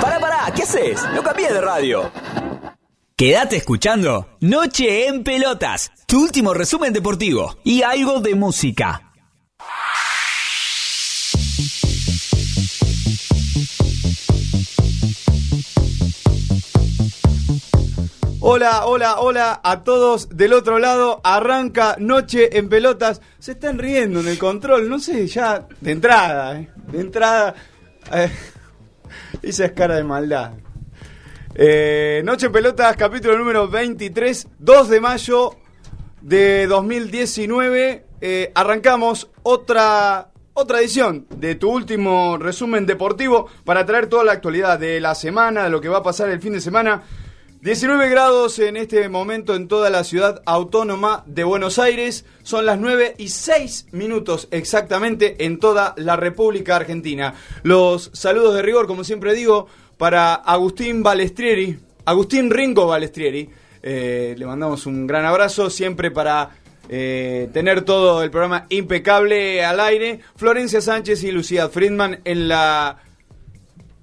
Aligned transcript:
Pará, 0.00 0.20
pará, 0.20 0.52
¿qué 0.54 0.62
haces? 0.62 1.02
No 1.12 1.24
cambié 1.24 1.52
de 1.52 1.60
radio. 1.60 2.12
Quédate 3.16 3.56
escuchando 3.56 4.28
Noche 4.38 5.08
en 5.08 5.24
Pelotas, 5.24 5.90
tu 6.06 6.22
último 6.22 6.54
resumen 6.54 6.92
deportivo 6.92 7.56
y 7.64 7.82
algo 7.82 8.20
de 8.20 8.36
música. 8.36 9.10
Hola, 18.38 18.86
hola, 18.86 19.18
hola 19.18 19.60
a 19.64 19.82
todos 19.82 20.28
del 20.28 20.52
otro 20.52 20.78
lado. 20.78 21.20
Arranca 21.24 21.96
Noche 21.98 22.56
en 22.56 22.68
Pelotas. 22.68 23.20
Se 23.40 23.52
están 23.52 23.78
riendo 23.78 24.20
en 24.20 24.28
el 24.28 24.38
control, 24.38 24.88
no 24.88 25.00
sé, 25.00 25.26
ya 25.26 25.66
de 25.80 25.90
entrada, 25.90 26.60
eh, 26.60 26.70
de 26.86 27.00
entrada. 27.00 27.54
Eh, 28.12 28.30
esa 29.42 29.64
es 29.64 29.72
cara 29.72 29.96
de 29.96 30.04
maldad. 30.04 30.52
Eh, 31.54 32.22
Noche 32.24 32.50
Pelotas, 32.50 32.96
capítulo 32.96 33.36
número 33.36 33.68
23, 33.68 34.48
2 34.58 34.88
de 34.88 35.00
mayo 35.00 35.56
de 36.20 36.66
2019. 36.66 38.06
Eh, 38.20 38.52
arrancamos 38.54 39.30
otra, 39.42 40.30
otra 40.54 40.80
edición 40.80 41.26
de 41.36 41.54
tu 41.54 41.70
último 41.70 42.38
resumen 42.38 42.86
deportivo 42.86 43.48
para 43.64 43.84
traer 43.86 44.06
toda 44.06 44.24
la 44.24 44.32
actualidad 44.32 44.78
de 44.78 45.00
la 45.00 45.14
semana, 45.14 45.64
de 45.64 45.70
lo 45.70 45.80
que 45.80 45.88
va 45.88 45.98
a 45.98 46.02
pasar 46.02 46.28
el 46.28 46.40
fin 46.40 46.52
de 46.52 46.60
semana. 46.60 47.02
19 47.62 48.08
grados 48.08 48.58
en 48.58 48.78
este 48.78 49.06
momento 49.10 49.54
en 49.54 49.68
toda 49.68 49.90
la 49.90 50.02
ciudad 50.02 50.40
autónoma 50.46 51.24
de 51.26 51.44
Buenos 51.44 51.78
Aires. 51.78 52.24
Son 52.42 52.64
las 52.64 52.78
9 52.78 53.16
y 53.18 53.28
6 53.28 53.88
minutos 53.92 54.48
exactamente 54.50 55.44
en 55.44 55.58
toda 55.58 55.92
la 55.98 56.16
República 56.16 56.76
Argentina. 56.76 57.34
Los 57.62 58.12
saludos 58.14 58.54
de 58.54 58.62
rigor, 58.62 58.86
como 58.86 59.04
siempre 59.04 59.34
digo, 59.34 59.66
para 59.98 60.32
Agustín 60.36 61.02
Balestrieri, 61.02 61.78
Agustín 62.06 62.50
Ringo 62.50 62.86
Balestrieri. 62.86 63.50
Eh, 63.82 64.34
le 64.38 64.46
mandamos 64.46 64.86
un 64.86 65.06
gran 65.06 65.26
abrazo 65.26 65.68
siempre 65.68 66.10
para 66.10 66.52
eh, 66.88 67.50
tener 67.52 67.82
todo 67.82 68.22
el 68.22 68.30
programa 68.30 68.64
impecable 68.70 69.62
al 69.66 69.80
aire. 69.80 70.20
Florencia 70.34 70.80
Sánchez 70.80 71.24
y 71.24 71.30
Lucía 71.30 71.68
Friedman 71.68 72.20
en 72.24 72.48
la 72.48 73.00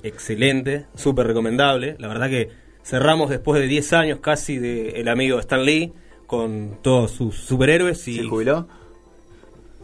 Excelente, 0.02 0.84
súper 0.94 1.26
recomendable. 1.26 1.96
La 1.98 2.06
verdad 2.08 2.28
que 2.28 2.48
cerramos 2.88 3.28
después 3.28 3.60
de 3.60 3.66
10 3.66 3.92
años 3.92 4.18
casi 4.20 4.56
de 4.58 4.90
El 5.00 5.08
amigo 5.08 5.38
Stan 5.40 5.62
Lee 5.62 5.92
con 6.26 6.78
todos 6.82 7.10
sus 7.10 7.36
superhéroes 7.36 8.08
y 8.08 8.16
¿Se 8.16 8.24
jubiló? 8.24 8.66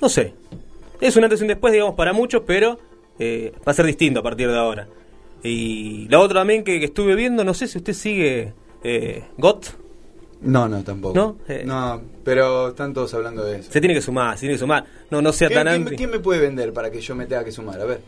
no 0.00 0.09
sé. 0.09 0.32
Es 1.00 1.14
un 1.16 1.25
antes 1.25 1.41
y 1.41 1.43
un 1.43 1.48
después, 1.48 1.72
digamos, 1.72 1.94
para 1.97 2.12
muchos, 2.14 2.43
pero 2.47 2.78
eh, 3.19 3.53
va 3.66 3.72
a 3.72 3.75
ser 3.75 3.84
distinto 3.87 4.20
a 4.20 4.22
partir 4.22 4.48
de 4.50 4.56
ahora. 4.59 4.88
Y 5.43 6.09
la 6.09 6.20
otra 6.20 6.41
también 6.41 6.64
que, 6.64 6.78
que 6.78 6.87
estuve 6.87 7.14
viendo, 7.14 7.44
no 7.44 7.53
sé 7.53 7.66
si 7.66 7.76
usted 7.78 7.93
sigue 7.93 8.54
eh, 8.82 9.25
GOT. 9.37 9.66
No, 10.41 10.66
no, 10.69 10.82
tampoco. 10.82 11.14
¿No? 11.14 11.37
Eh. 11.48 11.62
No, 11.66 12.00
pero 12.25 12.69
están 12.69 12.94
todos 12.94 13.12
hablando 13.12 13.44
de 13.44 13.59
eso. 13.59 13.70
Se 13.72 13.81
tiene 13.81 13.94
que 13.94 14.00
sumar, 14.03 14.37
se 14.37 14.41
tiene 14.43 14.54
que 14.54 14.60
sumar. 14.60 14.84
No, 15.10 15.20
no 15.20 15.32
sea 15.32 15.48
¿Qué- 15.48 15.54
tan 15.54 15.84
quién, 15.84 15.97
quién 15.97 16.10
me 16.10 16.20
puede 16.20 16.41
vender 16.41 16.72
para 16.72 16.91
que 16.91 17.00
yo 17.00 17.14
me 17.14 17.26
tenga 17.26 17.44
que 17.44 17.53
sumar? 17.53 17.81
A 17.81 17.84
ver. 17.84 18.00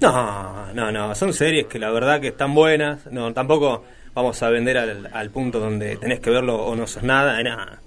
No, 0.00 0.72
no, 0.74 0.90
no. 0.92 1.14
Son 1.14 1.32
series 1.32 1.66
que 1.66 1.78
la 1.78 1.90
verdad 1.90 2.20
que 2.20 2.28
están 2.28 2.54
buenas. 2.54 3.06
No, 3.10 3.32
tampoco 3.34 3.84
vamos 4.14 4.42
a 4.42 4.50
vender 4.50 4.78
al, 4.78 5.08
al 5.12 5.30
punto 5.30 5.60
donde 5.60 5.96
tenés 5.96 6.20
que 6.20 6.30
verlo 6.30 6.56
o 6.64 6.74
no 6.76 6.86
sos 6.86 7.02
nada, 7.02 7.42
nada. 7.42 7.80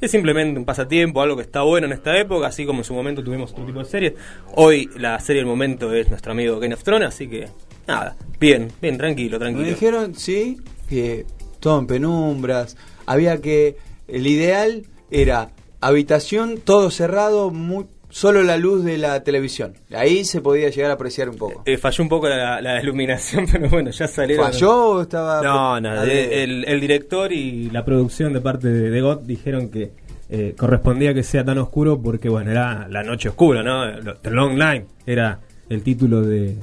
Es 0.00 0.12
simplemente 0.12 0.58
un 0.58 0.64
pasatiempo, 0.64 1.20
algo 1.22 1.34
que 1.36 1.42
está 1.42 1.62
bueno 1.62 1.86
en 1.86 1.92
esta 1.92 2.16
época, 2.16 2.46
así 2.46 2.64
como 2.64 2.80
en 2.80 2.84
su 2.84 2.94
momento 2.94 3.24
tuvimos 3.24 3.50
otro 3.52 3.64
tipo 3.66 3.80
de 3.80 3.84
series. 3.84 4.12
Hoy 4.54 4.88
la 4.96 5.18
serie 5.18 5.40
del 5.40 5.46
momento 5.48 5.92
es 5.92 6.08
nuestro 6.08 6.32
amigo 6.32 6.60
Game 6.60 6.74
of 6.74 6.84
Thrones, 6.84 7.08
así 7.08 7.28
que 7.28 7.48
nada, 7.88 8.16
bien, 8.38 8.70
bien, 8.80 8.96
tranquilo, 8.96 9.38
Me 9.38 9.44
tranquilo. 9.46 9.66
dijeron, 9.66 10.14
sí, 10.14 10.58
que 10.88 11.26
todo 11.58 11.80
en 11.80 11.86
penumbras. 11.88 12.76
Había 13.06 13.40
que. 13.40 13.76
El 14.06 14.26
ideal 14.26 14.84
era 15.10 15.50
habitación, 15.80 16.58
todo 16.62 16.90
cerrado, 16.90 17.50
mu- 17.50 17.86
solo 18.10 18.42
la 18.42 18.56
luz 18.56 18.84
de 18.84 18.98
la 18.98 19.22
televisión. 19.22 19.74
Ahí 19.94 20.24
se 20.24 20.40
podía 20.40 20.70
llegar 20.70 20.90
a 20.90 20.94
apreciar 20.94 21.28
un 21.28 21.36
poco. 21.36 21.62
Eh, 21.66 21.76
falló 21.78 22.02
un 22.04 22.08
poco 22.08 22.28
la, 22.28 22.60
la 22.60 22.82
iluminación, 22.82 23.46
pero 23.52 23.68
bueno, 23.68 23.90
ya 23.90 24.06
salieron. 24.08 24.46
¿Falló 24.50 24.86
o 24.90 25.02
estaba.? 25.02 25.42
No, 25.42 25.80
no, 25.80 26.02
de- 26.04 26.42
el, 26.44 26.64
el 26.66 26.80
director 26.80 27.32
y 27.32 27.70
la 27.70 27.84
producción 27.84 28.32
de 28.32 28.40
parte 28.40 28.68
de, 28.68 28.90
de 28.90 29.00
GOT 29.00 29.22
dijeron 29.24 29.68
que 29.70 29.92
eh, 30.30 30.54
correspondía 30.58 31.14
que 31.14 31.22
sea 31.22 31.44
tan 31.44 31.58
oscuro 31.58 32.00
porque, 32.02 32.28
bueno, 32.28 32.50
era 32.50 32.86
la 32.88 33.02
noche 33.02 33.28
oscura, 33.30 33.62
¿no? 33.62 34.14
The 34.22 34.30
Long 34.30 34.52
Line 34.58 34.86
era 35.06 35.40
el 35.68 35.82
título 35.82 36.22
de, 36.22 36.56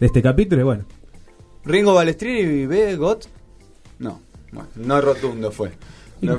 de 0.00 0.06
este 0.06 0.20
capítulo 0.22 0.60
y 0.62 0.64
bueno. 0.64 0.84
Ringo 1.64 1.94
Balestrini 1.94 2.66
ve 2.66 2.96
GOT. 2.96 3.26
No, 3.98 4.20
bueno, 4.52 4.68
no 4.76 5.00
rotundo 5.00 5.50
fue. 5.52 5.70
No- 6.20 6.36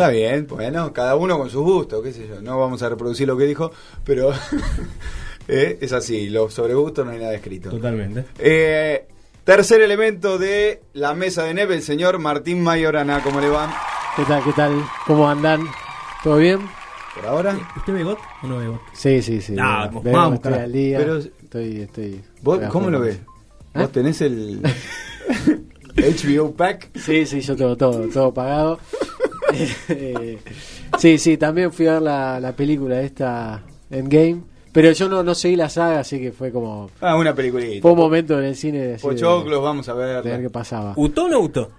Está 0.00 0.12
bien, 0.12 0.46
bueno, 0.46 0.94
cada 0.94 1.14
uno 1.14 1.36
con 1.36 1.50
sus 1.50 1.62
gustos, 1.62 2.02
qué 2.02 2.10
sé 2.14 2.26
yo. 2.26 2.40
No 2.40 2.58
vamos 2.58 2.82
a 2.82 2.88
reproducir 2.88 3.28
lo 3.28 3.36
que 3.36 3.44
dijo, 3.44 3.70
pero 4.02 4.32
eh, 5.48 5.76
es 5.78 5.92
así, 5.92 6.30
los 6.30 6.54
sobre 6.54 6.72
gustos 6.72 7.04
no 7.04 7.12
hay 7.12 7.18
nada 7.18 7.34
escrito. 7.34 7.68
Totalmente. 7.68 8.24
Eh, 8.38 9.06
tercer 9.44 9.82
elemento 9.82 10.38
de 10.38 10.80
la 10.94 11.12
mesa 11.12 11.42
de 11.44 11.52
Neve, 11.52 11.74
el 11.74 11.82
señor 11.82 12.18
Martín 12.18 12.62
Mayorana. 12.62 13.22
¿Cómo 13.22 13.42
le 13.42 13.50
va? 13.50 13.70
¿Qué 14.16 14.24
tal? 14.24 14.42
¿Qué 14.42 14.52
tal? 14.54 14.72
¿Cómo 15.06 15.28
andan? 15.28 15.66
¿Todo 16.24 16.38
bien? 16.38 16.60
Por 17.16 17.26
ahora. 17.26 17.58
¿Usted 17.76 17.92
ve 17.92 18.02
GOT 18.02 18.18
o 18.42 18.46
no 18.46 18.56
ve 18.56 18.68
GOT? 18.68 18.80
Sí, 18.94 19.20
sí, 19.20 19.42
sí. 19.42 19.54
Ah, 19.60 19.90
Veo- 20.02 20.14
vamos, 20.14 20.36
estoy 20.36 20.54
al 20.54 20.72
día. 20.72 20.96
Pero- 20.96 21.18
estoy, 21.18 21.82
estoy. 21.82 22.22
¿Vos 22.40 22.58
cómo 22.70 22.88
lo 22.88 23.00
ves? 23.00 23.16
¿Eh? 23.16 23.20
¿Vos 23.74 23.92
tenés 23.92 24.22
el 24.22 24.62
HBO 25.94 26.52
Pack? 26.52 26.88
Sí, 26.98 27.26
sí, 27.26 27.42
yo 27.42 27.54
tengo 27.54 27.76
todo, 27.76 28.08
todo 28.08 28.32
pagado. 28.32 28.80
Sí, 30.98 31.18
sí, 31.18 31.36
también 31.36 31.72
fui 31.72 31.86
a 31.86 31.94
ver 31.94 32.02
la, 32.02 32.40
la 32.40 32.52
película 32.52 33.00
esta 33.00 33.62
Endgame. 33.90 34.42
Pero 34.72 34.92
yo 34.92 35.08
no, 35.08 35.22
no 35.24 35.34
seguí 35.34 35.56
la 35.56 35.68
saga, 35.68 36.00
así 36.00 36.20
que 36.20 36.30
fue 36.30 36.52
como. 36.52 36.90
Ah, 37.00 37.16
una 37.16 37.34
peliculita. 37.34 37.82
Fue 37.82 37.90
un 37.90 37.98
momento 37.98 38.38
en 38.38 38.44
el 38.44 38.54
cine 38.56 38.78
de, 38.78 38.94
así 38.94 39.06
de- 39.08 39.14
Pochoclos, 39.14 39.62
vamos 39.62 39.88
a 39.88 39.94
de 39.94 39.98
ver 40.06 40.22
qué 40.22 40.28
ver. 40.38 40.50
pasaba. 40.52 40.92
¿Utó 40.96 41.24
o 41.24 41.28
no 41.28 41.40
Utó? 41.40 41.70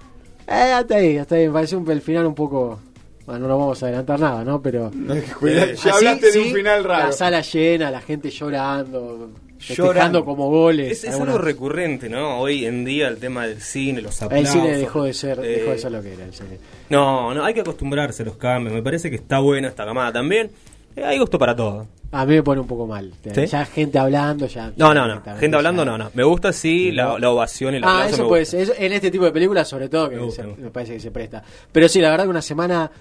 Eh, 0.48 0.74
hasta 0.74 0.96
ahí, 0.96 1.18
hasta 1.18 1.36
ahí. 1.36 1.48
Me 1.48 1.54
pareció 1.54 1.78
un, 1.80 1.90
el 1.90 2.02
final 2.02 2.26
un 2.26 2.36
poco. 2.36 2.80
Bueno, 3.26 3.48
no 3.48 3.58
vamos 3.58 3.82
a 3.82 3.86
adelantar 3.86 4.20
nada, 4.20 4.44
¿no? 4.44 4.62
Pero. 4.62 4.92
Cuidado, 5.40 5.68
Eh, 5.72 5.76
ya 5.76 5.90
Así, 5.92 6.06
hablaste 6.06 6.32
de 6.34 6.40
un 6.40 6.46
sí, 6.48 6.54
final 6.54 6.84
raro. 6.84 7.06
La 7.06 7.12
sala 7.14 7.40
llena, 7.42 7.92
la 7.92 8.02
gente 8.02 8.30
llorando, 8.30 9.30
Llorando. 9.70 10.26
como 10.26 10.50
goles. 10.50 10.92
Es, 10.92 11.04
es 11.04 11.12
algunas- 11.12 11.36
algo 11.36 11.46
recurrente, 11.46 12.10
¿no? 12.10 12.40
Hoy 12.40 12.66
en 12.66 12.84
día 12.86 13.08
el 13.08 13.18
tema 13.18 13.48
del 13.48 13.62
cine, 13.62 14.02
los 14.02 14.20
El 14.22 14.26
aplausos. 14.28 14.52
cine 14.54 14.78
dejó 14.78 15.04
de 15.04 15.14
ser, 15.14 15.40
eh, 15.40 15.60
dejó 15.60 15.72
de 15.72 15.78
ser 15.78 15.92
lo 15.92 16.02
que 16.02 16.14
era 16.14 16.26
el 16.26 16.34
cine. 16.34 16.58
No, 16.90 17.34
no, 17.34 17.44
hay 17.46 17.54
que 17.54 17.62
acostumbrarse 17.62 18.24
a 18.24 18.26
los 18.26 18.36
cambios. 18.38 18.74
Me 18.74 18.82
parece 18.84 19.10
que 19.10 19.16
está 19.18 19.40
buena 19.40 19.68
esta 19.70 19.86
camada 19.86 20.12
también. 20.12 20.52
Eh, 20.96 21.04
hay 21.04 21.18
gusto 21.20 21.40
para 21.40 21.56
todo. 21.56 21.88
A 22.14 22.26
mí 22.26 22.34
me 22.36 22.44
pone 22.44 22.60
un 22.60 22.68
poco 22.68 22.86
mal. 22.86 23.14
¿Sí? 23.34 23.46
Ya 23.46 23.64
gente 23.66 23.98
hablando, 23.98 24.46
ya. 24.46 24.74
No, 24.76 24.94
no, 24.94 25.08
no. 25.08 25.22
Gente 25.38 25.56
hablando, 25.56 25.86
ya- 25.86 25.92
no, 25.92 25.98
no. 25.98 26.12
Me 26.14 26.24
gusta 26.24 26.52
sí 26.52 26.92
la, 26.92 27.18
la 27.18 27.30
ovación 27.30 27.74
y 27.76 27.78
el 27.78 27.84
Ah, 27.86 28.06
eso 28.10 28.28
ser. 28.44 28.60
Eso- 28.62 28.74
en 28.78 28.92
este 28.92 29.10
tipo 29.10 29.24
de 29.24 29.32
películas, 29.32 29.70
sobre 29.70 29.88
todo, 29.88 30.10
que 30.10 30.18
Me 30.18 30.24
gusta, 30.24 30.42
se- 30.42 30.48
me 30.48 30.50
gusta. 30.50 30.66
me 30.66 30.72
parece 30.72 30.94
que 30.96 31.00
se 31.00 31.12
presta. 31.12 31.42
Pero 31.72 31.88
sí, 31.88 32.02
la 32.02 32.10
verdad 32.10 32.26
que 32.26 32.30
una 32.32 32.42
semana 32.42 32.92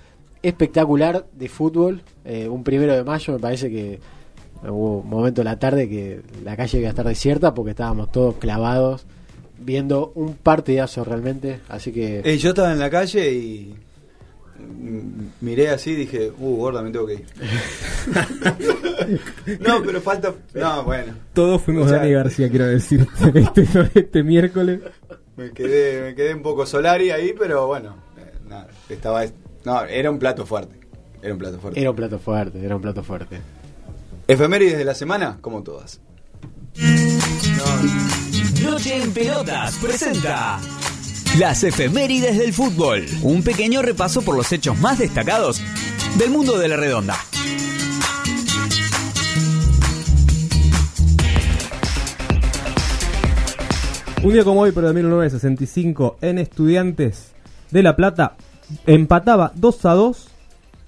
espectacular 0.44 1.26
de 1.32 1.48
fútbol. 1.48 2.02
Eh, 2.24 2.48
un 2.48 2.62
primero 2.64 2.94
de 2.94 3.02
mayo, 3.04 3.32
me 3.34 3.38
parece 3.40 3.68
que 3.70 3.98
hubo 4.62 5.00
un 5.00 5.08
momento 5.08 5.40
en 5.40 5.46
la 5.46 5.58
tarde 5.58 5.88
que 5.88 6.20
la 6.44 6.56
calle 6.56 6.78
iba 6.78 6.88
a 6.88 6.90
estar 6.90 7.06
desierta 7.06 7.54
porque 7.54 7.70
estábamos 7.70 8.12
todos 8.12 8.36
clavados 8.36 9.06
viendo 9.58 10.12
un 10.14 10.34
partidazo 10.34 11.04
realmente. 11.04 11.60
Así 11.68 11.92
que. 11.92 12.20
Eh, 12.24 12.38
yo 12.38 12.50
estaba 12.50 12.72
en 12.72 12.78
la 12.78 12.90
calle 12.90 13.32
y 13.32 13.74
miré 15.40 15.70
así 15.70 15.92
y 15.92 15.96
dije, 15.96 16.30
uh, 16.38 16.56
gorda, 16.56 16.82
me 16.82 16.90
tengo 16.90 17.06
que 17.06 17.14
ir. 17.14 17.26
no, 19.60 19.82
pero 19.82 20.00
falta... 20.00 20.34
No, 20.54 20.84
bueno. 20.84 21.14
Todos 21.32 21.62
fuimos 21.62 21.86
O 21.86 21.88
sea, 21.88 21.98
Dani 21.98 22.12
García, 22.12 22.50
quiero 22.50 22.66
decirte, 22.66 23.10
este, 23.38 23.66
este 23.94 24.22
miércoles. 24.22 24.80
Me 25.36 25.50
quedé, 25.52 26.02
me 26.02 26.14
quedé 26.14 26.34
un 26.34 26.42
poco 26.42 26.66
Solari 26.66 27.10
ahí, 27.10 27.34
pero 27.38 27.66
bueno, 27.66 27.96
eh, 28.18 28.32
nada, 28.48 28.68
estaba... 28.88 29.24
No, 29.64 29.84
era 29.84 30.10
un 30.10 30.18
plato 30.18 30.44
fuerte. 30.44 30.78
Era 31.22 31.32
un 31.32 31.38
plato 31.38 31.58
fuerte. 31.58 31.80
Era 31.80 31.90
un 31.90 31.96
plato 31.96 32.18
fuerte, 32.18 32.64
era 32.64 32.76
un 32.76 32.82
plato 32.82 33.02
fuerte. 33.02 33.40
Efemérides 34.30 34.78
de 34.78 34.84
la 34.84 34.94
semana, 34.94 35.38
como 35.40 35.64
todas. 35.64 36.00
Noche 38.62 39.02
en 39.02 39.12
Pelotas 39.12 39.74
presenta 39.82 40.60
las 41.36 41.64
efemérides 41.64 42.38
del 42.38 42.52
fútbol. 42.52 43.04
Un 43.22 43.42
pequeño 43.42 43.82
repaso 43.82 44.22
por 44.22 44.36
los 44.36 44.52
hechos 44.52 44.78
más 44.78 45.00
destacados 45.00 45.60
del 46.16 46.30
mundo 46.30 46.58
de 46.58 46.68
la 46.68 46.76
redonda. 46.76 47.16
Un 54.22 54.32
día 54.32 54.44
como 54.44 54.60
hoy, 54.60 54.70
pero 54.70 54.86
de 54.86 54.94
1965, 54.94 56.18
en 56.20 56.38
Estudiantes 56.38 57.32
de 57.72 57.82
La 57.82 57.96
Plata, 57.96 58.36
empataba 58.86 59.50
2 59.56 59.84
a 59.86 59.94
2 59.94 60.29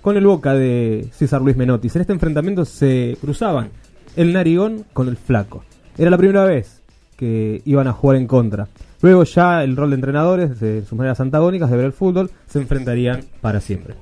con 0.03 0.17
el 0.17 0.27
Boca 0.27 0.53
de 0.53 1.09
César 1.13 1.41
Luis 1.41 1.57
Menotis. 1.57 1.95
En 1.95 2.03
este 2.03 2.13
enfrentamiento 2.13 2.65
se 2.65 3.17
cruzaban 3.21 3.71
el 4.17 4.33
Narigón 4.33 4.85
con 4.93 5.09
el 5.09 5.17
Flaco. 5.17 5.65
Era 5.97 6.11
la 6.11 6.19
primera 6.19 6.45
vez 6.45 6.83
que 7.17 7.63
iban 7.65 7.87
a 7.87 7.93
jugar 7.93 8.17
en 8.17 8.27
contra. 8.27 8.69
Luego 9.01 9.25
ya 9.25 9.63
el 9.63 9.77
rol 9.77 9.91
de 9.91 9.95
entrenadores, 9.95 10.61
de 10.61 10.85
sus 10.85 10.99
maneras 10.99 11.21
antagónicas 11.21 11.71
de 11.71 11.77
ver 11.77 11.87
el 11.87 11.93
fútbol, 11.93 12.31
se 12.49 12.59
enfrentarían 12.59 13.21
para 13.41 13.61
siempre. 13.61 13.95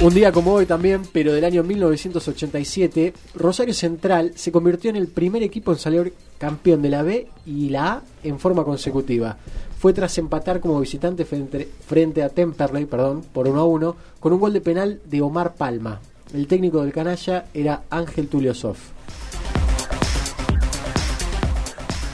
Un 0.00 0.14
día 0.14 0.32
como 0.32 0.52
hoy 0.52 0.66
también, 0.66 1.02
pero 1.12 1.32
del 1.32 1.44
año 1.44 1.62
1987, 1.62 3.14
Rosario 3.34 3.72
Central 3.72 4.32
se 4.34 4.50
convirtió 4.50 4.90
en 4.90 4.96
el 4.96 5.06
primer 5.06 5.44
equipo 5.44 5.70
en 5.70 5.78
salir 5.78 6.14
campeón 6.38 6.82
de 6.82 6.88
la 6.88 7.04
B 7.04 7.28
y 7.46 7.68
la 7.68 7.92
A 7.92 8.02
en 8.24 8.40
forma 8.40 8.64
consecutiva. 8.64 9.36
Fue 9.82 9.92
tras 9.92 10.16
empatar 10.16 10.60
como 10.60 10.78
visitante 10.78 11.24
frente, 11.24 11.68
frente 11.84 12.22
a 12.22 12.28
Temperley 12.28 12.84
perdón, 12.84 13.24
por 13.32 13.48
1 13.48 13.58
a 13.60 13.64
1 13.64 13.96
con 14.20 14.32
un 14.32 14.38
gol 14.38 14.52
de 14.52 14.60
penal 14.60 15.00
de 15.06 15.20
Omar 15.20 15.54
Palma. 15.56 15.98
El 16.32 16.46
técnico 16.46 16.82
del 16.82 16.92
canalla 16.92 17.46
era 17.52 17.82
Ángel 17.90 18.28
Tulio 18.28 18.54
Soff. 18.54 18.78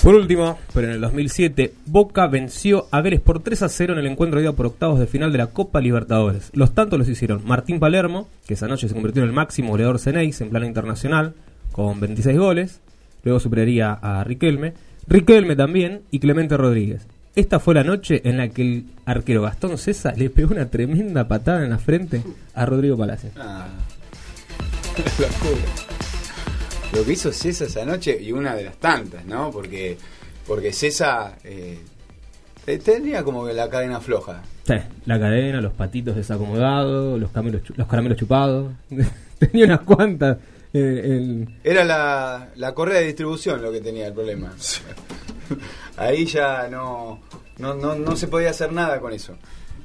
Por 0.03 0.15
último, 0.15 0.59
pero 0.73 0.87
en 0.87 0.95
el 0.95 1.01
2007, 1.03 1.75
Boca 1.85 2.27
venció 2.27 2.87
a 2.91 3.03
Vélez 3.03 3.21
por 3.21 3.41
3 3.41 3.61
a 3.61 3.69
0 3.69 3.93
en 3.93 3.99
el 3.99 4.07
encuentro 4.07 4.41
de 4.41 4.47
ida 4.47 4.55
por 4.55 4.65
octavos 4.65 4.99
de 4.99 5.07
final 5.07 5.31
de 5.31 5.37
la 5.37 5.49
Copa 5.49 5.83
Libertadores. 5.83 6.51
Los 6.55 6.73
tantos 6.73 6.99
los 6.99 7.11
hicieron 7.11 7.43
Martín 7.45 7.81
Palermo, 7.81 8.29
que 8.47 8.55
esa 8.55 8.67
noche 8.67 8.89
se 8.89 8.95
convirtió 8.95 9.23
en 9.23 9.29
el 9.29 9.35
máximo 9.35 9.73
goleador 9.73 9.99
Ceneis 9.99 10.41
en 10.41 10.49
plano 10.49 10.65
internacional, 10.65 11.35
con 11.73 12.01
26 12.01 12.39
goles. 12.39 12.81
Luego 13.25 13.41
superaría 13.41 13.93
a 13.93 14.25
Riquelme. 14.25 14.73
Riquelme 15.07 15.55
también 15.55 16.01
y 16.11 16.19
Clemente 16.19 16.57
Rodríguez. 16.57 17.07
Esta 17.39 17.61
fue 17.61 17.73
la 17.75 17.85
noche 17.85 18.21
en 18.25 18.37
la 18.37 18.49
que 18.49 18.63
el 18.63 18.85
arquero 19.07 19.43
Gastón 19.43 19.79
César 19.79 20.19
le 20.19 20.29
pegó 20.29 20.53
una 20.55 20.69
tremenda 20.69 21.29
patada 21.29 21.63
en 21.63 21.71
la 21.71 21.79
frente 21.79 22.21
a 22.53 22.67
Rodrigo 22.67 22.97
Palacios. 22.97 23.33
Ah. 23.39 23.69
Lo 26.93 27.05
que 27.05 27.13
hizo 27.13 27.31
César 27.33 27.69
esa 27.69 27.85
noche, 27.85 28.19
y 28.21 28.33
una 28.33 28.57
de 28.57 28.65
las 28.65 28.77
tantas, 28.79 29.25
¿no? 29.25 29.53
Porque, 29.53 29.97
porque 30.49 30.73
César 30.73 31.37
eh, 31.45 31.79
te- 32.65 32.79
tenía 32.79 33.23
como 33.23 33.47
la 33.49 33.69
cadena 33.71 34.01
floja. 34.01 34.43
Sí, 34.67 34.75
la 35.07 35.21
cadena, 35.21 35.61
los 35.61 35.75
patitos 35.75 36.17
desacomodados, 36.17 37.21
los, 37.21 37.31
caramelos 37.31 37.63
chu- 37.63 37.75
los 37.77 37.87
caramelos 37.87 38.19
chupados. 38.19 38.73
Tenía 39.39 39.67
unas 39.67 39.81
cuantas. 39.83 40.39
Era 40.73 41.85
la, 41.85 42.49
la 42.57 42.75
correa 42.75 42.99
de 43.01 43.07
distribución 43.07 43.63
lo 43.63 43.71
que 43.71 43.81
tenía 43.81 44.09
el 44.09 44.13
problema. 44.13 44.53
Ahí 45.99 46.27
ya 46.27 46.69
no, 46.69 47.21
no, 47.59 47.75
no, 47.75 47.95
no 47.95 48.17
se 48.17 48.29
podía 48.29 48.51
hacer 48.51 48.73
nada 48.73 49.01
con 49.01 49.13
eso. 49.13 49.37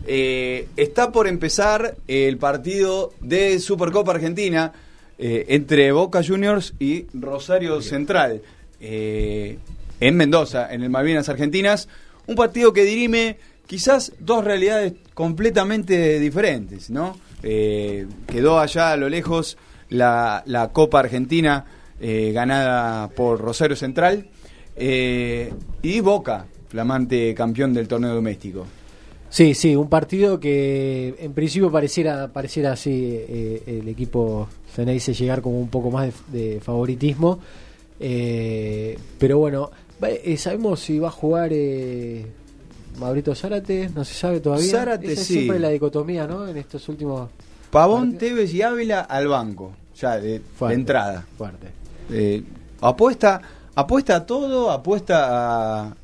Eh, 0.05 0.67
está 0.75 1.11
por 1.11 1.27
empezar 1.27 1.95
el 2.07 2.37
partido 2.37 3.13
de 3.21 3.59
Supercopa 3.59 4.11
Argentina 4.11 4.73
eh, 5.17 5.45
entre 5.49 5.91
Boca 5.91 6.21
Juniors 6.23 6.73
y 6.79 7.05
Rosario 7.13 7.81
Central 7.81 8.41
eh, 8.79 9.57
en 9.99 10.15
Mendoza, 10.15 10.73
en 10.73 10.83
el 10.83 10.89
Malvinas 10.89 11.29
Argentinas. 11.29 11.87
Un 12.27 12.35
partido 12.35 12.73
que 12.73 12.83
dirime 12.83 13.37
quizás 13.65 14.11
dos 14.19 14.43
realidades 14.43 14.93
completamente 15.13 16.19
diferentes, 16.19 16.89
¿no? 16.89 17.17
Quedó 17.41 18.59
allá 18.59 18.91
a 18.93 18.97
lo 18.97 19.09
lejos 19.09 19.57
la, 19.89 20.43
la 20.45 20.69
Copa 20.69 20.99
Argentina 20.99 21.65
eh, 22.05 22.31
ganada 22.33 23.07
por 23.09 23.39
Rosario 23.39 23.77
Central 23.77 24.27
eh, 24.75 25.53
y 25.81 25.99
Boca, 25.99 26.45
flamante 26.67 27.33
campeón 27.33 27.73
del 27.73 27.87
torneo 27.87 28.13
doméstico. 28.15 28.65
Sí, 29.29 29.55
sí, 29.55 29.75
un 29.75 29.89
partido 29.89 30.39
que 30.39 31.15
en 31.17 31.33
principio 31.33 31.71
pareciera, 31.71 32.31
pareciera 32.31 32.73
así 32.73 32.91
eh, 33.11 33.63
el 33.65 33.87
equipo 33.87 34.47
Ceneice 34.75 35.13
llegar 35.15 35.41
como 35.41 35.59
un 35.59 35.69
poco 35.69 35.89
más 35.89 36.13
de, 36.27 36.53
de 36.53 36.59
favoritismo. 36.59 37.39
Eh, 37.99 38.95
pero 39.17 39.39
bueno, 39.39 39.71
¿sabemos 40.37 40.81
si 40.81 40.99
va 40.99 41.07
a 41.07 41.11
jugar 41.11 41.49
eh, 41.51 42.27
Maurito 42.99 43.33
Zárate? 43.33 43.89
No 43.95 44.05
se 44.05 44.13
sabe 44.13 44.39
todavía. 44.39 44.69
Zárate, 44.69 45.13
Esa 45.13 45.21
es 45.21 45.27
sí. 45.27 45.33
siempre 45.33 45.59
la 45.59 45.69
dicotomía, 45.69 46.27
¿no? 46.27 46.47
En 46.47 46.57
estos 46.57 46.87
últimos... 46.89 47.29
Pavón, 47.71 48.11
Partido. 48.11 48.35
Tevez 48.35 48.53
y 48.53 48.61
Ávila 48.61 49.01
al 49.01 49.27
banco, 49.27 49.71
ya 49.99 50.19
de, 50.19 50.41
de 50.59 50.73
entrada. 50.73 51.25
Fuerte. 51.35 52.43
Apuesta, 52.81 53.41
apuesta 53.75 54.15
a 54.17 54.25
todo, 54.25 54.71
apuesta 54.71 55.85
a, 55.87 55.95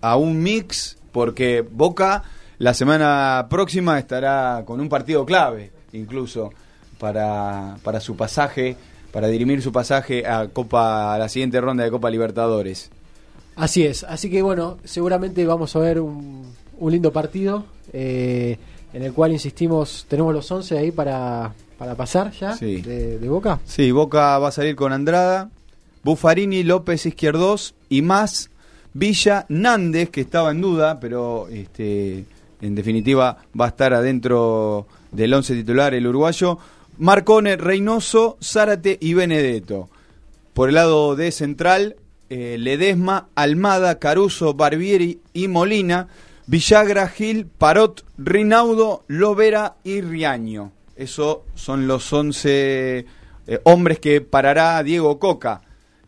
a 0.00 0.16
un 0.16 0.42
mix, 0.42 0.96
porque 1.12 1.64
Boca 1.68 2.22
la 2.58 2.74
semana 2.74 3.46
próxima 3.50 3.98
estará 3.98 4.62
con 4.64 4.80
un 4.80 4.88
partido 4.88 5.24
clave, 5.26 5.72
incluso, 5.92 6.50
para, 6.98 7.76
para 7.82 8.00
su 8.00 8.16
pasaje, 8.16 8.76
para 9.12 9.26
dirimir 9.28 9.60
su 9.62 9.72
pasaje 9.72 10.26
a 10.26 10.48
Copa 10.48 11.14
a 11.14 11.18
la 11.18 11.28
siguiente 11.28 11.60
ronda 11.60 11.84
de 11.84 11.90
Copa 11.90 12.08
Libertadores. 12.10 12.90
Así 13.56 13.84
es, 13.84 14.04
así 14.04 14.30
que 14.30 14.40
bueno, 14.42 14.78
seguramente 14.84 15.44
vamos 15.44 15.74
a 15.76 15.80
ver 15.80 16.00
un, 16.00 16.52
un 16.78 16.92
lindo 16.92 17.12
partido 17.12 17.64
eh, 17.92 18.56
en 18.94 19.02
el 19.02 19.12
cual, 19.12 19.32
insistimos, 19.32 20.06
tenemos 20.08 20.32
los 20.32 20.50
11 20.50 20.78
ahí 20.78 20.90
para, 20.90 21.52
para 21.78 21.94
pasar 21.94 22.30
ya 22.32 22.56
Sí. 22.56 22.80
de, 22.80 23.18
de 23.18 23.28
Boca. 23.28 23.58
Sí, 23.66 23.90
Boca 23.90 24.38
va 24.38 24.48
a 24.48 24.52
salir 24.52 24.74
con 24.76 24.92
Andrada, 24.92 25.50
Buffarini, 26.04 26.62
López 26.62 27.06
Izquierdos 27.06 27.74
y 27.88 28.02
más 28.02 28.50
Villa, 28.94 29.46
Nández, 29.48 30.10
que 30.10 30.20
estaba 30.20 30.50
en 30.50 30.60
duda, 30.60 31.00
pero 31.00 31.48
este, 31.48 32.26
en 32.60 32.74
definitiva 32.74 33.38
va 33.58 33.66
a 33.66 33.68
estar 33.68 33.94
adentro 33.94 34.86
del 35.10 35.32
once 35.32 35.54
titular 35.54 35.94
el 35.94 36.06
uruguayo. 36.06 36.58
Marcone, 36.98 37.56
Reynoso, 37.56 38.36
Zárate 38.42 38.98
y 39.00 39.14
Benedetto. 39.14 39.88
Por 40.52 40.68
el 40.68 40.74
lado 40.74 41.16
de 41.16 41.32
central, 41.32 41.96
eh, 42.28 42.56
Ledesma, 42.58 43.28
Almada, 43.34 43.98
Caruso, 43.98 44.54
Barbieri 44.54 45.20
y 45.32 45.48
Molina. 45.48 46.08
Villagra, 46.46 47.08
Gil, 47.08 47.46
Parot, 47.46 48.04
Rinaudo, 48.18 49.04
Lovera 49.06 49.76
y 49.84 50.00
Riaño. 50.00 50.72
Esos 50.96 51.38
son 51.54 51.86
los 51.86 52.12
11 52.12 53.06
eh, 53.46 53.60
hombres 53.64 53.98
que 54.00 54.20
parará 54.20 54.82
Diego 54.82 55.18
Coca. 55.18 55.62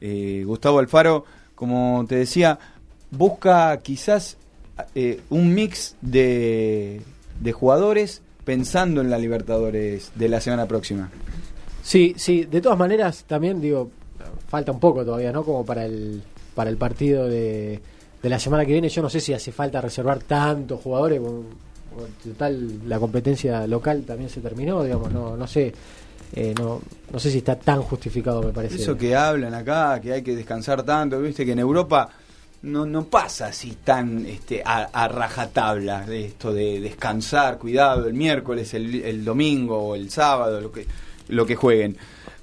Eh, 0.06 0.44
Gustavo 0.44 0.80
Alfaro, 0.80 1.24
como 1.54 2.04
te 2.06 2.16
decía, 2.16 2.58
busca 3.10 3.74
quizás 3.78 4.36
eh, 4.94 5.22
un 5.30 5.54
mix 5.54 5.96
de, 6.02 7.00
de 7.40 7.52
jugadores 7.52 8.20
pensando 8.44 9.00
en 9.00 9.08
la 9.08 9.16
Libertadores 9.16 10.12
de 10.14 10.28
la 10.28 10.42
semana 10.42 10.66
próxima. 10.66 11.10
Sí, 11.82 12.12
sí, 12.18 12.44
de 12.44 12.60
todas 12.60 12.78
maneras 12.78 13.24
también 13.26 13.62
digo, 13.62 13.90
falta 14.46 14.72
un 14.72 14.78
poco 14.78 15.06
todavía, 15.06 15.32
¿no? 15.32 15.42
Como 15.42 15.64
para 15.64 15.86
el, 15.86 16.22
para 16.54 16.68
el 16.68 16.76
partido 16.76 17.26
de, 17.26 17.80
de 18.22 18.28
la 18.28 18.38
semana 18.38 18.66
que 18.66 18.72
viene, 18.72 18.90
yo 18.90 19.00
no 19.00 19.08
sé 19.08 19.20
si 19.20 19.32
hace 19.32 19.52
falta 19.52 19.80
reservar 19.80 20.18
tantos 20.18 20.82
jugadores, 20.82 21.18
total 22.22 22.86
la 22.86 22.98
competencia 22.98 23.66
local 23.66 24.02
también 24.02 24.28
se 24.28 24.42
terminó, 24.42 24.84
digamos, 24.84 25.10
no, 25.10 25.34
no 25.34 25.46
sé, 25.46 25.72
eh, 26.32 26.54
no, 26.58 26.82
no 27.12 27.18
sé 27.18 27.30
si 27.30 27.38
está 27.38 27.56
tan 27.56 27.82
justificado, 27.82 28.42
me 28.42 28.52
parece. 28.52 28.76
Eso 28.76 28.96
que 28.96 29.14
hablan 29.14 29.54
acá, 29.54 30.00
que 30.00 30.12
hay 30.12 30.22
que 30.22 30.34
descansar 30.34 30.82
tanto, 30.82 31.20
viste 31.20 31.44
que 31.44 31.52
en 31.52 31.60
Europa 31.60 32.10
no, 32.64 32.86
no 32.86 33.04
pasa 33.04 33.48
así 33.48 33.76
tan 33.84 34.24
este, 34.26 34.62
a, 34.64 34.84
a 34.84 35.06
rajatabla 35.08 36.06
de 36.06 36.26
esto 36.26 36.52
de 36.52 36.80
descansar, 36.80 37.58
cuidado, 37.58 38.06
el 38.06 38.14
miércoles, 38.14 38.72
el, 38.74 39.24
domingo 39.24 39.78
o 39.78 39.94
el 39.94 40.10
sábado, 40.10 40.60
lo 40.60 40.72
que, 40.72 40.86
lo 41.28 41.46
que 41.46 41.56
jueguen. 41.56 41.96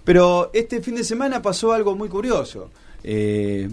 Pero 0.03 0.51
este 0.53 0.81
fin 0.81 0.95
de 0.95 1.03
semana 1.03 1.41
pasó 1.41 1.73
algo 1.73 1.95
muy 1.95 2.07
curioso. 2.07 2.69
Eh, 3.03 3.69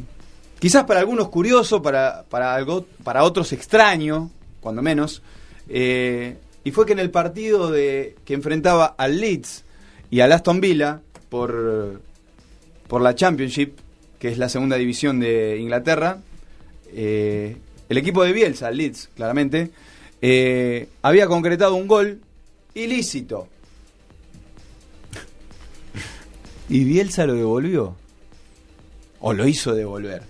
quizás 0.59 0.85
para 0.85 1.01
algunos 1.01 1.29
curioso, 1.29 1.83
para, 1.83 2.25
para, 2.29 2.55
algo, 2.55 2.87
para 3.05 3.25
otros 3.25 3.53
extraño, 3.53 4.31
cuando 4.61 4.83
menos. 4.83 5.23
Eh, 5.69 6.37
y 6.65 6.71
fue 6.71 6.87
que 6.87 6.93
en 6.93 6.99
el 6.99 7.11
partido 7.11 7.71
de, 7.71 8.17
que 8.25 8.35
enfrentaba 8.35 8.95
al 8.97 9.21
Leeds 9.21 9.65
y 10.11 10.21
al 10.21 10.33
Aston 10.33 10.61
Villa 10.61 11.01
por, 11.29 12.01
por 12.87 13.03
la 13.03 13.15
Championship, 13.15 13.79
que 14.19 14.29
es 14.29 14.39
la 14.39 14.49
segunda 14.49 14.77
división 14.77 15.21
de 15.21 15.59
Inglaterra, 15.59 16.19
eh, 16.93 17.57
el 17.89 17.99
equipo 17.99 18.25
de 18.25 18.33
Bielsa, 18.33 18.69
el 18.69 18.79
Leeds, 18.79 19.11
claramente, 19.15 19.71
eh, 20.21 20.89
había 21.03 21.27
concretado 21.27 21.75
un 21.75 21.87
gol 21.87 22.21
ilícito. 22.75 23.49
¿Y 26.69 26.85
Bielsa 26.85 27.27
lo 27.27 27.35
devolvió? 27.35 27.97
¿O 29.21 29.33
lo 29.33 29.47
hizo 29.47 29.75
devolver? 29.75 30.23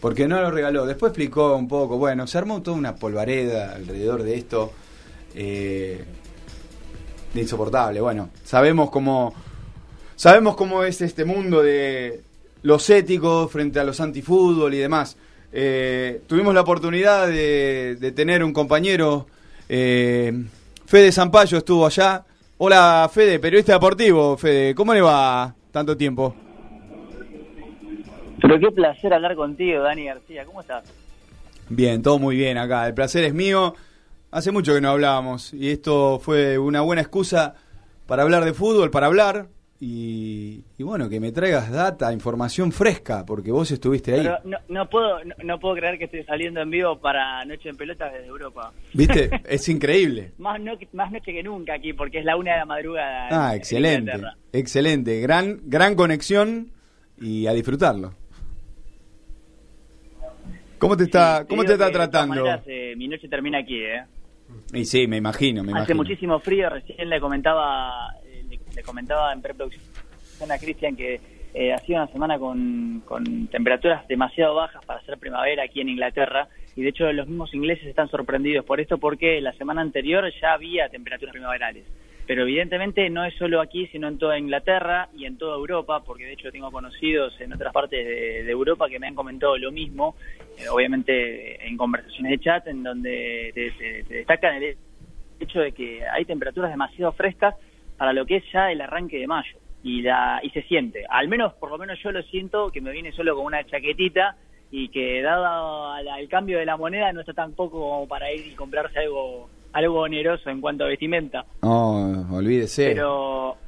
Porque 0.00 0.26
no 0.26 0.40
lo 0.40 0.50
regaló. 0.50 0.86
Después 0.86 1.10
explicó 1.10 1.56
un 1.56 1.68
poco, 1.68 1.98
bueno, 1.98 2.26
se 2.26 2.38
armó 2.38 2.62
toda 2.62 2.76
una 2.76 2.96
polvareda 2.96 3.74
alrededor 3.74 4.22
de 4.22 4.34
esto. 4.36 4.72
eh, 5.34 6.04
de 7.32 7.40
insoportable. 7.40 8.00
Bueno, 8.00 8.30
sabemos 8.44 8.90
cómo 8.90 9.34
sabemos 10.14 10.56
cómo 10.56 10.84
es 10.84 11.00
este 11.00 11.24
mundo 11.24 11.62
de 11.62 12.20
los 12.62 12.88
éticos 12.90 13.50
frente 13.50 13.78
a 13.78 13.84
los 13.84 14.00
antifútbol 14.00 14.74
y 14.74 14.78
demás. 14.78 15.16
Eh, 15.52 16.22
tuvimos 16.26 16.54
la 16.54 16.62
oportunidad 16.62 17.28
de, 17.28 17.96
de 18.00 18.12
tener 18.12 18.42
un 18.42 18.52
compañero, 18.52 19.26
eh, 19.68 20.32
Fede 20.86 21.12
Zampayo 21.12 21.58
estuvo 21.58 21.86
allá. 21.86 22.24
Hola 22.58 23.10
Fede, 23.12 23.38
periodista 23.38 23.74
deportivo. 23.74 24.36
Fede, 24.36 24.74
¿cómo 24.74 24.94
le 24.94 25.00
va 25.00 25.54
tanto 25.72 25.96
tiempo? 25.96 26.34
Pero 28.40 28.60
qué 28.60 28.70
placer 28.70 29.12
hablar 29.12 29.34
contigo, 29.34 29.82
Dani 29.82 30.04
García. 30.04 30.44
¿Cómo 30.44 30.60
estás? 30.60 30.84
Bien, 31.68 32.02
todo 32.02 32.18
muy 32.18 32.36
bien 32.36 32.58
acá. 32.58 32.86
El 32.86 32.94
placer 32.94 33.24
es 33.24 33.34
mío. 33.34 33.74
Hace 34.36 34.52
mucho 34.52 34.74
que 34.74 34.82
no 34.82 34.90
hablábamos 34.90 35.54
y 35.54 35.70
esto 35.70 36.18
fue 36.18 36.58
una 36.58 36.82
buena 36.82 37.00
excusa 37.00 37.54
para 38.06 38.22
hablar 38.22 38.44
de 38.44 38.52
fútbol, 38.52 38.90
para 38.90 39.06
hablar 39.06 39.46
y, 39.80 40.62
y 40.76 40.82
bueno, 40.82 41.08
que 41.08 41.20
me 41.20 41.32
traigas 41.32 41.72
data, 41.72 42.12
información 42.12 42.70
fresca, 42.70 43.24
porque 43.24 43.50
vos 43.50 43.70
estuviste 43.70 44.12
ahí. 44.12 44.24
Pero 44.24 44.38
no, 44.44 44.58
no 44.68 44.90
puedo 44.90 45.24
no, 45.24 45.34
no 45.42 45.58
puedo 45.58 45.76
creer 45.76 45.96
que 45.96 46.04
estoy 46.04 46.22
saliendo 46.24 46.60
en 46.60 46.68
vivo 46.68 46.98
para 47.00 47.46
Noche 47.46 47.70
en 47.70 47.78
Pelotas 47.78 48.12
desde 48.12 48.26
Europa. 48.26 48.74
¿Viste? 48.92 49.30
es 49.48 49.66
increíble. 49.70 50.32
Más, 50.36 50.60
no, 50.60 50.72
más 50.92 51.10
noche 51.10 51.32
que 51.32 51.42
nunca 51.42 51.72
aquí, 51.72 51.94
porque 51.94 52.18
es 52.18 52.26
la 52.26 52.36
una 52.36 52.52
de 52.52 52.58
la 52.58 52.66
madrugada. 52.66 53.28
Ah, 53.30 53.52
en 53.52 53.56
excelente, 53.56 54.12
excelente. 54.52 55.18
Gran, 55.22 55.60
gran 55.64 55.94
conexión 55.94 56.72
y 57.18 57.46
a 57.46 57.54
disfrutarlo. 57.54 58.12
¿Cómo 60.78 60.94
te 60.94 61.04
está, 61.04 61.40
Sí, 61.40 61.46
cómo 61.48 61.64
te 61.64 61.72
está 61.72 61.90
tratando? 61.90 62.34
maneras, 62.34 62.62
eh, 62.66 62.94
mi 62.98 63.08
noche 63.08 63.28
termina 63.28 63.60
aquí, 63.60 63.80
¿eh? 63.80 64.04
Y 64.76 64.84
sí, 64.84 65.06
me 65.06 65.16
imagino, 65.16 65.62
me 65.62 65.70
Hace 65.72 65.78
imagino. 65.92 65.96
muchísimo 65.96 66.38
frío, 66.40 66.68
recién 66.70 67.08
le 67.08 67.20
comentaba 67.20 68.14
eh, 68.24 68.44
le, 68.48 68.60
le 68.74 68.82
comentaba 68.82 69.32
en 69.32 69.42
preproducción 69.42 70.50
a 70.50 70.58
Cristian 70.58 70.94
que 70.96 71.20
eh, 71.54 71.72
ha 71.72 71.78
sido 71.78 72.02
una 72.02 72.12
semana 72.12 72.38
con, 72.38 73.02
con 73.06 73.46
temperaturas 73.48 74.06
demasiado 74.08 74.54
bajas 74.54 74.84
para 74.84 75.00
ser 75.02 75.16
primavera 75.18 75.64
aquí 75.64 75.80
en 75.80 75.88
Inglaterra 75.88 76.48
y 76.76 76.82
de 76.82 76.90
hecho 76.90 77.10
los 77.12 77.26
mismos 77.26 77.54
ingleses 77.54 77.86
están 77.86 78.10
sorprendidos 78.10 78.64
por 78.66 78.78
esto 78.80 78.98
porque 78.98 79.40
la 79.40 79.54
semana 79.54 79.80
anterior 79.80 80.30
ya 80.40 80.52
había 80.52 80.88
temperaturas 80.90 81.32
primaverales. 81.32 81.84
Pero 82.26 82.42
evidentemente 82.42 83.08
no 83.08 83.24
es 83.24 83.34
solo 83.36 83.60
aquí, 83.60 83.86
sino 83.92 84.08
en 84.08 84.18
toda 84.18 84.36
Inglaterra 84.36 85.08
y 85.16 85.26
en 85.26 85.38
toda 85.38 85.54
Europa, 85.54 86.02
porque 86.04 86.24
de 86.24 86.32
hecho 86.32 86.50
tengo 86.50 86.72
conocidos 86.72 87.40
en 87.40 87.52
otras 87.52 87.72
partes 87.72 88.04
de, 88.04 88.42
de 88.42 88.50
Europa 88.50 88.88
que 88.88 88.98
me 88.98 89.06
han 89.06 89.14
comentado 89.14 89.56
lo 89.56 89.70
mismo, 89.70 90.16
obviamente 90.70 91.66
en 91.66 91.76
conversaciones 91.76 92.30
de 92.32 92.38
chat, 92.38 92.66
en 92.66 92.82
donde 92.82 93.50
te, 93.54 93.70
te- 93.72 94.04
te 94.04 94.14
destacan 94.14 94.62
el 94.62 94.76
hecho 95.40 95.60
de 95.60 95.72
que 95.72 96.06
hay 96.08 96.24
temperaturas 96.24 96.70
demasiado 96.70 97.12
frescas 97.12 97.54
para 97.96 98.12
lo 98.12 98.24
que 98.26 98.36
es 98.36 98.44
ya 98.52 98.70
el 98.72 98.80
arranque 98.80 99.18
de 99.18 99.26
mayo. 99.26 99.58
Y 99.82 100.02
la 100.02 100.40
y 100.42 100.50
se 100.50 100.62
siente. 100.62 101.04
Al 101.08 101.28
menos 101.28 101.52
por 101.54 101.70
lo 101.70 101.78
menos 101.78 101.98
yo 102.02 102.10
lo 102.10 102.22
siento 102.24 102.70
que 102.70 102.80
me 102.80 102.90
viene 102.90 103.12
solo 103.12 103.36
con 103.36 103.44
una 103.46 103.64
chaquetita 103.64 104.36
y 104.70 104.88
que 104.88 105.22
dado 105.22 105.92
al, 105.92 106.08
al 106.08 106.28
cambio 106.28 106.58
de 106.58 106.66
la 106.66 106.76
moneda 106.76 107.12
no 107.12 107.20
está 107.20 107.32
tampoco 107.34 107.78
como 107.78 108.08
para 108.08 108.32
ir 108.32 108.46
y 108.46 108.54
comprarse 108.54 108.98
algo 108.98 109.48
algo 109.72 110.00
oneroso 110.00 110.48
en 110.50 110.60
cuanto 110.60 110.84
a 110.84 110.88
vestimenta. 110.88 111.44
No, 111.62 112.26
olvídese. 112.34 112.88
Pero, 112.94 113.58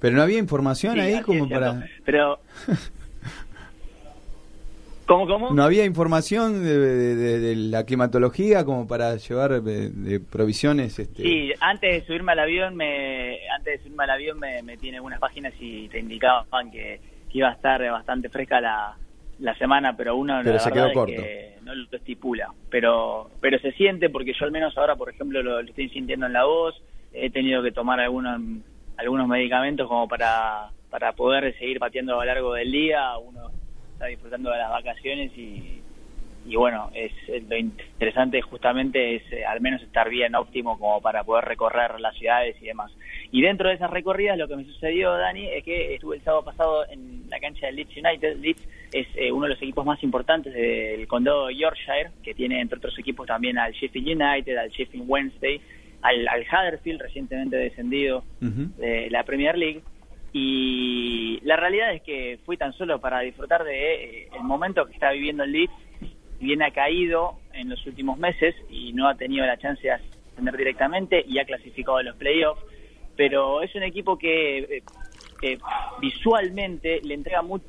pero 0.00 0.16
no 0.16 0.22
había 0.22 0.38
información 0.38 0.94
sí, 0.94 1.00
ahí 1.00 1.20
como 1.22 1.48
para... 1.48 1.84
pero 2.04 2.38
¿Cómo, 5.06 5.26
cómo? 5.26 5.50
¿No 5.52 5.62
había 5.62 5.84
información 5.84 6.64
de, 6.64 6.78
de- 6.78 7.14
de- 7.16 7.38
de 7.38 7.56
la 7.56 7.84
climatología 7.84 8.64
como 8.64 8.88
para 8.88 9.16
llevar 9.16 9.62
de, 9.62 9.90
de 9.90 10.20
provisiones? 10.20 10.98
Este... 10.98 11.22
Sí, 11.22 11.52
antes 11.60 12.00
de 12.00 12.06
subirme 12.06 12.32
al 12.32 12.40
avión, 12.40 12.74
me, 12.74 13.38
antes 13.56 13.78
de 13.78 13.78
subirme 13.84 14.04
al 14.04 14.10
avión 14.10 14.38
me 14.40 14.62
metí 14.62 14.88
en 14.88 14.96
algunas 14.96 15.20
páginas 15.20 15.54
y 15.60 15.88
te 15.88 16.00
indicaban 16.00 16.70
que, 16.72 17.00
que 17.30 17.38
iba 17.38 17.48
a 17.50 17.52
estar 17.52 17.80
bastante 17.90 18.28
fresca 18.28 18.60
la, 18.60 18.96
la 19.38 19.54
semana, 19.58 19.96
pero 19.96 20.16
uno 20.16 20.40
Pero 20.42 20.54
la 20.54 20.58
se 20.58 20.72
quedó 20.72 20.86
es 20.88 20.92
corto. 20.94 21.22
que 21.22 21.54
no 21.62 21.74
lo 21.74 21.84
estipula. 21.92 22.52
Pero, 22.68 23.30
pero 23.40 23.58
se 23.60 23.70
siente 23.72 24.10
porque 24.10 24.32
yo 24.38 24.44
al 24.44 24.50
menos 24.52 24.76
ahora, 24.76 24.96
por 24.96 25.08
ejemplo, 25.10 25.40
lo, 25.42 25.62
lo 25.62 25.68
estoy 25.68 25.88
sintiendo 25.90 26.26
en 26.26 26.32
la 26.32 26.44
voz. 26.44 26.74
He 27.12 27.30
tenido 27.30 27.62
que 27.62 27.70
tomar 27.72 28.00
algunos 28.00 28.40
algunos 28.98 29.28
medicamentos 29.28 29.86
como 29.88 30.08
para 30.08 30.70
para 30.90 31.12
poder 31.12 31.56
seguir 31.58 31.78
pateando 31.78 32.14
a 32.14 32.24
lo 32.24 32.24
largo 32.24 32.54
del 32.54 32.72
día. 32.72 33.16
Uno 33.18 33.50
está 33.96 34.06
disfrutando 34.06 34.50
de 34.50 34.58
las 34.58 34.70
vacaciones 34.70 35.32
y, 35.38 35.80
y 36.44 36.54
bueno, 36.54 36.90
es 36.94 37.12
lo 37.48 37.56
interesante 37.56 38.42
justamente 38.42 39.16
es 39.16 39.32
eh, 39.32 39.44
al 39.44 39.62
menos 39.62 39.82
estar 39.82 40.10
bien 40.10 40.34
óptimo 40.34 40.78
como 40.78 41.00
para 41.00 41.24
poder 41.24 41.46
recorrer 41.46 41.98
las 41.98 42.14
ciudades 42.16 42.56
y 42.60 42.66
demás. 42.66 42.92
Y 43.32 43.40
dentro 43.40 43.68
de 43.68 43.74
esas 43.74 43.90
recorridas 43.90 44.36
lo 44.36 44.48
que 44.48 44.56
me 44.56 44.64
sucedió, 44.64 45.12
Dani, 45.12 45.48
es 45.48 45.64
que 45.64 45.94
estuve 45.94 46.16
el 46.16 46.22
sábado 46.22 46.44
pasado 46.44 46.84
en 46.90 47.28
la 47.30 47.40
cancha 47.40 47.66
del 47.66 47.76
Leeds 47.76 47.96
United. 47.96 48.36
Leeds 48.36 48.62
es 48.92 49.06
eh, 49.16 49.32
uno 49.32 49.46
de 49.46 49.54
los 49.54 49.62
equipos 49.62 49.86
más 49.86 50.02
importantes 50.02 50.52
del 50.52 51.08
condado 51.08 51.46
de 51.46 51.56
Yorkshire, 51.56 52.10
que 52.22 52.34
tiene 52.34 52.60
entre 52.60 52.78
otros 52.78 52.98
equipos 52.98 53.26
también 53.26 53.58
al 53.58 53.72
Sheffield 53.72 54.20
United, 54.20 54.56
al 54.58 54.70
Sheffield 54.70 55.04
Wednesday, 55.08 55.60
al, 56.02 56.28
al 56.28 56.42
Huddersfield 56.42 57.00
recientemente 57.00 57.56
descendido 57.56 58.24
de 58.40 59.08
la 59.10 59.24
Premier 59.24 59.56
League. 59.56 59.80
Y 60.38 61.40
la 61.44 61.56
realidad 61.56 61.94
es 61.94 62.02
que 62.02 62.38
fui 62.44 62.58
tan 62.58 62.74
solo 62.74 63.00
para 63.00 63.20
disfrutar 63.20 63.64
de 63.64 64.24
eh, 64.24 64.28
el 64.36 64.42
momento 64.44 64.84
que 64.84 64.92
está 64.92 65.10
viviendo 65.12 65.44
el 65.44 65.52
Leeds. 65.52 65.72
Bien 66.38 66.62
ha 66.62 66.72
caído 66.72 67.38
en 67.54 67.70
los 67.70 67.86
últimos 67.86 68.18
meses 68.18 68.54
y 68.68 68.92
no 68.92 69.08
ha 69.08 69.14
tenido 69.14 69.46
la 69.46 69.56
chance 69.56 69.80
de 69.80 69.92
ascender 69.92 70.54
directamente 70.58 71.24
y 71.26 71.38
ha 71.38 71.46
clasificado 71.46 71.96
a 71.96 72.02
los 72.02 72.16
playoffs. 72.16 72.60
Pero 73.16 73.62
es 73.62 73.74
un 73.76 73.82
equipo 73.82 74.18
que 74.18 74.82
eh, 75.40 75.58
visualmente 76.02 77.00
le 77.02 77.14
entrega 77.14 77.40
mucho 77.40 77.64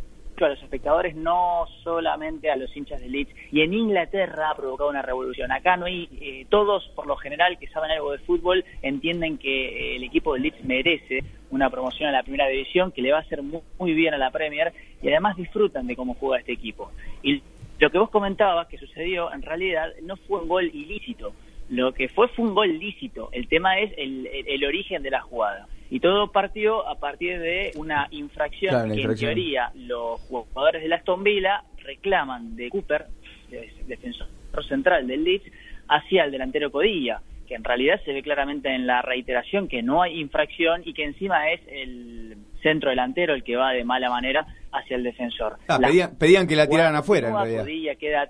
a 0.45 0.49
los 0.49 0.61
espectadores, 0.61 1.15
no 1.15 1.65
solamente 1.83 2.51
a 2.51 2.55
los 2.55 2.75
hinchas 2.75 3.01
de 3.01 3.09
Leeds. 3.09 3.31
Y 3.51 3.61
en 3.61 3.73
Inglaterra 3.73 4.51
ha 4.51 4.55
provocado 4.55 4.89
una 4.89 5.01
revolución. 5.01 5.51
Acá 5.51 5.77
no 5.77 5.85
hay, 5.85 6.07
eh, 6.21 6.45
todos 6.49 6.87
por 6.95 7.07
lo 7.07 7.15
general 7.15 7.57
que 7.57 7.67
saben 7.67 7.91
algo 7.91 8.11
de 8.11 8.19
fútbol 8.19 8.63
entienden 8.81 9.37
que 9.37 9.93
eh, 9.93 9.95
el 9.95 10.03
equipo 10.03 10.33
de 10.33 10.41
Leeds 10.41 10.63
merece 10.65 11.23
una 11.49 11.69
promoción 11.69 12.09
a 12.09 12.11
la 12.11 12.23
primera 12.23 12.47
división, 12.47 12.91
que 12.91 13.01
le 13.01 13.11
va 13.11 13.17
a 13.19 13.21
hacer 13.21 13.41
muy, 13.41 13.61
muy 13.79 13.93
bien 13.93 14.13
a 14.13 14.17
la 14.17 14.31
Premier 14.31 14.73
y 15.01 15.07
además 15.09 15.37
disfrutan 15.37 15.87
de 15.87 15.95
cómo 15.95 16.13
juega 16.15 16.39
este 16.39 16.51
equipo. 16.53 16.91
Y 17.23 17.41
lo 17.79 17.89
que 17.89 17.97
vos 17.97 18.09
comentabas 18.09 18.67
que 18.67 18.77
sucedió, 18.77 19.31
en 19.33 19.41
realidad 19.41 19.91
no 20.03 20.17
fue 20.17 20.41
un 20.41 20.47
gol 20.47 20.65
ilícito. 20.65 21.33
Lo 21.69 21.93
que 21.93 22.07
fue 22.09 22.27
fue 22.29 22.45
un 22.45 22.53
gol 22.55 22.77
lícito. 22.79 23.29
El 23.31 23.47
tema 23.47 23.77
es 23.79 23.91
el, 23.97 24.25
el- 24.27 24.47
el 24.47 24.65
origen 24.65 25.03
de 25.03 25.11
la 25.11 25.21
jugada. 25.21 25.67
Y 25.89 25.99
todo 26.01 26.31
partió 26.31 26.87
a 26.87 26.95
partir 26.95 27.39
de 27.39 27.71
una 27.75 28.07
infracción 28.11 28.71
Claro, 28.71 28.87
la 28.87 28.93
que 28.95 28.99
infracción. 29.01 29.31
en 29.31 29.35
teoría 29.35 29.71
los 29.75 30.19
jugadores 30.21 30.83
de 30.83 30.93
Aston 30.93 31.23
Villa 31.23 31.63
reclaman 31.77 32.55
de 32.55 32.69
Cooper, 32.69 33.05
de- 33.49 33.71
defensor 33.87 34.27
central 34.67 35.07
del 35.07 35.23
Leeds, 35.23 35.45
hacia 35.87 36.25
el 36.25 36.31
delantero 36.31 36.71
Codilla, 36.71 37.21
que 37.47 37.55
en 37.55 37.63
realidad 37.63 38.01
se 38.03 38.11
ve 38.11 38.21
claramente 38.21 38.67
en 38.73 38.85
la 38.85 39.01
reiteración 39.01 39.69
que 39.69 39.81
no 39.81 40.01
hay 40.01 40.19
infracción 40.19 40.81
y 40.83 40.93
que 40.93 41.05
encima 41.05 41.49
es 41.51 41.61
el 41.69 42.35
centro 42.61 42.89
delantero 42.89 43.33
el 43.33 43.43
que 43.43 43.55
va 43.55 43.71
de 43.71 43.85
mala 43.85 44.09
manera 44.09 44.45
hacia 44.73 44.97
el 44.97 45.03
defensor. 45.03 45.57
Ah, 45.69 45.77
La 45.79 45.87
pedían, 45.87 46.17
pedían 46.17 46.47
que 46.47 46.55
la 46.57 46.67
tiraran 46.67 46.95
afuera, 46.95 47.29
en 47.29 47.35
realidad. 47.35 47.61
Codilla 47.61 47.95
queda 47.95 48.29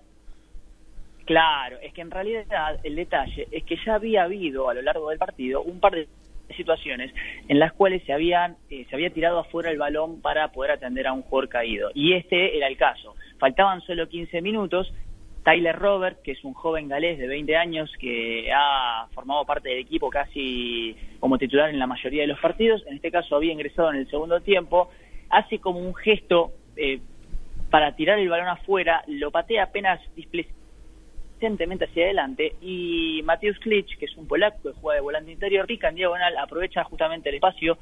Claro, 1.25 1.77
es 1.81 1.91
que 1.93 2.01
en 2.01 2.11
realidad 2.11 2.79
el 2.83 2.95
detalle 2.95 3.47
es 3.51 3.63
que 3.65 3.75
ya 3.85 3.95
había 3.95 4.23
habido 4.23 4.69
a 4.69 4.73
lo 4.73 4.81
largo 4.81 5.09
del 5.09 5.17
partido 5.19 5.61
un 5.61 5.79
par 5.81 5.93
de 5.93 6.07
situaciones 6.55 7.13
en 7.47 7.59
las 7.59 7.73
cuales 7.73 8.03
se 8.03 8.13
habían 8.13 8.57
eh, 8.69 8.85
se 8.89 8.95
había 8.95 9.09
tirado 9.09 9.39
afuera 9.39 9.69
el 9.69 9.77
balón 9.77 10.21
para 10.21 10.51
poder 10.51 10.71
atender 10.71 11.07
a 11.07 11.13
un 11.13 11.21
jugador 11.23 11.49
caído 11.49 11.89
y 11.93 12.13
este 12.13 12.57
era 12.57 12.67
el 12.67 12.77
caso. 12.77 13.15
Faltaban 13.39 13.81
solo 13.81 14.07
15 14.07 14.41
minutos. 14.41 14.93
Tyler 15.43 15.77
Robert, 15.77 16.21
que 16.23 16.33
es 16.33 16.43
un 16.43 16.53
joven 16.53 16.89
galés 16.89 17.17
de 17.17 17.25
20 17.25 17.55
años 17.55 17.89
que 17.99 18.51
ha 18.53 19.07
formado 19.13 19.45
parte 19.45 19.69
del 19.69 19.77
equipo 19.77 20.09
casi 20.09 20.93
como 21.21 21.37
titular 21.37 21.69
en 21.69 21.79
la 21.79 21.87
mayoría 21.87 22.23
de 22.23 22.27
los 22.27 22.39
partidos, 22.39 22.83
en 22.85 22.95
este 22.95 23.11
caso 23.11 23.37
había 23.37 23.53
ingresado 23.53 23.89
en 23.91 23.95
el 23.95 24.09
segundo 24.09 24.41
tiempo, 24.41 24.89
hace 25.29 25.59
como 25.59 25.79
un 25.79 25.95
gesto 25.95 26.51
eh, 26.75 26.99
para 27.69 27.95
tirar 27.95 28.19
el 28.19 28.27
balón 28.27 28.49
afuera, 28.49 29.03
lo 29.07 29.31
patea 29.31 29.63
apenas 29.63 30.01
displicentemente 31.37 31.85
hacia 31.85 32.05
adelante 32.05 32.55
y 32.61 33.21
Mateusz 33.23 33.59
Klitsch, 33.59 33.97
que 33.99 34.05
es 34.05 34.17
un 34.17 34.27
polaco 34.27 34.57
que 34.63 34.79
juega 34.79 34.95
de 34.95 35.01
volante 35.01 35.31
interior, 35.31 35.67
pica 35.67 35.89
en 35.89 35.95
diagonal, 35.95 36.35
aprovecha 36.37 36.83
justamente 36.83 37.29
el 37.29 37.35
espacio 37.35 37.77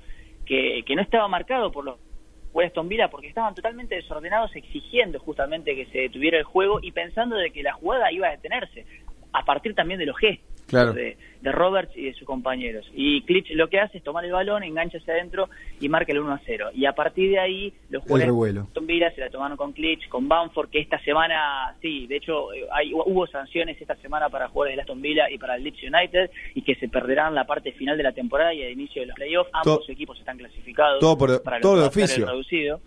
que, 0.45 0.83
que 0.85 0.95
no 0.95 1.01
estaba 1.01 1.27
marcado 1.29 1.71
por 1.71 1.85
los 1.85 1.97
Weston 2.53 2.89
Villa 2.89 3.09
porque 3.09 3.27
estaban 3.27 3.55
totalmente 3.55 3.95
desordenados 3.95 4.53
exigiendo 4.55 5.19
justamente 5.19 5.75
que 5.75 5.85
se 5.88 6.00
detuviera 6.00 6.38
el 6.38 6.43
juego 6.43 6.79
y 6.81 6.91
pensando 6.91 7.38
de 7.38 7.51
que 7.51 7.63
la 7.63 7.74
jugada 7.74 8.12
iba 8.12 8.27
a 8.27 8.31
detenerse 8.31 8.85
a 9.37 9.45
partir 9.45 9.73
también 9.75 9.99
de 9.99 10.05
los 10.05 10.17
gestos 10.17 10.45
Claro. 10.67 10.93
de, 10.93 11.15
de 11.41 11.51
Roberts 11.51 11.95
y 11.95 12.05
de 12.05 12.13
sus 12.15 12.25
compañeros. 12.25 12.89
Y 12.95 13.21
Klitsch 13.21 13.51
lo 13.51 13.67
que 13.69 13.79
hace 13.79 13.99
es 13.99 14.03
tomar 14.03 14.25
el 14.25 14.31
balón, 14.31 14.63
engancha 14.63 14.97
hacia 14.97 15.13
adentro 15.13 15.47
y 15.79 15.87
marca 15.89 16.11
el 16.11 16.17
1 16.21 16.33
a 16.33 16.41
0. 16.43 16.71
Y 16.73 16.85
a 16.87 16.93
partir 16.93 17.29
de 17.29 17.37
ahí, 17.37 17.71
los 17.91 18.01
El 18.01 18.09
jugadores 18.29 18.57
Aston 18.63 18.87
Villa 18.87 19.11
se 19.13 19.21
la 19.21 19.29
tomaron 19.29 19.57
con 19.57 19.73
Klitsch, 19.73 20.07
con 20.09 20.27
Bamford, 20.27 20.71
que 20.71 20.79
esta 20.79 20.98
semana, 21.03 21.75
sí, 21.83 22.07
de 22.07 22.15
hecho, 22.15 22.51
eh, 22.51 22.65
hay, 22.71 22.91
hubo 22.95 23.27
sanciones 23.27 23.79
esta 23.79 23.95
semana 23.98 24.27
para 24.29 24.48
jugadores 24.48 24.77
de 24.77 24.81
Aston 24.81 25.03
Villa 25.03 25.29
y 25.29 25.37
para 25.37 25.55
el 25.55 25.63
Leeds 25.63 25.83
United 25.83 26.31
y 26.55 26.63
que 26.63 26.74
se 26.77 26.87
perderán 26.89 27.35
la 27.35 27.45
parte 27.45 27.71
final 27.74 27.95
de 27.95 28.01
la 28.03 28.13
temporada 28.13 28.51
y 28.51 28.63
el 28.63 28.71
inicio 28.71 29.03
de 29.03 29.05
los 29.09 29.15
playoffs. 29.15 29.51
Ambos 29.53 29.81
Todo- 29.81 29.91
equipos 29.91 30.17
están 30.17 30.39
clasificados 30.39 31.00
todo 31.00 31.15
por- 31.15 31.43
para 31.43 31.59
todo 31.59 31.75
los 31.75 31.83
cuartos 31.93 32.03
oficio. 32.09 32.25
reducido. 32.25 32.79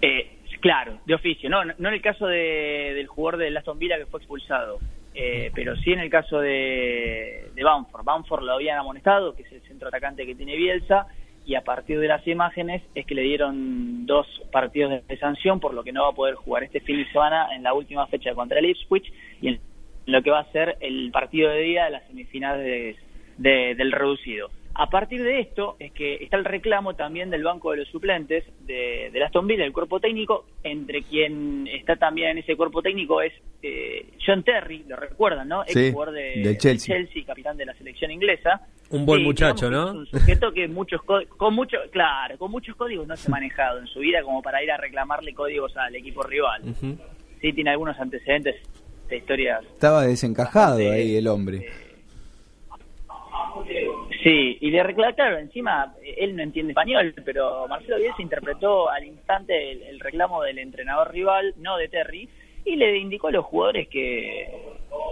Eh, 0.00 0.30
claro, 0.64 0.98
de 1.04 1.14
oficio. 1.14 1.50
No, 1.50 1.62
no 1.62 1.88
en 1.88 1.94
el 1.94 2.00
caso 2.00 2.26
de- 2.26 2.92
del 2.94 3.06
jugador 3.06 3.38
del 3.38 3.54
Aston 3.54 3.78
Villa 3.78 3.98
que 3.98 4.06
fue 4.06 4.18
expulsado, 4.20 4.78
eh, 5.14 5.50
pero 5.54 5.76
sí 5.76 5.92
en 5.92 6.00
el 6.00 6.08
caso 6.08 6.40
de, 6.40 7.50
de 7.54 7.62
Bamford. 7.62 8.02
Bamford 8.02 8.42
lo 8.44 8.54
habían 8.54 8.78
amonestado, 8.78 9.36
que 9.36 9.42
es 9.42 9.52
el 9.52 9.60
centro 9.68 9.88
atacante 9.88 10.24
que 10.24 10.34
tiene 10.34 10.56
Bielsa, 10.56 11.06
y 11.44 11.54
a 11.54 11.60
partir 11.60 12.00
de 12.00 12.08
las 12.08 12.26
imágenes 12.26 12.82
es 12.94 13.04
que 13.04 13.14
le 13.14 13.20
dieron 13.20 14.06
dos 14.06 14.26
partidos 14.50 14.90
de, 14.90 15.02
de 15.06 15.18
sanción, 15.18 15.60
por 15.60 15.74
lo 15.74 15.84
que 15.84 15.92
no 15.92 16.04
va 16.04 16.08
a 16.08 16.12
poder 16.12 16.34
jugar 16.36 16.64
este 16.64 16.80
fin 16.80 16.96
de 16.96 17.12
semana 17.12 17.54
en 17.54 17.62
la 17.62 17.74
última 17.74 18.06
fecha 18.06 18.34
contra 18.34 18.58
el 18.58 18.64
Ipswich 18.70 19.12
y 19.42 19.48
en 19.48 19.60
lo 20.06 20.22
que 20.22 20.30
va 20.30 20.40
a 20.40 20.52
ser 20.52 20.78
el 20.80 21.10
partido 21.12 21.50
de 21.50 21.60
día 21.60 21.84
de 21.84 21.90
las 21.90 22.06
semifinales 22.06 22.96
de- 23.36 23.74
del 23.74 23.92
reducido. 23.92 24.48
A 24.76 24.90
partir 24.90 25.22
de 25.22 25.38
esto 25.38 25.76
es 25.78 25.92
que 25.92 26.16
está 26.16 26.36
el 26.36 26.44
reclamo 26.44 26.94
también 26.94 27.30
del 27.30 27.44
banco 27.44 27.70
de 27.70 27.76
los 27.78 27.88
suplentes 27.88 28.42
de, 28.66 29.08
del 29.12 29.22
Aston 29.22 29.46
Villa, 29.46 29.64
el 29.64 29.72
cuerpo 29.72 30.00
técnico, 30.00 30.46
entre 30.64 31.02
quien 31.02 31.68
está 31.68 31.94
también 31.94 32.30
en 32.30 32.38
ese 32.38 32.56
cuerpo 32.56 32.82
técnico 32.82 33.22
es 33.22 33.32
eh, 33.62 34.06
John 34.26 34.42
Terry, 34.42 34.84
lo 34.88 34.96
recuerdan, 34.96 35.46
¿no? 35.48 35.62
Sí, 35.68 35.78
Ex 35.78 35.92
jugador 35.92 36.14
de, 36.14 36.40
del 36.42 36.58
Chelsea. 36.58 36.96
capitán 37.24 37.56
de 37.56 37.66
la 37.66 37.74
selección 37.74 38.10
inglesa. 38.10 38.62
Un 38.90 39.06
buen 39.06 39.20
Sí, 39.20 39.26
muchacho, 39.26 39.70
¿no? 39.70 39.92
un 39.92 40.06
sujeto 40.06 40.52
que 40.52 40.66
muchos 40.66 41.00
con 41.02 41.54
mucho, 41.54 41.78
claro, 41.92 42.36
con 42.36 42.50
muchos 42.50 42.74
códigos 42.74 43.06
no 43.06 43.16
se 43.16 43.28
ha 43.28 43.30
manejado 43.30 43.78
en 43.78 43.86
su 43.86 44.00
vida 44.00 44.22
como 44.22 44.42
para 44.42 44.60
ir 44.62 44.72
a 44.72 44.76
reclamarle 44.76 45.32
códigos 45.34 45.76
al 45.76 45.94
equipo 45.94 46.22
rival. 46.24 46.62
Ujú. 46.68 46.98
Sí, 47.40 47.52
tiene 47.52 47.70
algunos 47.70 47.98
antecedentes 48.00 48.56
de 49.08 49.18
historias 49.18 49.62
Estaba 49.66 50.02
desencajado 50.04 50.76
Bastante, 50.78 50.92
ahí 50.92 51.16
el 51.16 51.28
hombre. 51.28 51.68
Sí, 54.24 54.56
y 54.60 54.70
le 54.70 54.82
reclama, 54.82 55.12
claro, 55.12 55.38
encima 55.38 55.94
eh, 56.02 56.14
él 56.18 56.34
no 56.34 56.42
entiende 56.42 56.72
español, 56.72 57.14
pero 57.24 57.68
Marcelo 57.68 57.98
Bielsa 57.98 58.20
interpretó 58.22 58.90
al 58.90 59.04
instante 59.04 59.70
el, 59.70 59.82
el 59.82 60.00
reclamo 60.00 60.42
del 60.42 60.58
entrenador 60.58 61.12
rival, 61.12 61.54
no 61.58 61.76
de 61.76 61.88
Terry, 61.88 62.28
y 62.64 62.74
le 62.76 62.96
indicó 62.96 63.28
a 63.28 63.32
los 63.32 63.44
jugadores 63.44 63.86
que 63.88 64.50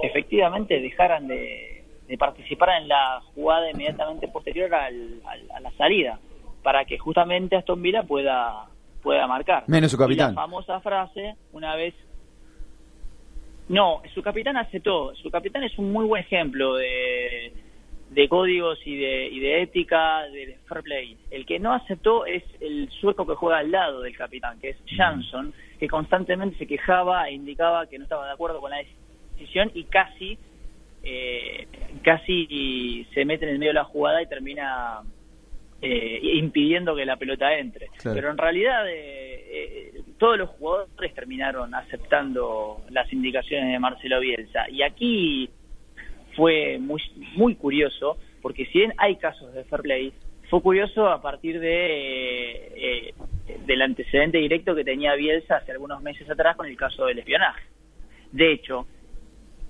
efectivamente 0.02 0.80
dejaran 0.80 1.28
de, 1.28 1.84
de 2.08 2.18
participar 2.18 2.80
en 2.80 2.88
la 2.88 3.20
jugada 3.34 3.70
inmediatamente 3.70 4.28
posterior 4.28 4.74
al- 4.74 5.20
al- 5.26 5.50
a 5.56 5.60
la 5.60 5.70
salida, 5.72 6.18
para 6.62 6.84
que 6.86 6.96
justamente 6.98 7.54
Aston 7.56 7.82
Villa 7.82 8.04
pueda, 8.04 8.66
pueda 9.02 9.26
marcar. 9.26 9.64
Menos 9.66 9.90
su 9.90 9.98
capitán. 9.98 10.32
Y 10.32 10.34
la 10.34 10.40
famosa 10.42 10.80
frase, 10.80 11.34
una 11.52 11.76
vez 11.76 11.92
no, 13.68 14.02
su 14.14 14.22
capitán 14.22 14.56
hace 14.56 14.80
todo. 14.80 15.14
Su 15.16 15.30
capitán 15.30 15.62
es 15.64 15.78
un 15.78 15.92
muy 15.92 16.04
buen 16.06 16.22
ejemplo 16.22 16.74
de, 16.76 17.52
de 18.14 18.28
códigos 18.28 18.78
y 18.84 18.96
de, 18.96 19.28
y 19.28 19.40
de 19.40 19.62
ética, 19.62 20.22
de 20.28 20.58
fair 20.68 20.82
play. 20.82 21.16
El 21.30 21.46
que 21.46 21.58
no 21.58 21.72
aceptó 21.72 22.26
es 22.26 22.42
el 22.60 22.90
sueco 23.00 23.26
que 23.26 23.34
juega 23.34 23.58
al 23.58 23.70
lado 23.70 24.02
del 24.02 24.16
capitán, 24.16 24.58
que 24.60 24.70
es 24.70 24.76
Jansson, 24.86 25.52
que 25.78 25.88
constantemente 25.88 26.58
se 26.58 26.66
quejaba 26.66 27.28
e 27.28 27.34
indicaba 27.34 27.86
que 27.86 27.98
no 27.98 28.04
estaba 28.04 28.26
de 28.26 28.32
acuerdo 28.32 28.60
con 28.60 28.70
la 28.70 28.82
decisión 29.34 29.70
y 29.74 29.84
casi, 29.84 30.38
eh, 31.02 31.66
casi 32.02 33.06
se 33.14 33.24
mete 33.24 33.46
en 33.46 33.52
el 33.52 33.58
medio 33.58 33.70
de 33.70 33.80
la 33.80 33.84
jugada 33.84 34.22
y 34.22 34.26
termina 34.26 35.02
eh, 35.80 36.20
impidiendo 36.34 36.94
que 36.94 37.04
la 37.04 37.16
pelota 37.16 37.52
entre. 37.54 37.88
Claro. 37.98 38.14
Pero 38.14 38.30
en 38.30 38.38
realidad 38.38 38.88
eh, 38.88 38.92
eh, 39.50 40.02
todos 40.16 40.38
los 40.38 40.50
jugadores 40.50 41.12
terminaron 41.12 41.74
aceptando 41.74 42.82
las 42.90 43.12
indicaciones 43.12 43.72
de 43.72 43.78
Marcelo 43.80 44.20
Bielsa. 44.20 44.70
Y 44.70 44.82
aquí 44.82 45.50
fue 46.36 46.78
muy, 46.78 47.02
muy 47.36 47.54
curioso, 47.54 48.18
porque 48.40 48.66
si 48.66 48.78
bien 48.78 48.94
hay 48.98 49.16
casos 49.16 49.52
de 49.52 49.64
fair 49.64 49.82
play, 49.82 50.12
fue 50.48 50.60
curioso 50.60 51.08
a 51.08 51.22
partir 51.22 51.60
de 51.60 51.86
eh, 51.86 53.14
eh, 53.48 53.58
del 53.66 53.82
antecedente 53.82 54.38
directo 54.38 54.74
que 54.74 54.84
tenía 54.84 55.14
Bielsa 55.14 55.56
hace 55.56 55.72
algunos 55.72 56.02
meses 56.02 56.28
atrás 56.28 56.56
con 56.56 56.66
el 56.66 56.76
caso 56.76 57.06
del 57.06 57.18
espionaje. 57.18 57.62
De 58.32 58.52
hecho, 58.52 58.86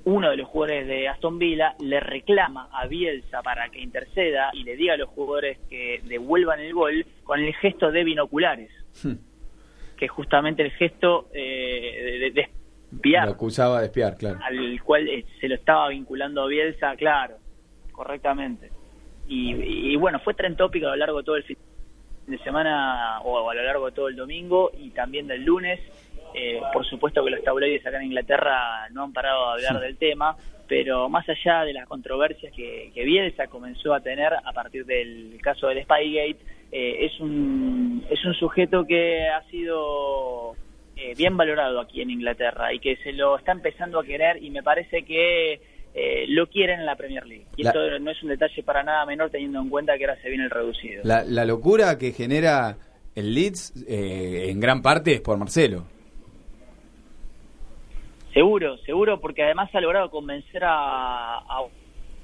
uno 0.04 0.30
de 0.30 0.36
los 0.36 0.48
jugadores 0.48 0.86
de 0.86 1.08
Aston 1.08 1.38
Villa 1.38 1.74
le 1.78 2.00
reclama 2.00 2.68
a 2.72 2.86
Bielsa 2.86 3.42
para 3.42 3.68
que 3.68 3.80
interceda 3.80 4.50
y 4.52 4.64
le 4.64 4.76
diga 4.76 4.94
a 4.94 4.96
los 4.96 5.08
jugadores 5.10 5.58
que 5.70 6.00
devuelvan 6.04 6.60
el 6.60 6.74
gol 6.74 7.06
con 7.22 7.40
el 7.40 7.54
gesto 7.54 7.92
de 7.92 8.04
binoculares, 8.04 8.70
Hmm. 9.02 9.14
que 9.96 10.04
es 10.04 10.10
justamente 10.10 10.62
el 10.62 10.70
gesto 10.72 11.28
eh, 11.32 12.18
de, 12.20 12.30
de 12.30 12.48
espiar, 12.94 13.26
Lo 13.26 13.32
acusaba 13.32 13.80
de 13.80 13.86
espiar, 13.86 14.16
claro. 14.16 14.38
al 14.42 14.82
cual 14.82 15.08
eh, 15.08 15.24
se 15.40 15.48
lo 15.48 15.54
estaba 15.54 15.88
vinculando 15.88 16.46
Bielsa, 16.46 16.94
claro, 16.96 17.36
correctamente. 17.92 18.70
Y, 19.28 19.52
y 19.92 19.96
bueno, 19.96 20.18
fue 20.20 20.34
tren 20.34 20.56
tópico 20.56 20.86
a 20.86 20.90
lo 20.90 20.96
largo 20.96 21.18
de 21.18 21.24
todo 21.24 21.36
el 21.36 21.44
fin 21.44 21.56
de 22.26 22.38
semana 22.38 23.20
o 23.22 23.50
a 23.50 23.54
lo 23.54 23.62
largo 23.62 23.86
de 23.86 23.92
todo 23.92 24.08
el 24.08 24.16
domingo 24.16 24.70
y 24.78 24.90
también 24.90 25.26
del 25.26 25.44
lunes 25.44 25.80
Eh, 26.34 26.62
por 26.72 26.82
supuesto 26.86 27.22
que 27.22 27.30
los 27.30 27.44
tabloides 27.44 27.84
acá 27.86 27.98
en 27.98 28.04
Inglaterra 28.04 28.88
no 28.90 29.04
han 29.04 29.12
parado 29.12 29.54
de 29.54 29.66
hablar 29.66 29.82
del 29.82 29.98
tema, 29.98 30.34
pero 30.66 31.10
más 31.10 31.28
allá 31.28 31.62
de 31.66 31.74
las 31.74 31.86
controversias 31.86 32.50
que, 32.54 32.90
que 32.94 33.04
Bielsa 33.04 33.48
comenzó 33.48 33.92
a 33.92 34.00
tener 34.00 34.32
a 34.32 34.52
partir 34.54 34.86
del 34.86 35.38
caso 35.42 35.66
del 35.68 35.82
Spygate, 35.82 36.38
eh, 36.72 37.04
es, 37.04 37.20
un, 37.20 38.02
es 38.08 38.24
un 38.24 38.32
sujeto 38.32 38.86
que 38.86 39.28
ha 39.28 39.42
sido 39.50 40.54
eh, 40.96 41.14
bien 41.16 41.36
valorado 41.36 41.80
aquí 41.80 42.00
en 42.02 42.10
Inglaterra 42.10 42.72
y 42.72 42.78
que 42.78 42.96
se 42.96 43.12
lo 43.12 43.38
está 43.38 43.52
empezando 43.52 43.98
a 44.00 44.04
querer 44.04 44.42
y 44.42 44.50
me 44.50 44.62
parece 44.62 45.02
que 45.04 45.60
eh, 45.94 46.24
lo 46.28 46.46
quieren 46.48 46.80
en 46.80 46.86
la 46.86 46.96
Premier 46.96 47.26
League. 47.26 47.46
Y 47.56 47.62
La- 47.62 47.70
esto 47.70 47.98
no 47.98 48.10
es 48.10 48.22
un 48.22 48.28
detalle 48.30 48.62
para 48.62 48.82
nada 48.82 49.04
menor 49.06 49.30
teniendo 49.30 49.60
en 49.60 49.68
cuenta 49.68 49.96
que 49.98 50.04
ahora 50.06 50.20
se 50.22 50.28
viene 50.28 50.44
el 50.44 50.50
reducido. 50.50 51.02
La, 51.04 51.22
la 51.24 51.44
locura 51.44 51.98
que 51.98 52.12
genera 52.12 52.76
el 53.14 53.34
Leeds 53.34 53.84
eh, 53.88 54.46
en 54.50 54.58
gran 54.60 54.80
parte 54.82 55.12
es 55.12 55.20
por 55.20 55.36
Marcelo. 55.36 55.84
Seguro, 58.32 58.78
seguro, 58.78 59.20
porque 59.20 59.42
además 59.42 59.68
ha 59.74 59.80
logrado 59.80 60.08
convencer 60.10 60.64
a, 60.64 61.36
a 61.38 61.62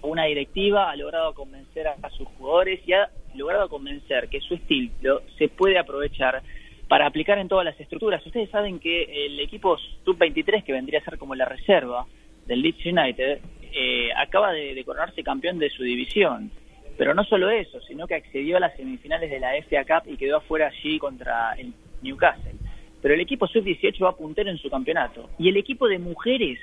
una 0.02 0.24
directiva, 0.24 0.90
ha 0.90 0.96
logrado 0.96 1.34
convencer 1.34 1.86
a, 1.86 1.96
a 2.02 2.08
sus 2.10 2.26
jugadores 2.38 2.80
y 2.86 2.94
ha 2.94 3.10
logrado 3.34 3.68
convencer 3.68 4.28
que 4.30 4.40
su 4.40 4.54
estilo 4.54 5.20
se 5.36 5.48
puede 5.48 5.78
aprovechar 5.78 6.42
para 6.88 7.06
aplicar 7.06 7.38
en 7.38 7.48
todas 7.48 7.64
las 7.64 7.78
estructuras. 7.78 8.24
Ustedes 8.26 8.50
saben 8.50 8.78
que 8.78 9.26
el 9.26 9.38
equipo 9.40 9.76
sub-23, 10.04 10.64
que 10.64 10.72
vendría 10.72 11.00
a 11.00 11.04
ser 11.04 11.18
como 11.18 11.34
la 11.34 11.44
reserva 11.44 12.06
del 12.46 12.62
Leeds 12.62 12.86
United, 12.86 13.40
eh, 13.72 14.08
acaba 14.16 14.52
de, 14.52 14.82
coronarse 14.84 15.22
campeón 15.22 15.58
de 15.58 15.70
su 15.70 15.82
división. 15.82 16.50
Pero 16.96 17.14
no 17.14 17.22
solo 17.24 17.50
eso, 17.50 17.80
sino 17.82 18.06
que 18.06 18.14
accedió 18.14 18.56
a 18.56 18.60
las 18.60 18.76
semifinales 18.76 19.30
de 19.30 19.38
la 19.38 19.52
FA 19.62 19.84
Cup 19.84 20.10
y 20.12 20.16
quedó 20.16 20.38
afuera 20.38 20.68
allí 20.68 20.98
contra 20.98 21.52
el 21.52 21.72
Newcastle. 22.02 22.54
Pero 23.00 23.14
el 23.14 23.20
equipo 23.20 23.46
sub-18 23.46 24.04
va 24.04 24.16
puntero 24.16 24.50
en 24.50 24.58
su 24.58 24.68
campeonato 24.68 25.30
y 25.38 25.48
el 25.48 25.56
equipo 25.56 25.86
de 25.86 25.98
mujeres 25.98 26.58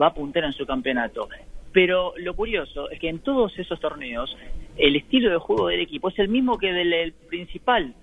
va 0.00 0.12
puntero 0.12 0.46
en 0.46 0.52
su 0.52 0.66
campeonato. 0.66 1.28
Pero 1.72 2.12
lo 2.18 2.34
curioso 2.34 2.90
es 2.90 2.98
que 2.98 3.08
en 3.08 3.20
todos 3.20 3.58
esos 3.58 3.80
torneos 3.80 4.36
el 4.76 4.96
estilo 4.96 5.30
de 5.30 5.38
juego 5.38 5.68
del 5.68 5.80
equipo 5.80 6.08
es 6.08 6.18
el 6.18 6.28
mismo 6.28 6.58
que 6.58 6.72
del 6.72 6.92
el 6.92 7.12
principal, 7.12 7.94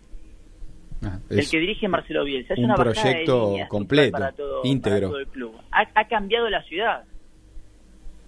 Ah, 1.06 1.20
el 1.30 1.50
que 1.50 1.60
dirige 1.60 1.88
Marcelo 1.88 2.24
Bielsa. 2.24 2.54
Es 2.54 2.60
un 2.60 2.66
una 2.66 2.76
de 2.76 2.84
proyecto 2.84 3.56
completo, 3.70 4.12
para 4.12 4.32
todo, 4.32 4.62
íntegro. 4.64 5.00
para 5.00 5.08
todo 5.12 5.20
el 5.20 5.28
club. 5.28 5.56
Ha, 5.72 5.88
ha 5.94 6.08
cambiado 6.08 6.50
la 6.50 6.64
ciudad, 6.64 7.04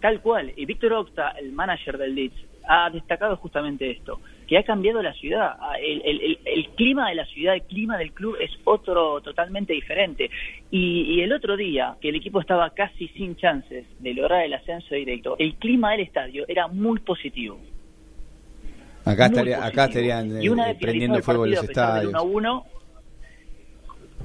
tal 0.01 0.21
cual. 0.21 0.53
Y 0.55 0.65
Víctor 0.65 0.93
Octa, 0.93 1.31
el 1.31 1.51
manager 1.51 1.97
del 1.97 2.15
Leeds, 2.15 2.35
ha 2.69 2.89
destacado 2.89 3.37
justamente 3.37 3.89
esto, 3.89 4.19
que 4.45 4.57
ha 4.57 4.63
cambiado 4.63 5.01
la 5.01 5.13
ciudad. 5.13 5.55
Ah, 5.59 5.75
El, 5.81 6.01
el- 6.03 6.21
el- 6.21 6.39
el 6.45 6.67
clima 6.75 7.07
de 7.09 7.15
la 7.15 7.25
ciudad, 7.25 7.55
el 7.55 7.61
clima 7.63 7.97
del 7.97 8.11
club 8.11 8.35
es 8.41 8.51
otro 8.65 9.21
totalmente 9.21 9.71
diferente. 9.73 10.29
Y, 10.69 11.03
y 11.15 11.21
el 11.21 11.31
otro 11.31 11.55
día, 11.55 11.95
que 12.01 12.09
el 12.09 12.15
equipo 12.15 12.41
estaba 12.41 12.69
casi 12.71 13.07
sin 13.09 13.37
chances 13.37 13.85
de 13.99 14.13
lograr 14.13 14.43
el 14.45 14.53
ascenso 14.53 14.95
directo, 14.95 15.35
el 15.39 15.55
clima 15.55 15.91
del 15.91 16.01
estadio 16.01 16.43
era 16.49 16.67
muy 16.67 16.99
positivo. 16.99 17.57
Acá, 19.09 19.25
estaría, 19.27 19.65
acá 19.65 19.85
estarían 19.85 20.41
Y 20.41 20.49
una 20.49 20.65
eh, 20.65 20.73
vez 20.73 20.77
prendiendo 20.81 21.21
fuego 21.21 21.45
los 21.45 21.63
estadios. 21.63 22.11
1 22.11 22.17
a 22.19 22.21
1, 22.21 22.65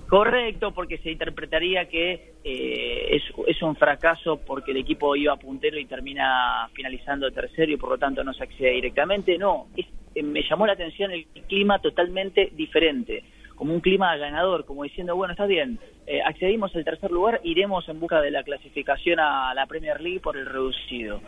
correcto, 0.09 0.73
porque 0.73 0.99
se 0.99 1.11
interpretaría 1.11 1.87
que 1.87 2.33
eh, 2.45 3.07
es, 3.17 3.23
es 3.47 3.63
un 3.63 3.77
fracaso 3.77 4.39
porque 4.45 4.73
el 4.73 4.79
equipo 4.79 5.17
iba 5.17 5.37
puntero 5.37 5.79
y 5.79 5.87
termina 5.87 6.69
finalizando 6.75 7.31
tercero 7.31 7.73
y 7.73 7.77
por 7.77 7.91
lo 7.91 7.99
tanto 7.99 8.23
no 8.23 8.35
se 8.35 8.43
accede 8.45 8.73
directamente. 8.73 9.39
No, 9.39 9.69
es- 9.77 9.87
eh, 10.15 10.23
me 10.23 10.43
llamó 10.43 10.67
la 10.67 10.75
atención 10.75 11.11
el 11.13 11.27
clima 11.49 11.79
totalmente 11.79 12.51
diferente, 12.53 13.25
como 13.55 13.73
un 13.73 13.81
clima 13.81 14.15
ganador, 14.17 14.65
como 14.67 14.83
diciendo, 14.83 15.17
bueno, 15.17 15.33
está 15.33 15.47
bien, 15.47 15.79
eh, 16.07 16.21
accedimos 16.21 16.75
al 16.77 16.85
tercer 16.85 17.11
lugar, 17.11 17.41
iremos 17.45 17.89
en 17.89 17.99
busca 18.01 18.21
de 18.21 18.31
la 18.31 18.43
clasificación 18.43 19.21
a 19.21 19.55
la 19.55 19.67
Premier 19.67 20.01
League 20.01 20.21
por 20.21 20.37
el 20.37 20.45
reducido. 20.47 21.23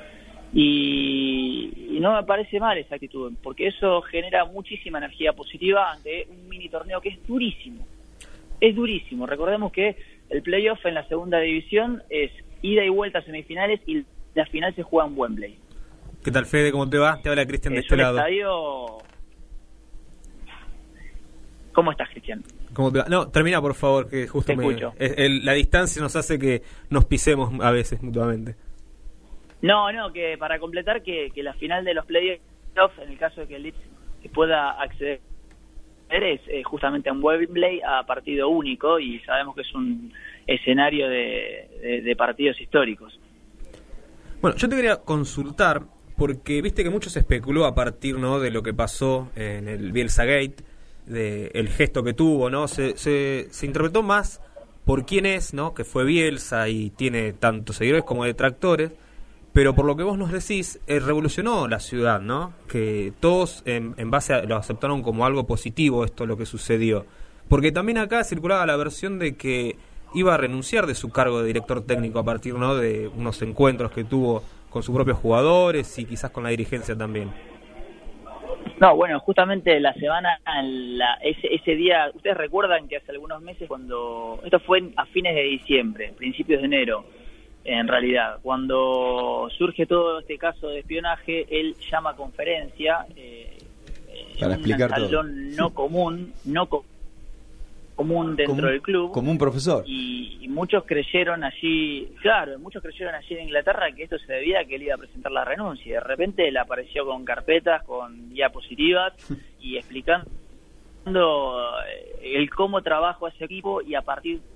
Y, 0.57 1.97
y 1.97 1.99
no 2.01 2.15
me 2.15 2.23
parece 2.23 2.61
mal 2.61 2.79
esa 2.79 2.95
actitud, 2.95 3.33
porque 3.43 3.67
eso 3.67 4.01
genera 4.03 4.45
muchísima 4.45 4.99
energía 4.99 5.33
positiva 5.33 5.91
ante 5.93 6.27
un 6.31 6.49
mini 6.49 6.69
torneo 6.69 7.01
que 7.01 7.09
es 7.11 7.27
durísimo. 7.27 7.85
Es 8.61 8.75
durísimo. 8.77 9.27
Recordemos 9.27 9.73
que 9.73 9.97
el 10.31 10.43
playoff 10.43 10.85
en 10.87 10.95
la 10.95 11.07
segunda 11.09 11.39
división 11.41 12.03
es 12.09 12.31
ida 12.63 12.85
y 12.85 12.89
vuelta 12.89 13.19
a 13.19 13.23
semifinales 13.23 13.81
y 13.87 14.05
la 14.35 14.47
final 14.47 14.75
se 14.75 14.83
juega 14.83 15.09
en 15.09 15.19
Wembley. 15.19 15.59
¿Qué 16.23 16.31
tal, 16.31 16.47
Fede? 16.47 16.73
¿Cómo 16.73 16.89
te 16.89 16.99
va? 16.99 17.21
Te 17.21 17.29
habla 17.29 17.45
Cristian 17.47 17.75
de 17.75 17.81
Es 17.81 17.85
este 17.87 17.95
un 17.97 18.01
lado. 18.01 18.19
estadio... 18.19 18.99
¿Cómo 21.73 21.91
estás, 21.91 22.09
Cristian? 22.11 22.43
¿Cómo 22.73 22.93
te 22.93 23.01
va? 23.01 23.07
No, 23.09 23.29
termina, 23.29 23.61
por 23.61 23.75
favor, 23.75 24.09
que 24.09 24.29
justo 24.29 24.53
Te 24.53 24.57
me... 24.57 24.65
escucho. 24.69 24.93
es- 24.99 25.15
el- 25.19 25.45
la 25.45 25.53
distancia 25.55 26.01
nos 26.01 26.15
hace 26.17 26.39
que 26.39 26.63
nos 26.89 27.05
pisemos 27.05 27.53
a 27.61 27.71
veces 27.73 28.01
mutuamente. 28.03 28.55
No, 29.65 29.91
no, 29.93 30.13
que 30.13 30.37
para 30.37 30.59
completar 30.59 31.03
que, 31.03 31.31
que 31.35 31.43
la 31.43 31.55
final 31.55 31.87
de 31.87 31.95
los 31.95 32.05
playoffs, 32.05 32.43
en 33.01 33.09
el 33.09 33.17
caso 33.17 33.41
de 33.41 33.47
que 33.47 33.57
el 33.57 33.63
Leeds 33.63 33.79
pueda 34.35 34.73
acceder, 34.73 35.23
es 36.11 36.43
eh, 36.49 36.63
justamente 36.63 37.09
en 37.09 37.25
Wembley 37.25 37.81
a 37.81 38.05
partido 38.05 38.51
único 38.51 39.01
y 39.01 39.21
sabemos 39.21 39.55
que 39.55 39.63
es 39.63 39.75
un 39.75 40.13
escenario 40.47 41.09
de, 41.09 42.15
partidos 42.19 42.61
históricos. 42.61 43.19
Bueno, 44.43 44.55
yo 44.59 44.69
te 44.69 44.77
quería 44.77 44.97
consultar, 44.97 45.81
porque 46.19 46.61
viste 46.61 46.85
que 46.85 46.91
mucho 46.91 47.09
se 47.09 47.21
especuló 47.21 47.65
a 47.65 47.75
partir 47.75 48.19
¿no? 48.19 48.41
de 48.41 48.51
lo 48.51 48.63
que 48.63 48.75
pasó 48.75 49.31
en 49.35 49.67
el 49.69 49.93
Bielsa 49.93 50.27
Gate, 50.27 50.57
de 51.07 51.47
el 51.55 51.71
gesto 51.71 52.05
que 52.05 52.13
tuvo, 52.13 52.51
¿no? 52.51 52.69
Se, 52.69 52.99
se, 52.99 53.47
se 53.49 53.65
interpretó 53.65 54.03
más 54.03 54.43
por 54.85 55.07
quién 55.07 55.25
es, 55.25 55.55
¿no? 55.55 55.73
Que 55.73 55.85
fue 55.85 56.05
Bielsa 56.05 56.69
y 56.69 56.91
tiene 56.91 57.33
tantos 57.33 57.77
seguidores 57.77 58.05
como 58.05 58.27
detractores, 58.27 58.93
pero 59.55 59.75
por 59.75 59.87
lo 59.87 59.97
que 59.97 60.03
vos 60.03 60.19
nos 60.19 60.31
decís, 60.33 60.81
eh, 60.87 60.99
revolucionó 61.01 61.67
la 61.69 61.79
ciudad, 61.81 62.21
¿no? 62.21 62.53
Que 62.69 63.13
todos 63.21 63.63
en, 63.65 63.95
base 64.11 64.35
a 64.35 64.43
lo 64.43 64.57
aceptaron 64.57 65.03
como 65.03 65.25
algo 65.25 65.47
positivo 65.47 66.05
esto 66.05 66.27
lo 66.27 66.37
que 66.37 66.45
sucedió. 66.45 67.07
Porque 67.49 67.73
también 67.73 67.99
acá 67.99 68.25
circulaba 68.25 68.67
la 68.67 68.77
versión 68.77 69.19
de 69.19 69.37
que 69.37 69.77
iba 70.15 70.35
a 70.35 70.37
renunciar 70.37 70.87
de 70.87 70.95
su 70.95 71.11
cargo 71.11 71.41
de 71.41 71.47
director 71.47 71.83
técnico 71.87 72.19
a 72.19 72.25
partir 72.25 72.55
¿no? 72.55 72.75
de 72.75 73.09
unos 73.09 73.41
encuentros 73.43 73.91
que 73.93 74.05
tuvo 74.05 74.43
con 74.71 74.83
sus 74.83 74.95
propios 74.95 75.19
jugadores 75.19 75.99
y 75.99 76.05
quizás 76.05 76.31
con 76.31 76.43
la 76.45 76.51
dirigencia 76.51 76.97
también. 76.97 77.31
No, 78.81 78.97
bueno, 78.97 79.21
justamente 79.21 79.79
la 79.79 79.95
semana, 79.95 80.41
la- 80.63 81.15
ese, 81.23 81.55
ese 81.55 81.77
día, 81.77 82.11
ustedes 82.13 82.37
recuerdan 82.37 82.89
que 82.89 82.97
hace 82.97 83.13
algunos 83.13 83.41
meses 83.41 83.69
cuando, 83.69 84.41
esto 84.45 84.59
fue 84.61 84.83
a 84.97 85.07
fines 85.07 85.35
de 85.37 85.43
diciembre, 85.43 86.13
principios 86.17 86.61
de 86.61 86.67
enero, 86.67 87.05
en 87.65 87.89
realidad, 87.89 88.39
cuando 88.43 89.49
surge 89.57 89.87
todo 89.87 90.21
este 90.21 90.37
caso 90.39 90.69
de 90.69 90.81
espionaje, 90.81 91.47
él 91.51 91.75
llama 91.91 92.11
a 92.11 92.17
conferencia 92.17 93.07
eh, 93.17 93.57
Para 94.39 94.55
en 94.55 94.61
explicar 94.61 94.91
un 94.91 94.97
todo. 94.97 95.07
salón 95.07 95.57
no 95.57 95.71
común, 95.71 96.33
no 96.45 96.67
co- 96.67 96.85
común 97.97 98.37
dentro 98.37 98.55
Como 98.57 98.67
un- 98.67 98.73
del 98.73 98.83
club. 98.83 99.13
Como 99.13 99.31
un 99.31 99.39
profesor. 99.39 99.85
Y, 99.87 100.39
y 100.43 100.49
muchos 100.49 100.85
creyeron 100.85 101.43
allí, 101.45 102.09
claro, 102.21 102.59
muchos 102.59 102.83
creyeron 102.83 103.15
allí 103.15 103.35
en 103.35 103.45
Inglaterra 103.45 103.87
que 103.97 104.03
esto 104.05 104.19
se 104.19 104.33
debía 104.33 104.61
a 104.61 104.65
que 104.65 104.75
él 104.77 104.83
iba 104.83 104.97
a 104.97 104.99
presentar 104.99 105.33
la 105.33 105.45
renuncia. 105.45 105.87
Y 105.87 105.93
de 105.93 106.01
repente 106.01 106.47
él 106.49 106.57
apareció 106.59 107.07
con 107.07 107.25
carpetas, 107.25 107.83
con 107.85 108.29
diapositivas 108.31 109.15
y 109.61 109.77
explicando 109.79 110.27
eh, 111.87 112.35
el 112.35 112.51
cómo 112.51 112.83
trabaja 112.83 113.29
ese 113.29 113.45
equipo 113.45 113.81
y 113.83 113.95
a 113.95 114.03
partir 114.03 114.41
de, 114.41 114.54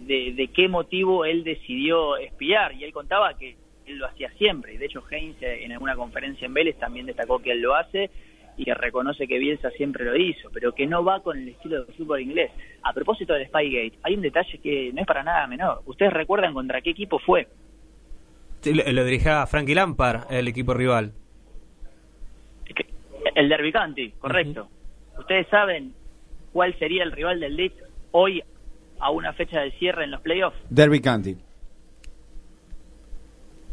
de- 0.00 0.32
de 0.32 0.48
qué 0.48 0.68
motivo 0.68 1.24
él 1.24 1.42
decidió 1.44 2.16
espiar. 2.16 2.72
Y 2.74 2.84
él 2.84 2.92
contaba 2.92 3.34
que 3.36 3.56
él 3.86 3.98
lo 3.98 4.06
hacía 4.06 4.30
siempre. 4.38 4.74
Y 4.74 4.78
de 4.78 4.86
hecho, 4.86 5.02
Heinz 5.10 5.36
eh, 5.42 5.64
en 5.64 5.72
alguna 5.72 5.96
conferencia 5.96 6.46
en 6.46 6.54
Vélez 6.54 6.76
también 6.78 7.06
destacó 7.06 7.38
que 7.40 7.50
él 7.52 7.60
lo 7.60 7.74
hace 7.74 8.10
y 8.56 8.64
que 8.64 8.74
reconoce 8.74 9.26
que 9.26 9.38
Bielsa 9.38 9.70
siempre 9.70 10.04
lo 10.04 10.14
hizo, 10.14 10.50
pero 10.52 10.72
que 10.72 10.86
no 10.86 11.02
va 11.02 11.20
con 11.22 11.38
el 11.38 11.48
estilo 11.48 11.84
del 11.84 11.94
fútbol 11.96 12.20
inglés. 12.20 12.50
A 12.82 12.92
propósito 12.92 13.32
del 13.32 13.46
Spygate, 13.46 13.94
hay 14.02 14.14
un 14.14 14.20
detalle 14.20 14.58
que 14.58 14.92
no 14.92 15.00
es 15.00 15.06
para 15.06 15.22
nada 15.24 15.46
menor. 15.46 15.80
¿Ustedes 15.86 16.12
recuerdan 16.12 16.52
contra 16.52 16.80
qué 16.82 16.90
equipo 16.90 17.18
fue? 17.18 17.48
Sí, 18.60 18.74
Lo, 18.74 18.84
lo 18.92 19.04
dirigía 19.04 19.46
Frankie 19.46 19.74
Lampard, 19.74 20.30
el 20.30 20.46
equipo 20.48 20.74
rival. 20.74 21.12
El 23.34 23.48
Derby 23.48 23.72
County, 23.72 24.10
correcto. 24.18 24.68
¿Ustedes 25.18 25.46
saben 25.48 25.94
cuál 26.52 26.78
sería 26.78 27.02
el 27.04 27.12
rival 27.12 27.40
del 27.40 27.56
Leeds 27.56 27.82
hoy 28.10 28.42
a 29.02 29.10
una 29.10 29.32
fecha 29.32 29.60
de 29.60 29.72
cierre 29.72 30.04
en 30.04 30.12
los 30.12 30.20
playoffs? 30.20 30.56
Derby 30.70 31.00
County. 31.00 31.36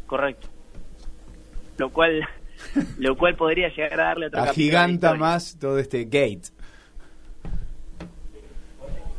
Correcto. 0.07 0.47
Lo 1.77 1.91
cual, 1.91 2.27
lo 2.97 3.15
cual 3.15 3.35
podría 3.35 3.69
llegar 3.69 4.01
a 4.01 4.03
darle 4.05 4.25
otro 4.27 4.39
capítulo 4.43 4.43
a 4.43 4.45
la 4.45 4.51
Agiganta 4.51 5.07
historia. 5.07 5.19
más 5.19 5.59
todo 5.59 5.79
este 5.79 6.03
gate. 6.05 6.49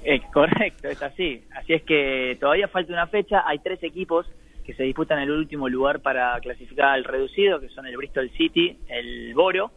Eh, 0.03 0.21
correcto, 0.33 0.89
es 0.89 1.01
así. 1.03 1.45
Así 1.55 1.75
es 1.75 1.83
que 1.83 2.37
todavía 2.41 2.67
falta 2.69 2.93
una 2.93 3.07
fecha. 3.07 3.45
Hay 3.47 3.61
tres 3.61 3.83
equipos 3.83 4.27
que 4.65 4.75
se 4.75 4.83
disputan 4.83 5.21
el 5.21 5.31
último 5.31 5.69
lugar 5.69 6.01
para 6.01 6.39
clasificar 6.41 6.89
al 6.89 7.05
reducido, 7.05 7.61
que 7.61 7.69
son 7.69 7.87
el 7.87 7.97
Bristol 7.97 8.31
City, 8.37 8.77
el 8.89 9.33
Boro 9.35 9.71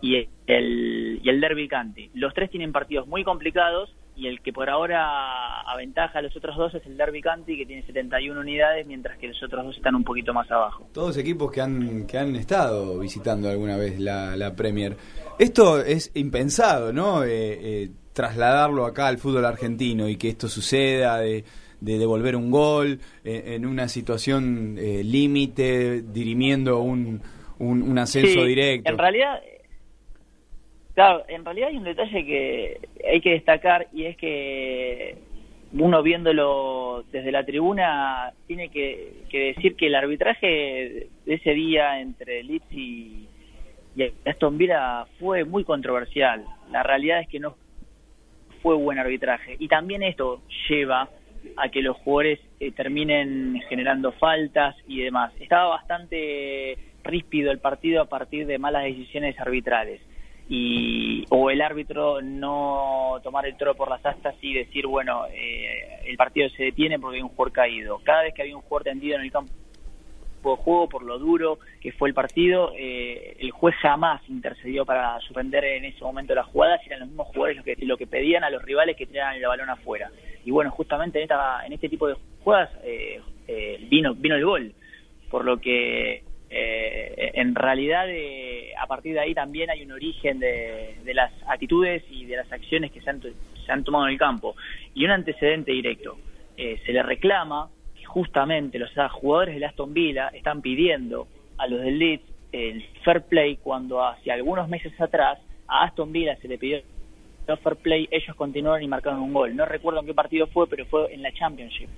y 0.00 0.16
el, 0.46 1.20
y 1.22 1.28
el 1.28 1.40
Derby 1.40 1.68
County. 1.68 2.10
Los 2.14 2.34
tres 2.34 2.50
tienen 2.50 2.72
partidos 2.72 3.06
muy 3.06 3.22
complicados 3.22 3.94
y 4.14 4.26
el 4.26 4.40
que 4.40 4.52
por 4.52 4.68
ahora 4.68 5.60
aventaja 5.62 6.18
a 6.18 6.22
los 6.22 6.36
otros 6.36 6.56
dos 6.56 6.74
es 6.74 6.84
el 6.86 6.96
Derby 6.96 7.22
County 7.22 7.56
que 7.56 7.66
tiene 7.66 7.82
71 7.84 8.38
unidades 8.38 8.86
mientras 8.86 9.16
que 9.18 9.28
los 9.28 9.42
otros 9.42 9.64
dos 9.64 9.76
están 9.76 9.94
un 9.94 10.04
poquito 10.04 10.34
más 10.34 10.50
abajo. 10.50 10.86
Todos 10.92 11.16
equipos 11.16 11.50
que 11.50 11.60
han, 11.60 12.06
que 12.06 12.18
han 12.18 12.36
estado 12.36 12.98
visitando 12.98 13.48
alguna 13.48 13.76
vez 13.76 13.98
la, 13.98 14.36
la 14.36 14.54
Premier. 14.54 14.96
Esto 15.38 15.80
es 15.80 16.10
impensado, 16.14 16.92
¿no? 16.92 17.24
Eh, 17.24 17.28
eh, 17.32 17.90
trasladarlo 18.12 18.84
acá 18.84 19.08
al 19.08 19.18
fútbol 19.18 19.44
argentino 19.44 20.08
y 20.08 20.16
que 20.16 20.28
esto 20.28 20.48
suceda, 20.48 21.18
de, 21.18 21.44
de 21.80 21.98
devolver 21.98 22.36
un 22.36 22.50
gol 22.50 23.00
eh, 23.24 23.54
en 23.56 23.66
una 23.66 23.88
situación 23.88 24.76
eh, 24.78 25.02
límite, 25.02 26.02
dirimiendo 26.02 26.80
un, 26.80 27.20
un, 27.58 27.82
un 27.82 27.98
ascenso 27.98 28.40
Sí, 28.42 28.46
directo. 28.46 28.90
En 28.90 28.98
realidad, 28.98 29.40
claro, 30.94 31.24
en 31.28 31.44
realidad 31.44 31.68
hay 31.68 31.76
un 31.76 31.84
detalle 31.84 32.24
que 32.24 32.80
hay 33.08 33.20
que 33.20 33.30
destacar 33.30 33.88
y 33.92 34.04
es 34.04 34.16
que 34.16 35.16
uno 35.72 36.02
viéndolo 36.02 37.04
desde 37.10 37.32
la 37.32 37.44
tribuna 37.44 38.32
tiene 38.46 38.68
que, 38.68 39.24
decir 39.32 39.74
que 39.76 39.86
el 39.86 39.94
arbitraje 39.94 41.08
de 41.24 41.34
ese 41.34 41.50
día 41.54 42.00
entre 42.00 42.42
Leeds 42.42 42.72
y, 42.72 43.28
y 43.96 44.12
Aston 44.26 44.58
Villa 44.58 45.06
fue 45.18 45.44
muy 45.44 45.64
controversial. 45.64 46.44
La 46.70 46.82
realidad 46.82 47.20
es 47.20 47.28
que 47.28 47.40
no 47.40 47.56
fue 48.62 48.76
buen 48.76 48.98
arbitraje 48.98 49.56
y 49.58 49.68
también 49.68 50.02
esto 50.02 50.42
lleva 50.68 51.08
a 51.56 51.68
que 51.70 51.82
los 51.82 51.96
jugadores 51.98 52.38
eh, 52.60 52.70
terminen 52.72 53.60
generando 53.68 54.12
faltas 54.12 54.76
y 54.86 55.00
demás. 55.00 55.32
Estaba 55.40 55.70
bastante 55.70 56.76
ríspido 57.02 57.50
el 57.50 57.58
partido 57.58 58.02
a 58.02 58.08
partir 58.08 58.46
de 58.46 58.58
malas 58.58 58.84
decisiones 58.84 59.38
arbitrales 59.40 60.00
y 60.48 61.24
o 61.30 61.50
el 61.50 61.62
árbitro 61.62 62.20
no 62.20 63.20
tomar 63.22 63.46
el 63.46 63.56
toro 63.56 63.74
por 63.74 63.88
las 63.88 64.04
astas 64.04 64.34
y 64.40 64.54
decir 64.54 64.86
bueno 64.86 65.26
eh, 65.32 66.00
el 66.04 66.16
partido 66.16 66.48
se 66.50 66.64
detiene 66.64 66.98
porque 66.98 67.16
hay 67.16 67.22
un 67.22 67.28
jugador 67.28 67.52
caído 67.52 68.00
cada 68.02 68.22
vez 68.22 68.34
que 68.34 68.42
había 68.42 68.56
un 68.56 68.62
jugador 68.62 68.84
tendido 68.84 69.16
en 69.16 69.22
el 69.22 69.32
campo 69.32 69.52
de 70.50 70.56
juego 70.56 70.88
por 70.88 71.02
lo 71.04 71.18
duro 71.18 71.58
que 71.80 71.92
fue 71.92 72.08
el 72.08 72.14
partido 72.14 72.72
eh, 72.76 73.36
el 73.38 73.50
juez 73.50 73.74
jamás 73.76 74.20
intercedió 74.28 74.84
para 74.84 75.18
suspender 75.20 75.64
en 75.64 75.84
ese 75.84 76.02
momento 76.02 76.34
las 76.34 76.46
jugadas 76.46 76.80
eran 76.86 77.00
los 77.00 77.08
mismos 77.08 77.28
jugadores 77.28 77.56
los 77.56 77.64
que 77.64 77.76
lo 77.86 77.96
que 77.96 78.06
pedían 78.06 78.44
a 78.44 78.50
los 78.50 78.62
rivales 78.62 78.96
que 78.96 79.06
tiraran 79.06 79.36
el 79.36 79.46
balón 79.46 79.70
afuera. 79.70 80.10
Y 80.44 80.50
bueno 80.50 80.70
justamente 80.70 81.18
en 81.18 81.24
esta 81.24 81.64
en 81.64 81.72
este 81.72 81.88
tipo 81.88 82.08
de 82.08 82.16
jugadas 82.42 82.70
eh, 82.82 83.20
eh, 83.46 83.86
vino 83.88 84.14
vino 84.14 84.34
el 84.34 84.44
gol 84.44 84.74
por 85.30 85.44
lo 85.44 85.58
que 85.58 86.24
eh, 86.54 87.30
en 87.34 87.54
realidad 87.54 88.04
eh, 88.10 88.74
a 88.78 88.86
partir 88.86 89.14
de 89.14 89.20
ahí 89.20 89.32
también 89.32 89.70
hay 89.70 89.84
un 89.84 89.92
origen 89.92 90.38
de, 90.38 90.96
de 91.02 91.14
las 91.14 91.32
actitudes 91.46 92.04
y 92.10 92.26
de 92.26 92.36
las 92.36 92.52
acciones 92.52 92.92
que 92.92 93.00
se 93.00 93.08
han, 93.08 93.84
tomado 93.84 94.06
en 94.06 94.12
el 94.12 94.18
campo. 94.18 94.54
Y 94.94 95.06
un 95.06 95.12
antecedente 95.12 95.72
directo. 95.72 96.18
Eh, 96.58 96.78
se 96.84 96.92
le 96.92 97.02
reclama 97.02 97.70
que 97.98 98.04
justamente 98.04 98.78
los 98.78 98.90
jugadores 99.12 99.54
del 99.54 99.64
Aston 99.64 99.94
Villa 99.94 100.28
están 100.28 100.60
pidiendo 100.60 101.26
a 101.56 101.66
los 101.66 101.80
del 101.80 101.98
Leeds 101.98 102.24
el 102.52 102.84
fair 103.02 103.22
play 103.22 103.56
cuando 103.56 104.04
hace 104.04 104.30
algunos 104.30 104.68
meses 104.68 104.92
atrás 105.00 105.38
a 105.66 105.84
Aston 105.84 106.12
Villa 106.12 106.36
se 106.36 106.48
le 106.48 106.58
pidió 106.58 106.82
el 107.46 107.56
fair 107.56 107.76
play 107.76 108.06
ellos 108.10 108.36
continuaron 108.36 108.82
y 108.82 108.88
marcaron 108.88 109.20
un 109.20 109.32
gol. 109.32 109.56
No 109.56 109.64
recuerdo 109.64 110.00
en 110.00 110.06
qué 110.06 110.12
partido 110.12 110.46
fue 110.48 110.68
pero 110.68 110.84
fue 110.84 111.14
en 111.14 111.22
la 111.22 111.32
Championship. 111.32 111.88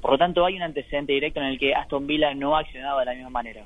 Por 0.00 0.12
lo 0.12 0.18
tanto 0.18 0.44
hay 0.44 0.54
un 0.54 0.62
antecedente 0.62 1.14
directo 1.14 1.40
en 1.40 1.46
el 1.46 1.58
que 1.58 1.74
Aston 1.74 2.06
Villa 2.06 2.32
no 2.32 2.56
ha 2.56 2.60
accionado 2.60 3.00
de 3.00 3.06
la 3.06 3.14
misma 3.14 3.30
manera 3.30 3.64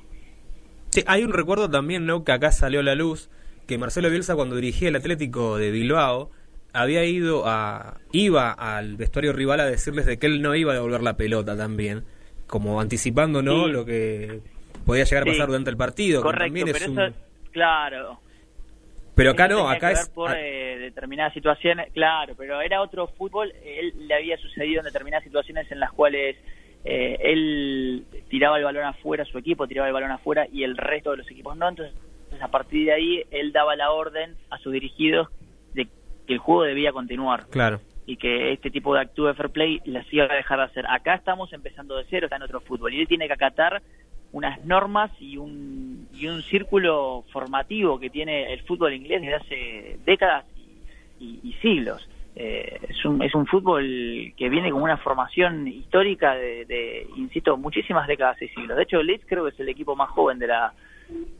Sí, 0.93 1.03
hay 1.07 1.23
un 1.23 1.33
recuerdo 1.33 1.67
también, 1.69 2.05
¿no? 2.05 2.23
Que 2.23 2.31
acá 2.33 2.51
salió 2.51 2.81
a 2.81 2.83
la 2.83 2.93
luz, 2.93 3.29
que 3.67 3.79
Marcelo 3.79 4.11
Bielsa 4.11 4.35
cuando 4.35 4.55
dirigía 4.55 4.89
el 4.89 4.95
Atlético 4.95 5.57
de 5.57 5.71
Bilbao, 5.71 6.29
había 6.71 7.03
ido 7.03 7.47
a... 7.47 7.97
iba 8.11 8.51
al 8.51 8.95
vestuario 8.95 9.33
rival 9.33 9.59
a 9.59 9.65
decirles 9.65 10.05
de 10.05 10.17
que 10.19 10.27
él 10.27 10.41
no 10.43 10.53
iba 10.55 10.71
a 10.71 10.75
devolver 10.75 11.01
la 11.01 11.17
pelota 11.17 11.57
también, 11.57 12.03
como 12.45 12.79
anticipando, 12.79 13.41
¿no? 13.41 13.65
Sí. 13.65 13.71
Lo 13.71 13.85
que 13.85 14.39
podía 14.85 15.03
llegar 15.03 15.23
a 15.23 15.25
Sí. 15.25 15.31
pasar 15.31 15.47
durante 15.47 15.69
el 15.71 15.77
partido. 15.77 16.21
que 16.21 16.25
correcto 16.27 16.57
es 16.67 16.73
pero 16.73 16.91
un- 16.91 16.99
eso 16.99 17.15
claro 17.51 18.19
Pero 19.15 19.31
acá 19.31 19.45
Eso 19.45 19.55
no, 19.55 19.69
acá 19.69 19.87
que 19.87 19.93
es... 19.93 20.05
ver 20.07 20.13
por 20.13 20.31
eh, 20.35 20.77
determinadas 20.79 21.33
situaciones, 21.33 21.91
claro, 21.93 22.33
pero 22.37 22.61
era 22.61 22.81
otro 22.81 23.07
fútbol, 23.07 23.51
él 23.63 23.93
le 24.07 24.13
había 24.15 24.37
sucedido 24.37 24.79
en 24.81 24.85
determinadas 24.85 25.23
situaciones 25.23 25.71
en 25.71 25.79
las 25.79 25.91
cuales 25.91 26.35
eh, 26.85 27.17
él 27.21 28.05
tiraba 28.29 28.57
el 28.57 28.63
balón 28.63 28.83
afuera, 28.85 29.25
su 29.25 29.37
equipo 29.37 29.67
tiraba 29.67 29.87
el 29.87 29.93
balón 29.93 30.11
afuera 30.11 30.47
y 30.51 30.63
el 30.63 30.75
resto 30.77 31.11
de 31.11 31.17
los 31.17 31.31
equipos 31.31 31.55
no, 31.57 31.69
entonces 31.69 31.95
a 32.41 32.47
partir 32.49 32.85
de 32.87 32.93
ahí 32.93 33.23
él 33.31 33.51
daba 33.51 33.75
la 33.75 33.91
orden 33.91 34.35
a 34.49 34.57
sus 34.57 34.73
dirigidos 34.73 35.27
de 35.73 35.87
que 36.27 36.33
el 36.33 36.39
juego 36.39 36.63
debía 36.63 36.91
continuar 36.91 37.45
Claro. 37.49 37.79
y 38.05 38.17
que 38.17 38.51
este 38.53 38.69
tipo 38.71 38.93
de 38.95 39.01
actúe 39.01 39.27
de 39.27 39.33
fair 39.35 39.49
play 39.49 39.81
las 39.85 40.11
iba 40.11 40.25
a 40.25 40.35
dejar 40.35 40.57
de 40.59 40.65
hacer. 40.65 40.85
Acá 40.89 41.15
estamos 41.15 41.53
empezando 41.53 41.95
de 41.95 42.05
cero, 42.09 42.25
está 42.25 42.35
en 42.37 42.41
otro 42.43 42.59
fútbol 42.61 42.93
y 42.93 43.01
él 43.01 43.07
tiene 43.07 43.27
que 43.27 43.33
acatar 43.33 43.81
unas 44.31 44.65
normas 44.65 45.11
y 45.19 45.37
un, 45.37 46.07
y 46.11 46.25
un 46.27 46.41
círculo 46.41 47.23
formativo 47.31 47.99
que 47.99 48.09
tiene 48.09 48.51
el 48.51 48.61
fútbol 48.63 48.93
inglés 48.93 49.21
desde 49.21 49.35
hace 49.35 49.97
décadas 50.05 50.45
y, 51.19 51.23
y- 51.23 51.39
y 51.43 51.53
siglos. 51.61 52.09
Eh, 52.35 52.79
es, 52.89 53.05
un, 53.05 53.21
es 53.21 53.33
un 53.35 53.45
fútbol 53.45 54.33
que 54.35 54.49
viene 54.49 54.71
con 54.71 54.81
una 54.81 54.97
formación 54.97 55.67
histórica 55.67 56.33
de, 56.33 56.65
de, 56.65 57.07
insisto, 57.15 57.57
muchísimas 57.57 58.07
décadas 58.07 58.41
y 58.41 58.47
siglos. 58.49 58.75
De 58.75 58.83
hecho, 58.83 58.99
el 58.99 59.07
Leeds 59.07 59.25
creo 59.27 59.43
que 59.43 59.51
es 59.51 59.59
el 59.59 59.69
equipo 59.69 59.95
más 59.95 60.09
joven 60.09 60.39
de 60.39 60.47
la, 60.47 60.73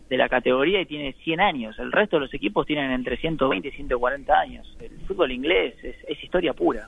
de 0.10 0.18
la 0.18 0.30
categoría 0.30 0.82
y 0.82 0.86
tiene 0.86 1.14
100 1.24 1.42
años. 1.42 1.80
El 1.80 1.92
resto 1.92 2.18
de 2.18 2.22
los 2.22 2.34
equipos 2.34 2.68
tienen 2.68 2.92
entre 2.92 3.18
120 3.18 3.68
y 3.68 3.72
140 3.72 4.40
años. 4.40 4.78
El 4.80 5.00
fútbol 5.08 5.32
inglés 5.32 5.76
es, 5.84 5.96
es 6.08 6.24
historia 6.24 6.54
pura. 6.54 6.88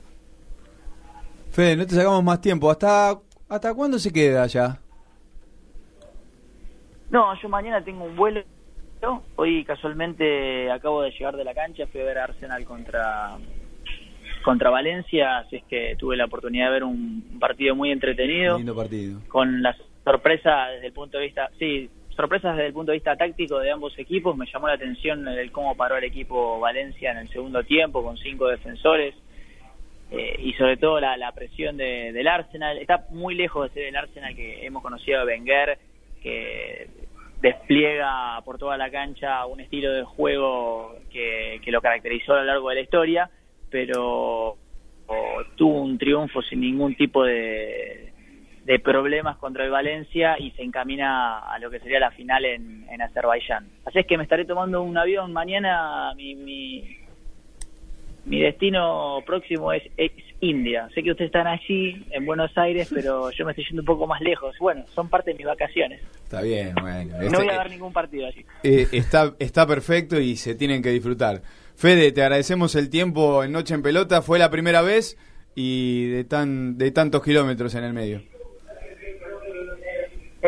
Fede, 1.50 1.76
no 1.76 1.86
te 1.86 1.94
sacamos 1.94 2.22
más 2.22 2.40
tiempo. 2.40 2.70
¿Hasta, 2.70 3.18
hasta 3.48 3.74
cuándo 3.74 3.98
se 3.98 4.12
queda 4.12 4.44
allá? 4.44 4.78
No, 7.10 7.34
yo 7.40 7.48
mañana 7.48 7.82
tengo 7.82 8.04
un 8.04 8.14
vuelo. 8.14 8.42
Hoy 9.36 9.64
casualmente 9.64 10.70
acabo 10.70 11.02
de 11.02 11.10
llegar 11.10 11.36
de 11.36 11.44
la 11.44 11.54
cancha, 11.54 11.86
fui 11.86 12.00
a 12.00 12.04
ver 12.04 12.18
a 12.18 12.24
Arsenal 12.24 12.64
contra 12.64 13.36
contra 14.46 14.70
Valencia, 14.70 15.38
así 15.38 15.56
es 15.56 15.64
que 15.64 15.96
tuve 15.98 16.16
la 16.16 16.26
oportunidad 16.26 16.66
de 16.66 16.72
ver 16.72 16.84
un 16.84 17.36
partido 17.40 17.74
muy 17.74 17.90
entretenido 17.90 18.56
Lindo 18.58 18.76
partido. 18.76 19.18
con 19.28 19.60
las 19.60 19.76
sorpresas 20.04 20.70
desde 20.74 20.86
el 20.86 20.92
punto 20.92 21.18
de 21.18 21.24
vista, 21.24 21.50
sí, 21.58 21.90
sorpresas 22.10 22.54
desde 22.54 22.68
el 22.68 22.72
punto 22.72 22.92
de 22.92 22.98
vista 22.98 23.16
táctico 23.16 23.58
de 23.58 23.72
ambos 23.72 23.98
equipos. 23.98 24.36
Me 24.36 24.46
llamó 24.46 24.68
la 24.68 24.74
atención 24.74 25.26
el 25.26 25.50
cómo 25.50 25.76
paró 25.76 25.96
el 25.96 26.04
equipo 26.04 26.60
Valencia 26.60 27.10
en 27.10 27.18
el 27.18 27.28
segundo 27.28 27.64
tiempo 27.64 28.04
con 28.04 28.16
cinco 28.18 28.46
defensores 28.46 29.14
eh, 30.12 30.36
y 30.38 30.52
sobre 30.52 30.76
todo 30.76 31.00
la, 31.00 31.16
la 31.16 31.32
presión 31.32 31.76
de- 31.76 32.12
del 32.12 32.28
Arsenal. 32.28 32.78
Está 32.78 33.04
muy 33.10 33.34
lejos 33.34 33.68
de 33.68 33.74
ser 33.74 33.88
el 33.88 33.96
Arsenal 33.96 34.36
que 34.36 34.64
hemos 34.64 34.80
conocido 34.82 35.18
de 35.18 35.26
Wenger, 35.26 35.78
que 36.22 36.86
despliega 37.42 38.40
por 38.44 38.58
toda 38.58 38.76
la 38.76 38.90
cancha 38.90 39.44
un 39.46 39.60
estilo 39.60 39.92
de 39.92 40.04
juego 40.04 40.94
que, 41.12 41.60
que 41.64 41.70
lo 41.72 41.80
caracterizó 41.80 42.34
a 42.34 42.38
lo 42.38 42.44
largo 42.44 42.68
de 42.70 42.74
la 42.76 42.80
historia, 42.82 43.30
pero 43.76 44.56
o, 45.06 45.42
tuvo 45.54 45.82
un 45.82 45.98
triunfo 45.98 46.40
sin 46.40 46.60
ningún 46.62 46.94
tipo 46.96 47.24
de, 47.24 48.10
de 48.64 48.78
problemas 48.78 49.36
contra 49.36 49.64
el 49.66 49.70
Valencia 49.70 50.36
y 50.38 50.50
se 50.52 50.62
encamina 50.62 51.40
a 51.40 51.58
lo 51.58 51.70
que 51.70 51.78
sería 51.80 52.00
la 52.00 52.10
final 52.10 52.46
en, 52.46 52.86
en 52.90 53.02
Azerbaiyán. 53.02 53.68
Así 53.84 53.98
es 53.98 54.06
que 54.06 54.16
me 54.16 54.22
estaré 54.22 54.46
tomando 54.46 54.82
un 54.82 54.96
avión 54.96 55.30
mañana, 55.30 56.14
mi, 56.16 56.34
mi, 56.36 56.88
mi 58.24 58.40
destino 58.40 59.18
próximo 59.26 59.74
es, 59.74 59.82
es 59.98 60.10
India. 60.40 60.88
Sé 60.94 61.02
que 61.02 61.10
ustedes 61.10 61.28
están 61.28 61.46
allí, 61.46 62.02
en 62.12 62.24
Buenos 62.24 62.56
Aires, 62.56 62.90
pero 62.94 63.30
yo 63.32 63.44
me 63.44 63.52
estoy 63.52 63.66
yendo 63.66 63.82
un 63.82 63.86
poco 63.86 64.06
más 64.06 64.22
lejos. 64.22 64.56
Bueno, 64.58 64.86
son 64.94 65.10
parte 65.10 65.32
de 65.32 65.36
mis 65.36 65.46
vacaciones. 65.46 66.00
Está 66.24 66.40
bien, 66.40 66.74
bueno. 66.80 67.14
No 67.18 67.22
Este- 67.24 67.36
voy 67.36 67.48
a 67.50 67.58
ver 67.58 67.70
ningún 67.70 67.92
partido 67.92 68.26
allí. 68.26 68.42
eh, 68.62 68.86
está, 68.92 69.34
está 69.38 69.66
perfecto 69.66 70.18
y 70.18 70.34
se 70.36 70.54
tienen 70.54 70.82
que 70.82 70.88
disfrutar. 70.90 71.42
Fede, 71.76 72.10
te 72.12 72.22
agradecemos 72.22 72.74
el 72.74 72.88
tiempo 72.88 73.44
en 73.44 73.52
Noche 73.52 73.74
en 73.74 73.82
Pelota. 73.82 74.22
Fue 74.22 74.38
la 74.38 74.50
primera 74.50 74.82
vez 74.82 75.16
y 75.54 76.08
de, 76.08 76.24
tan, 76.24 76.78
de 76.78 76.90
tantos 76.90 77.22
kilómetros 77.22 77.74
en 77.74 77.84
el 77.84 77.92
medio. 77.92 78.22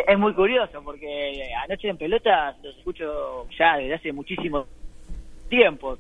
Es 0.07 0.19
muy 0.19 0.33
curioso 0.35 0.81
porque 0.85 1.51
anoche 1.65 1.89
en 1.89 1.97
pelotas 1.99 2.57
los 2.63 2.77
escucho 2.79 3.47
ya 3.59 3.77
desde 3.77 3.95
hace 3.95 4.13
muchísimo 4.13 4.67
tiempo, 5.51 5.99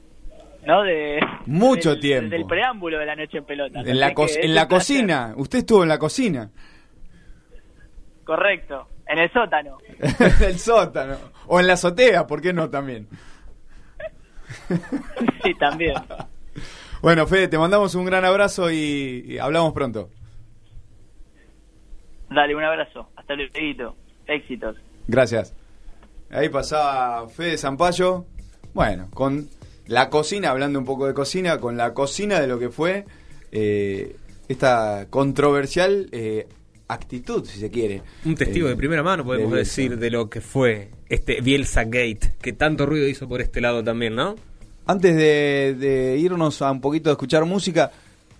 ¿no? 0.64 0.82
De, 0.82 1.18
Mucho 1.46 1.90
del- 1.90 2.00
tiempo. 2.00 2.30
Del 2.30 2.46
preámbulo 2.46 2.98
de 2.98 3.06
la 3.06 3.16
noche 3.16 3.38
en 3.38 3.44
pelotas. 3.44 3.86
En 3.86 3.98
la, 3.98 4.14
co- 4.14 4.26
en 4.28 4.54
la 4.54 4.68
placer. 4.68 4.96
cocina. 4.96 5.34
Usted 5.36 5.58
estuvo 5.58 5.82
en 5.82 5.88
la 5.88 5.98
cocina. 5.98 6.50
Correcto, 8.24 8.88
en 9.06 9.18
el 9.18 9.32
sótano. 9.32 9.78
en 9.98 10.44
el 10.44 10.58
sótano. 10.58 11.16
O 11.48 11.58
en 11.60 11.66
la 11.66 11.72
azotea, 11.74 12.26
¿por 12.26 12.40
qué 12.40 12.52
no 12.52 12.70
también? 12.70 13.08
sí, 15.42 15.54
también. 15.54 15.94
Bueno, 17.00 17.26
Fede, 17.26 17.48
te 17.48 17.58
mandamos 17.58 17.94
un 17.94 18.04
gran 18.04 18.24
abrazo 18.24 18.70
y, 18.70 19.24
y 19.26 19.38
hablamos 19.38 19.72
pronto. 19.72 20.10
Dale, 22.30 22.54
un 22.54 22.64
abrazo. 22.64 23.08
Hasta 23.16 23.34
luego. 23.34 23.96
Éxitos. 24.26 24.76
Gracias. 25.06 25.54
Ahí 26.30 26.48
pasaba 26.48 27.28
Fede 27.28 27.56
Zampayo. 27.56 28.26
Bueno, 28.74 29.08
con 29.14 29.48
la 29.86 30.10
cocina, 30.10 30.50
hablando 30.50 30.78
un 30.78 30.84
poco 30.84 31.06
de 31.06 31.14
cocina, 31.14 31.58
con 31.58 31.76
la 31.76 31.94
cocina 31.94 32.40
de 32.40 32.46
lo 32.46 32.58
que 32.58 32.68
fue 32.68 33.06
eh, 33.50 34.16
esta 34.48 35.06
controversial 35.08 36.08
eh, 36.12 36.46
actitud, 36.88 37.44
si 37.44 37.58
se 37.60 37.70
quiere. 37.70 38.02
Un 38.24 38.34
testigo 38.34 38.66
Eh, 38.66 38.70
de 38.70 38.76
primera 38.76 39.02
mano, 39.02 39.24
podemos 39.24 39.52
de 39.52 39.58
decir, 39.58 39.98
de 39.98 40.10
lo 40.10 40.28
que 40.30 40.40
fue 40.40 40.90
este 41.08 41.40
Bielsa 41.40 41.84
Gate, 41.84 42.34
que 42.40 42.52
tanto 42.52 42.86
ruido 42.86 43.06
hizo 43.06 43.28
por 43.28 43.40
este 43.40 43.60
lado 43.60 43.84
también, 43.84 44.14
¿no? 44.14 44.34
Antes 44.86 45.14
de, 45.16 45.76
de 45.78 46.16
irnos 46.18 46.62
a 46.62 46.70
un 46.70 46.80
poquito 46.80 47.10
de 47.10 47.12
escuchar 47.12 47.44
música, 47.44 47.92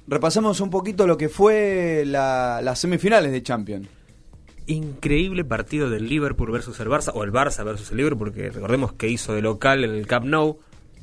repasamos 0.07 0.61
un 0.61 0.71
poquito 0.71 1.07
lo 1.07 1.17
que 1.19 1.29
fue 1.29 2.05
la- 2.07 2.61
las 2.63 2.79
semifinales 2.79 3.31
de 3.33 3.43
Champions. 3.43 3.87
Increíble 4.67 5.45
partido 5.45 5.89
del 5.89 6.09
Liverpool 6.09 6.51
versus 6.51 6.79
el 6.81 6.89
Barça, 6.89 7.11
o 7.15 7.25
el 7.25 7.33
Barça 7.33 7.65
versus 7.65 7.91
el 7.91 7.97
Liverpool, 7.99 8.29
porque 8.29 8.51
recordemos 8.51 8.93
que 8.93 9.09
hizo 9.09 9.33
de 9.35 9.41
local 9.41 9.83
en 9.85 9.91
el 9.91 10.07
Camp 10.07 10.27
Nou 10.27 10.59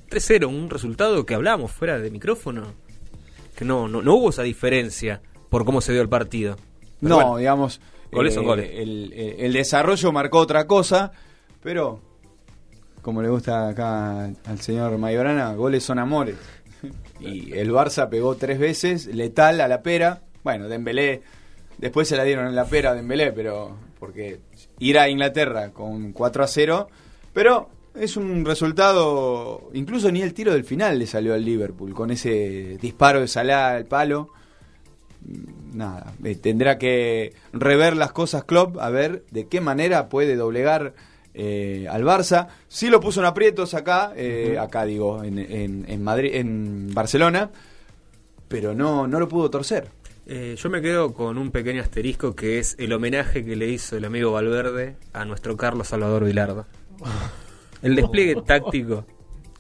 3-0, 0.10 0.46
un 0.48 0.70
resultado 0.70 1.26
que 1.26 1.34
hablamos 1.34 1.72
fuera 1.72 1.98
de 1.98 2.12
micrófono, 2.12 2.62
que 3.56 3.66
no, 3.66 3.88
no, 3.88 4.04
no 4.04 4.16
hubo 4.16 4.30
esa 4.30 4.44
diferencia 4.44 5.22
por 5.50 5.66
cómo 5.66 5.82
se 5.82 5.94
dio 5.94 6.02
el 6.04 6.10
partido. 6.10 6.58
Pero 7.02 7.10
No, 7.10 7.16
bueno, 7.16 7.38
digamos. 7.38 7.82
Goles 8.12 8.34
son 8.34 8.46
goles. 8.46 8.70
El, 8.74 9.12
el- 9.14 9.36
el 9.40 9.54
desarrollo 9.54 10.12
marcó 10.12 10.40
otra 10.40 10.66
cosa, 10.68 11.12
pero 11.62 12.00
como 13.02 13.22
le 13.22 13.30
gusta 13.30 13.68
acá 13.70 14.26
al 14.26 14.60
señor 14.62 14.98
Mayorana, 14.98 15.54
goles 15.54 15.84
son 15.84 16.00
amores. 16.00 16.36
Y 17.20 17.52
el 17.58 17.72
Barça 17.72 18.10
pegó 18.10 18.36
tres 18.36 18.58
veces, 18.60 19.08
letal 19.08 19.62
a 19.62 19.68
la 19.68 19.82
pera. 19.84 20.22
Bueno, 20.44 20.68
Dembélé, 20.68 21.22
después 21.78 22.08
se 22.08 22.16
la 22.18 22.24
dieron 22.24 22.48
en 22.48 22.56
la 22.56 22.66
pera 22.66 22.92
a 22.92 22.96
Dembélé, 22.96 23.32
pero 23.34 23.76
porque 24.00 24.40
ir 24.80 24.98
a 25.00 25.10
Inglaterra 25.10 25.72
con 25.72 26.14
4 26.14 26.44
a 26.44 26.48
0, 26.48 26.88
pero 27.34 27.70
es 27.96 28.18
un 28.18 28.46
resultado, 28.46 29.70
incluso 29.74 30.12
ni 30.12 30.22
el 30.22 30.34
tiro 30.34 30.54
del 30.54 30.64
final 30.64 31.00
le 31.00 31.08
salió 31.08 31.34
al 31.34 31.44
Liverpool, 31.46 31.94
con 31.94 32.12
ese 32.12 32.78
disparo 32.82 33.22
de 33.22 33.28
Salah 33.28 33.72
al 33.76 33.86
palo 33.86 34.30
nada, 35.74 36.14
eh, 36.24 36.36
tendrá 36.36 36.78
que 36.78 37.34
rever 37.54 37.98
las 37.98 38.12
cosas 38.12 38.44
Klopp 38.44 38.78
a 38.80 38.90
ver 38.90 39.24
de 39.32 39.48
qué 39.48 39.62
manera 39.62 40.10
puede 40.10 40.36
doblegar 40.36 40.94
eh, 41.34 41.88
al 41.90 42.04
Barça. 42.04 42.48
Sí 42.68 42.90
lo 42.90 43.00
puso 43.00 43.20
en 43.20 43.26
aprietos 43.26 43.74
acá, 43.74 44.14
eh, 44.16 44.58
acá 44.60 44.86
digo, 44.86 45.24
en, 45.24 45.38
en, 45.40 45.86
en 45.88 46.04
Madrid, 46.04 46.36
en 46.36 46.94
Barcelona, 46.94 47.50
pero 48.48 48.74
no, 48.74 49.08
no 49.08 49.20
lo 49.20 49.28
pudo 49.28 49.50
torcer. 49.50 49.90
eh, 50.28 50.56
yo 50.58 50.70
me 50.70 50.82
quedo 50.82 51.14
con 51.14 51.38
un 51.38 51.52
pequeño 51.52 51.82
asterisco 51.82 52.36
que 52.36 52.60
es 52.60 52.76
el 52.80 52.94
homenaje 52.94 53.46
que 53.46 53.56
le 53.56 53.68
hizo 53.68 53.98
el 53.98 54.06
amigo 54.06 54.32
Valverde 54.32 54.96
a 55.14 55.26
nuestro 55.26 55.56
Carlos 55.56 55.88
Salvador 55.88 56.26
Vilardo. 56.26 56.66
El 57.82 57.96
despliegue 57.96 58.36
táctico 58.46 59.06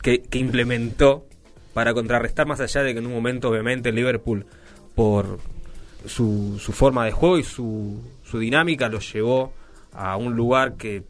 que, 0.01 0.21
que 0.23 0.39
implementó 0.39 1.25
para 1.73 1.93
contrarrestar 1.93 2.47
más 2.47 2.59
allá 2.61 2.83
de 2.83 2.93
que 2.93 2.99
en 2.99 3.05
un 3.05 3.13
momento 3.13 3.49
obviamente 3.49 3.89
el 3.89 3.95
Liverpool 3.95 4.45
por 4.95 5.39
su, 6.07 6.57
su 6.59 6.71
forma 6.71 7.05
de 7.05 7.11
juego 7.11 7.37
y 7.37 7.43
su, 7.43 8.01
su 8.23 8.39
dinámica 8.39 8.89
lo 8.89 8.99
llevó 8.99 9.53
a 9.93 10.17
un 10.17 10.35
lugar 10.35 10.75
que 10.75 11.03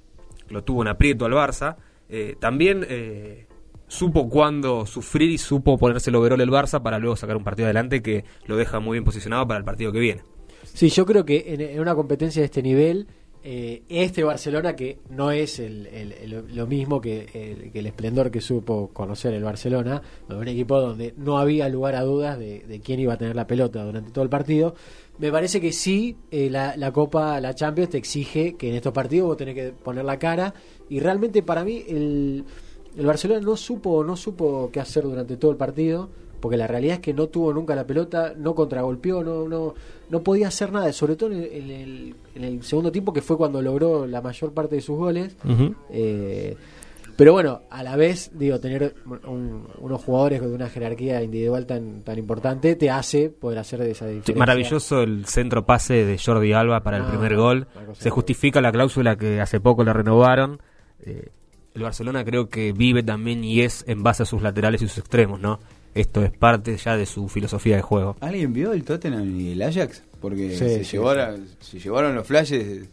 lo 0.49 0.63
tuvo 0.63 0.81
en 0.81 0.89
aprieto 0.89 1.25
al 1.25 1.34
Barça. 1.34 1.75
eh, 2.10 2.36
también 2.39 2.86
eh, 2.88 3.47
supo 3.88 4.29
cuándo 4.29 4.86
sufrir 4.86 5.29
y 5.31 5.38
supo 5.38 5.77
ponerse 5.77 6.10
el 6.10 6.15
overall 6.15 6.41
el 6.41 6.49
Barça 6.49 6.81
para 6.81 6.99
luego 6.99 7.15
sacar 7.15 7.36
un 7.38 7.43
partido 7.43 7.67
adelante 7.67 8.01
que 8.01 8.25
lo 8.45 8.58
deja 8.58 8.79
muy 8.79 8.95
bien 8.95 9.03
posicionado 9.03 9.47
para 9.47 9.60
el 9.60 9.65
partido 9.65 9.91
que 9.91 9.99
viene. 9.99 10.21
Sí, 10.63 10.89
yo 10.89 11.05
creo 11.05 11.25
que 11.25 11.45
en, 11.47 11.62
en 11.62 11.79
una 11.79 11.95
competencia 11.95 12.41
de 12.41 12.45
este 12.45 12.62
nivel, 12.62 13.08
eh, 13.47 13.84
este 13.89 14.23
Barcelona, 14.23 14.75
que 14.75 14.97
no 15.12 15.29
es 15.29 15.60
el, 15.60 15.86
el- 15.86 16.45
lo 16.55 16.65
mismo 16.65 16.99
que 16.99 17.27
el, 17.34 17.71
que 17.71 17.77
el 17.79 17.86
esplendor 17.86 18.31
que 18.31 18.41
supo 18.41 18.89
conocer 18.91 19.36
el 19.36 19.43
Barcelona, 19.43 20.01
un 20.29 20.47
equipo 20.47 20.81
donde 20.81 21.13
no 21.15 21.38
había 21.38 21.69
lugar 21.69 21.95
a 21.95 22.01
dudas 22.01 22.39
de, 22.39 22.81
quién 22.84 22.99
iba 22.99 23.13
a 23.13 23.17
tener 23.17 23.36
la 23.36 23.45
pelota 23.45 23.84
durante 23.84 24.10
todo 24.12 24.23
el 24.23 24.31
partido, 24.31 24.73
me 25.19 25.31
parece 25.31 25.62
que 25.62 25.71
sí, 25.71 26.17
eh, 26.31 26.49
la, 26.49 26.75
la 26.75 26.91
Copa, 26.91 27.39
la 27.39 27.53
Champions 27.53 27.91
te 27.91 27.99
exige 27.99 28.55
que 28.55 28.69
en 28.69 28.75
estos 28.75 28.91
partidos 28.91 29.27
vos 29.27 29.38
tenés 29.38 29.53
que 29.53 29.71
poner 29.71 30.03
la 30.05 30.17
cara. 30.17 30.51
Y 30.89 30.99
realmente 30.99 31.43
para 31.43 31.63
mí 31.63 31.84
el, 31.88 32.43
el 32.97 33.05
Barcelona 33.05 33.41
no 33.41 33.55
supo 33.55 34.03
no 34.03 34.17
supo 34.17 34.69
qué 34.73 34.79
hacer 34.79 35.03
durante 35.03 35.38
todo 35.38 35.51
el 35.51 35.58
partido 35.58 36.10
porque 36.45 36.58
la 36.58 36.67
realidad 36.67 36.95
es 36.97 36.99
que 37.01 37.12
no 37.12 37.25
tuvo 37.27 37.51
nunca 37.51 37.73
la 37.73 37.88
pelota, 37.88 38.36
no 38.38 38.53
contragolpeó, 38.53 39.23
no 39.23 39.47
no 39.47 39.73
no 40.12 40.21
podía 40.21 40.49
hacer 40.49 40.71
nada, 40.71 40.93
sobre 40.93 41.15
todo 41.15 41.31
en 41.31 41.39
el, 41.41 41.51
en 41.51 41.69
el- 41.71 42.15
en 42.36 42.43
el 42.43 42.63
segundo 42.63 42.91
tiempo 42.91 43.12
que 43.12 43.21
fue 43.23 43.36
cuando 43.36 43.60
logró 43.63 44.05
la 44.05 44.21
mayor 44.21 44.53
parte 44.53 44.75
de 44.75 44.81
sus 44.81 44.95
goles. 44.95 45.36
Eh, 45.89 46.55
pero 47.17 47.31
bueno, 47.34 47.62
a 47.71 47.81
la 47.81 47.95
vez, 47.95 48.29
digo, 48.38 48.60
tener 48.60 48.93
un- 49.25 49.67
unos 49.79 50.03
jugadores 50.03 50.41
de 50.41 50.47
una 50.53 50.69
jerarquía 50.69 51.23
individual 51.23 51.65
tan 51.65 52.01
tan 52.03 52.19
importante 52.19 52.75
te 52.75 52.91
hace 52.91 53.29
poder 53.31 53.58
hacer 53.58 53.79
de 53.79 53.89
esa 53.91 54.05
diferencia. 54.05 54.36
Maravilloso 54.36 55.01
el 55.01 55.25
centro 55.25 55.65
pase 55.65 56.05
de 56.05 56.19
Jordi 56.23 56.53
Alba 56.53 56.84
para 56.84 56.97
el 56.97 57.03
Ah, 57.03 57.10
primer 57.10 57.36
gol. 57.36 57.67
Se 57.93 58.12
justifica 58.12 58.62
la 58.62 58.71
cláusula 58.71 59.15
que 59.15 59.41
hace 59.41 59.60
poco 59.60 59.84
le 59.84 59.93
renovaron. 59.93 60.60
Eh, 61.01 61.29
el 61.73 61.81
Barcelona 61.81 62.23
creo 62.23 62.47
que 62.47 62.71
vive 62.73 63.01
también 63.03 63.43
y 63.43 63.62
es 63.62 63.84
en 63.88 64.01
base 64.03 64.23
a 64.23 64.25
sus 64.25 64.41
laterales 64.41 64.81
y 64.81 64.88
sus 64.88 64.99
extremos, 64.99 65.39
¿no? 65.41 65.60
Esto 65.95 66.23
es 66.23 66.31
parte 66.31 66.75
ya 66.75 66.97
de 66.97 67.05
su 67.05 67.29
filosofía 67.29 67.77
de 67.77 67.81
juego. 67.81 68.17
¿Alguien 68.19 68.51
vio 68.51 68.73
el 68.73 68.84
Tottenham 68.84 69.39
y 69.39 69.53
el 69.53 69.62
Ajax? 69.62 70.03
Porque 70.19 70.51
Sí, 70.51 70.58
se, 70.58 70.84
sí, 70.84 70.97
llevaron, 70.97 71.47
se 71.62 71.79
llevaron 71.79 72.13
los 72.13 72.27
flashes. 72.27 72.89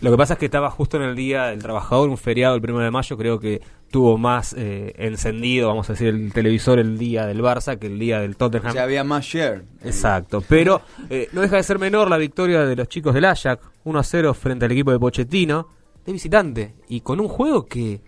Lo 0.00 0.10
que 0.10 0.16
pasa 0.16 0.32
es 0.32 0.40
que 0.40 0.46
estaba 0.46 0.70
justo 0.70 0.96
en 0.96 1.04
el 1.04 1.14
día 1.14 1.46
del 1.46 1.62
trabajador, 1.62 2.08
un 2.08 2.18
feriado 2.18 2.56
el 2.56 2.60
primero 2.60 2.84
de 2.84 2.90
mayo, 2.90 3.16
creo 3.16 3.38
que 3.38 3.60
tuvo 3.92 4.18
más 4.18 4.54
eh, 4.58 4.92
encendido, 4.98 5.68
vamos 5.68 5.88
a 5.88 5.92
decir, 5.92 6.08
el 6.08 6.32
televisor 6.32 6.80
el 6.80 6.98
día 6.98 7.26
del 7.26 7.40
Barça 7.42 7.78
que 7.78 7.86
el 7.86 7.98
día 7.98 8.18
del 8.18 8.36
Tottenham. 8.36 8.74
Ya 8.74 8.82
había 8.82 9.04
más 9.04 9.24
share. 9.24 9.62
Exacto, 9.84 10.42
pero 10.48 10.82
eh, 11.10 11.28
no 11.32 11.42
deja 11.42 11.56
de 11.56 11.62
ser 11.62 11.78
menor 11.78 12.10
la 12.10 12.16
victoria 12.16 12.64
de 12.64 12.74
los 12.74 12.88
chicos 12.88 13.14
del 13.14 13.26
Ajax, 13.26 13.64
1 13.84 13.98
a 13.98 14.02
0 14.02 14.34
frente 14.34 14.64
al 14.64 14.72
equipo 14.72 14.90
de 14.90 14.98
Pochettino, 14.98 15.68
de 16.04 16.12
visitante, 16.12 16.74
y 16.88 17.02
con 17.02 17.20
un 17.20 17.28
juego 17.28 17.66
que 17.66 18.00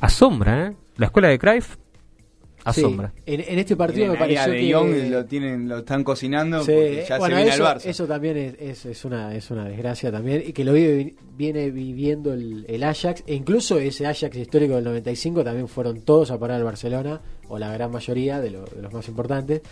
asombra, 0.00 0.66
¿eh? 0.66 0.76
La 0.96 1.06
escuela 1.06 1.28
de 1.28 1.38
Cruyff 1.38 1.76
Sí, 2.72 2.80
asombra. 2.80 3.12
en, 3.26 3.40
en 3.40 3.58
este 3.58 3.76
partido 3.76 4.12
me 4.12 4.18
pareció 4.18 4.52
De 4.52 4.58
que 4.60 4.72
Jong, 4.74 5.10
lo, 5.10 5.24
tienen, 5.26 5.68
lo 5.68 5.78
están 5.78 6.04
cocinando 6.04 6.60
Sí, 6.64 6.72
porque 6.72 7.04
ya 7.08 7.18
bueno, 7.18 7.36
se 7.36 7.42
viene 7.42 7.54
eso, 7.56 7.66
al 7.66 7.76
Barça. 7.78 7.86
eso 7.86 8.06
también 8.06 8.36
es, 8.36 8.54
es, 8.60 8.86
es 8.86 9.04
una, 9.04 9.34
es 9.34 9.50
una 9.50 9.64
desgracia 9.68 10.10
también 10.12 10.42
y 10.46 10.52
que 10.52 10.64
lo 10.64 10.72
vive, 10.72 11.14
viene 11.36 11.70
viviendo 11.70 12.32
el, 12.32 12.64
el 12.68 12.82
Ajax 12.84 13.22
e 13.26 13.34
incluso 13.34 13.78
ese 13.78 14.06
Ajax 14.06 14.36
histórico 14.36 14.74
del 14.74 14.84
95 14.84 15.44
también 15.44 15.68
fueron 15.68 16.00
todos 16.02 16.30
a 16.30 16.38
parar 16.38 16.56
al 16.58 16.64
Barcelona 16.64 17.20
o 17.48 17.58
la 17.58 17.72
gran 17.72 17.90
mayoría 17.90 18.40
de, 18.40 18.50
lo- 18.50 18.64
de 18.64 18.82
los 18.82 18.92
más 18.92 19.06
importantes 19.08 19.62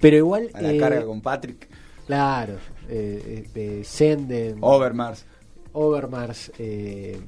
pero 0.00 0.16
igual 0.16 0.48
a 0.54 0.62
la 0.62 0.72
eh, 0.72 0.78
carga 0.78 1.04
con 1.04 1.20
Patrick. 1.20 1.68
claro 2.06 2.54
eh, 2.88 3.44
eh, 3.54 3.80
Senden 3.84 4.56
Overmars. 4.60 5.24
Overmars 5.72 6.50
eh, 6.58 7.18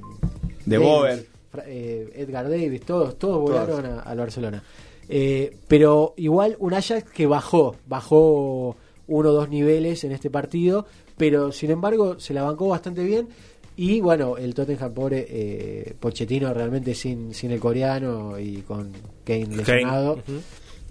De 0.65 0.77
Boer. 0.77 1.25
Eh, 1.67 2.11
Edgar 2.15 2.49
Davis 2.49 2.81
todos 2.81 3.17
todos 3.19 3.39
volaron 3.39 3.85
a- 3.85 3.99
al 3.99 4.17
Barcelona 4.17 4.63
Eh, 5.09 5.57
pero 5.67 6.13
igual 6.17 6.55
un 6.59 6.73
Ajax 6.73 7.11
que 7.11 7.27
bajó 7.27 7.75
bajó 7.87 8.75
uno 9.07 9.29
o 9.29 9.33
dos 9.33 9.49
niveles 9.49 10.03
en 10.03 10.13
este 10.13 10.29
partido 10.29 10.85
pero 11.17 11.51
sin 11.51 11.71
embargo 11.71 12.19
se 12.19 12.33
la 12.33 12.43
bancó 12.43 12.67
bastante 12.69 13.03
bien. 13.03 13.27
Y 13.75 14.01
bueno 14.01 14.37
el 14.37 14.53
Tottenham 14.53 14.93
pobre 14.93 15.25
eh, 15.27 15.95
Pochettino 15.99 16.53
realmente 16.53 16.93
sin 16.93 17.33
sin 17.33 17.51
el 17.51 17.59
coreano 17.59 18.39
y 18.39 18.61
con 18.61 18.91
Kane 19.23 19.47
lesionado. 19.47 20.13
Ujú. 20.13 20.41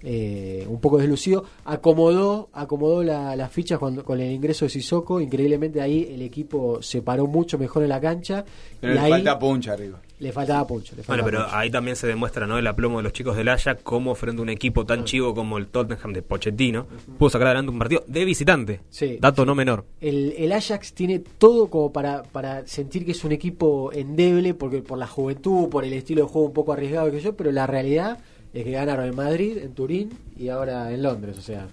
Eh, 0.03 0.65
un 0.69 0.79
poco 0.81 0.97
deslucido, 0.97 1.45
acomodó, 1.65 2.49
acomodó 2.53 3.03
la- 3.03 3.35
las 3.35 3.51
fichas 3.51 3.79
cuando, 3.79 4.03
con 4.03 4.19
el 4.19 4.31
ingreso 4.31 4.65
de 4.65 4.69
Sissoko, 4.69 5.19
increíblemente 5.21 5.81
ahí 5.81 6.09
el 6.13 6.21
equipo 6.21 6.81
se 6.81 7.01
paró 7.01 7.27
mucho 7.27 7.57
mejor 7.57 7.83
en 7.83 7.89
la 7.89 7.99
cancha 8.01 8.43
Pero 8.79 8.93
y 8.93 8.95
le 8.95 9.01
ahí 9.01 9.11
falta 9.11 9.39
puncha 9.39 9.73
arriba. 9.73 9.99
le 10.19 10.31
faltaba 10.31 10.65
puncho. 10.67 10.95
le 10.95 11.03
Bueno, 11.03 11.23
pero 11.25 11.39
puncho. 11.43 11.55
ahí 11.55 11.69
también 11.69 11.95
se 11.95 12.07
demuestra 12.07 12.47
¿no? 12.47 12.57
el 12.57 12.67
aplomo 12.67 12.97
de 12.97 13.03
los 13.03 13.13
chicos 13.13 13.35
del 13.35 13.49
Ajax, 13.49 13.81
como 13.83 14.13
frente 14.15 14.39
a 14.39 14.43
un 14.43 14.49
equipo 14.49 14.85
tan 14.85 15.03
chivo 15.05 15.33
como 15.33 15.57
el 15.57 15.67
Tottenham 15.67 16.13
de 16.13 16.21
Pochettino, 16.21 16.85
pudo 17.17 17.29
sacar 17.29 17.47
adelante 17.47 17.71
un 17.71 17.79
partido 17.79 18.03
de 18.07 18.25
visitante. 18.25 18.81
Sí. 18.89 19.17
Dato 19.19 19.45
no 19.45 19.55
menor. 19.55 19.85
el, 20.01 20.33
el 20.37 20.51
Ajax 20.51 20.93
tiene 20.93 21.19
todo 21.19 21.67
como 21.67 21.91
para, 21.91 22.23
para 22.23 22.65
sentir 22.67 23.05
que 23.05 23.11
es 23.11 23.23
un 23.23 23.31
equipo 23.31 23.91
endeble 23.93 24.53
porque 24.53 24.81
por 24.81 24.97
la 24.97 25.07
juventud, 25.07 25.69
por 25.69 25.83
el 25.85 25.93
estilo 25.93 26.23
de 26.23 26.27
juego 26.29 26.47
un 26.47 26.53
poco 26.53 26.73
arriesgado 26.73 27.11
que 27.11 27.19
yo, 27.21 27.35
pero 27.35 27.51
la 27.51 27.67
realidad 27.67 28.19
es 28.53 28.63
que 28.63 28.71
ganaron 28.71 29.05
en 29.05 29.15
Madrid, 29.15 29.57
en 29.57 29.73
Turín 29.73 30.11
y 30.37 30.49
ahora 30.49 30.91
en 30.91 31.01
Londres, 31.01 31.37
o 31.37 31.41
sea, 31.41 31.67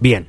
Bien. 0.00 0.28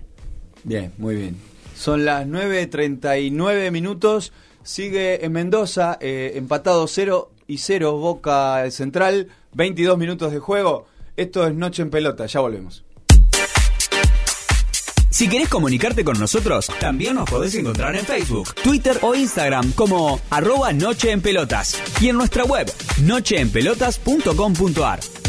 Bien, 0.64 0.92
muy 0.98 1.16
bien. 1.16 1.38
Son 1.76 2.06
las 2.06 2.28
9.39 2.28 3.72
minutos. 3.72 4.32
Sigue 4.64 5.26
en 5.26 5.32
Mendoza, 5.32 5.98
eh, 6.02 6.34
empatado 6.36 6.88
0 6.88 7.32
y 7.48 7.60
0, 7.60 7.98
Boca 7.98 8.70
Central. 8.72 9.30
22 9.54 9.98
minutos 9.98 10.32
de 10.32 10.40
juego. 10.40 10.88
Esto 11.16 11.48
es 11.48 11.54
Noche 11.54 11.84
en 11.84 11.90
Pelota, 11.90 12.26
ya 12.26 12.40
volvemos. 12.40 12.84
Si 15.10 15.30
querés 15.30 15.48
comunicarte 15.48 16.04
con 16.04 16.20
nosotros, 16.20 16.70
también 16.80 17.16
nos 17.16 17.30
podés 17.30 17.56
encontrar 17.56 17.96
en 17.96 18.06
Facebook, 18.06 18.54
Twitter 18.56 18.98
o 19.02 19.16
Instagram 19.16 19.72
como 19.72 20.20
arroba 20.30 20.74
Noche 20.74 21.12
en 21.12 21.22
Pelotas 21.22 21.82
y 22.02 22.10
en 22.10 22.18
nuestra 22.18 22.44
web 22.44 22.70
nocheenpelotas.com.ar. 23.02 25.25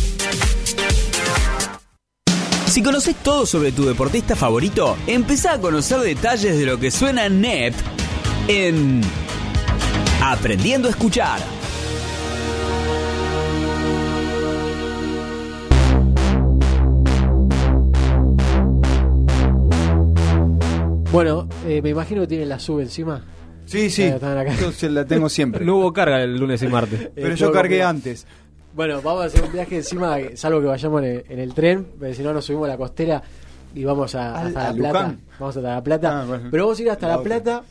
Si 2.66 2.82
conoces 2.82 3.16
todo 3.16 3.46
sobre 3.46 3.72
tu 3.72 3.86
deportista 3.86 4.36
favorito, 4.36 4.96
empezá 5.06 5.52
a 5.54 5.60
conocer 5.60 5.98
detalles 6.00 6.58
de 6.58 6.66
lo 6.66 6.78
que 6.78 6.90
suena 6.90 7.28
NEP 7.28 7.74
en 8.48 9.00
Aprendiendo 10.22 10.88
a 10.88 10.90
Escuchar. 10.90 11.40
Bueno, 21.12 21.48
eh, 21.66 21.80
me 21.82 21.90
imagino 21.90 22.22
que 22.22 22.26
tiene 22.26 22.46
la 22.46 22.58
sub 22.58 22.80
encima. 22.80 23.22
Sí, 23.64 23.90
sí. 23.90 24.02
Están 24.02 24.36
acá. 24.36 24.54
Yo 24.54 24.88
la 24.90 25.04
tengo 25.06 25.28
siempre. 25.28 25.64
No 25.64 25.76
hubo 25.76 25.92
carga 25.92 26.22
el 26.22 26.36
lunes 26.36 26.62
y 26.62 26.68
martes. 26.68 27.10
Pero 27.14 27.32
Eh, 27.32 27.36
yo 27.36 27.46
todo 27.46 27.54
cargué 27.54 27.82
antes. 27.82 28.26
Bueno, 28.76 29.00
vamos 29.00 29.22
a 29.22 29.26
hacer 29.26 29.42
un 29.42 29.52
viaje 29.52 29.76
encima, 29.76 30.18
salvo 30.34 30.60
que 30.60 30.66
vayamos 30.66 31.02
en 31.02 31.08
el, 31.08 31.24
en 31.30 31.38
el 31.38 31.54
tren, 31.54 31.84
porque 31.98 32.12
si 32.14 32.22
no 32.22 32.32
nos 32.34 32.44
subimos 32.44 32.66
a 32.66 32.72
la 32.72 32.76
costera 32.76 33.22
y 33.74 33.82
vamos 33.84 34.14
a, 34.14 34.38
Al- 34.38 34.48
hasta 34.48 34.68
a 34.68 34.72
La 34.72 34.76
Plata. 34.76 34.92
Luján. 35.00 35.20
Vamos 35.40 35.56
hasta 35.56 35.68
La 35.74 35.82
Plata. 35.82 36.20
Ah, 36.20 36.24
bueno. 36.26 36.48
Pero 36.50 36.64
vamos 36.64 36.78
a 36.78 36.82
ir 36.82 36.90
hasta 36.90 37.08
La. 37.08 37.22
Plata 37.22 37.62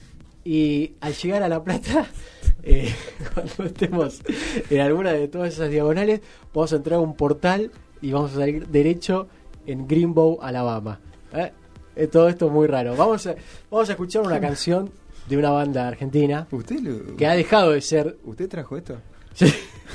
y 0.43 0.93
al 1.01 1.14
llegar 1.14 1.43
a 1.43 1.47
La 1.47 1.64
Plata, 1.64 2.08
eh, 2.64 2.91
cuando 3.36 3.66
estemos 3.66 4.22
en 4.70 4.82
alguna 4.82 5.14
de 5.14 5.28
todas 5.28 5.53
esas 5.53 5.70
diagonales, 5.70 6.22
vamos 6.53 6.74
a 6.74 6.76
entrar 6.78 6.97
a 6.97 7.01
un 7.01 7.16
portal 7.16 7.72
y 8.01 8.12
vamos 8.12 8.32
a 8.34 8.39
salir 8.39 8.68
derecho 8.68 9.28
en 9.68 9.88
Greenbow, 9.88 10.39
Alabama. 10.41 10.99
¿Eh? 11.34 11.51
Eh, 11.95 12.08
todo 12.08 12.30
esto 12.30 12.47
es 12.47 12.51
muy 12.51 12.66
raro. 12.66 12.95
Vamos 12.95 13.28
a, 13.28 13.36
vamos 13.70 13.88
a 13.89 13.91
escuchar 13.91 14.24
una 14.24 14.39
canción 14.41 14.89
de 15.30 15.38
una 15.38 15.49
banda 15.51 15.88
argentina 15.88 16.47
¿Usted, 16.51 16.80
lo- 16.80 17.16
que 17.16 17.26
ha 17.28 17.34
dejado 17.36 17.72
de 17.72 17.82
ser 17.82 18.18
¿Usted 18.26 18.47
trajo 18.49 18.76
esto? 18.78 18.97
Sí. 19.36 19.45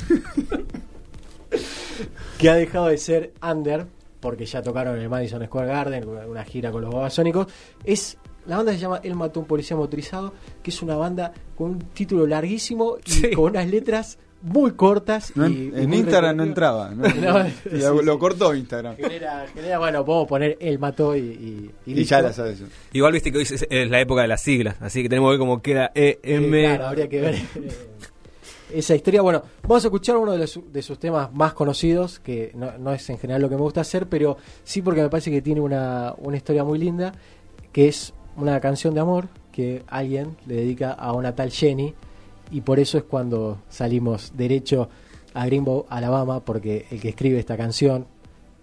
que 2.40 2.48
ha 2.50 2.54
dejado 2.54 2.86
de 2.86 2.98
ser 2.98 3.32
under 3.42 3.86
porque 4.20 4.44
ya 4.46 4.62
tocaron 4.62 4.96
en 4.96 5.02
el 5.02 5.08
Madison 5.08 5.44
Square 5.44 5.66
Garden 5.68 6.08
una 6.08 6.44
gira 6.44 6.70
con 6.70 6.82
los 6.82 6.92
babasónicos 6.92 7.46
es 7.84 8.16
la 8.46 8.56
banda 8.56 8.72
se 8.72 8.78
llama 8.78 9.00
El 9.02 9.14
mató 9.14 9.40
a 9.40 9.42
un 9.42 9.46
policía 9.48 9.76
motorizado 9.76 10.32
que 10.62 10.70
es 10.70 10.82
una 10.82 10.96
banda 10.96 11.32
con 11.56 11.70
un 11.70 11.78
título 11.78 12.26
larguísimo 12.26 12.96
y 13.04 13.10
Sí. 13.10 13.30
con 13.32 13.50
unas 13.50 13.66
letras 13.68 14.18
muy 14.42 14.70
cortas 14.72 15.36
No, 15.36 15.46
y, 15.46 15.70
en 15.74 15.82
y 15.82 15.86
muy 15.86 15.98
Instagram 15.98 16.34
no 16.36 16.44
entraba. 16.44 16.90
¿no? 16.94 17.06
No, 17.14 17.38
lo, 17.40 17.44
sí, 18.00 18.04
lo 18.06 18.12
sí. 18.14 18.18
cortó 18.18 18.54
Instagram. 18.54 18.96
genera, 18.96 19.46
genera, 19.54 19.78
bueno 19.78 20.02
podemos 20.04 20.28
poner 20.28 20.56
El 20.60 20.78
mató 20.78 21.14
y, 21.14 21.20
y, 21.20 21.70
y 21.86 21.92
Y 21.92 21.94
listo. 21.94 22.10
ya 22.16 22.22
la 22.22 22.32
sabes. 22.32 22.62
Igual 22.92 23.12
viste 23.12 23.30
que 23.30 23.36
hoy 23.38 23.44
es, 23.44 23.66
es 23.68 23.90
la 23.90 24.00
época 24.00 24.22
de 24.22 24.28
las 24.28 24.42
siglas, 24.42 24.76
así 24.80 25.02
que 25.02 25.10
tenemos 25.10 25.28
que 25.28 25.32
ver 25.32 25.38
cómo 25.38 25.60
queda 25.60 25.92
Eh, 25.94 26.18
EM. 26.22 26.50
claro, 26.50 26.86
habría 26.86 27.08
que 27.08 27.20
ver 27.20 27.34
eh, 27.34 27.68
esa 28.72 28.94
historia. 28.94 29.22
Bueno, 29.22 29.42
vamos 29.62 29.84
a 29.84 29.88
escuchar 29.88 30.16
uno 30.16 30.32
de, 30.32 30.38
los- 30.38 30.58
sus 30.80 30.98
temas 30.98 31.32
más 31.32 31.52
conocidos, 31.54 32.18
que 32.20 32.52
no, 32.54 32.76
no 32.78 32.92
es 32.92 33.08
en 33.10 33.18
general 33.18 33.42
lo 33.42 33.48
que 33.48 33.56
me 33.56 33.62
gusta 33.62 33.80
hacer, 33.82 34.08
pero 34.08 34.36
sí 34.64 34.82
porque 34.82 35.02
me 35.02 35.08
parece 35.08 35.30
que 35.30 35.42
tiene 35.42 35.60
una, 35.60 36.14
una 36.18 36.36
historia 36.36 36.64
muy 36.64 36.78
linda, 36.78 37.12
que 37.72 37.88
es 37.88 38.12
una 38.36 38.60
canción 38.60 38.94
de 38.94 39.00
amor 39.00 39.28
que 39.52 39.82
alguien 39.88 40.36
le 40.46 40.54
dedica 40.56 40.92
a 40.92 41.12
una 41.12 41.34
tal 41.34 41.50
Jenny, 41.50 41.94
y 42.50 42.60
por 42.62 42.78
eso 42.80 42.98
es 42.98 43.04
cuando 43.04 43.58
salimos 43.68 44.32
derecho 44.36 44.88
a 45.34 45.46
Greenbow, 45.46 45.86
Alabama, 45.88 46.40
porque 46.44 46.86
el 46.90 47.00
que 47.00 47.10
escribe 47.10 47.38
esta 47.38 47.56
canción 47.56 48.06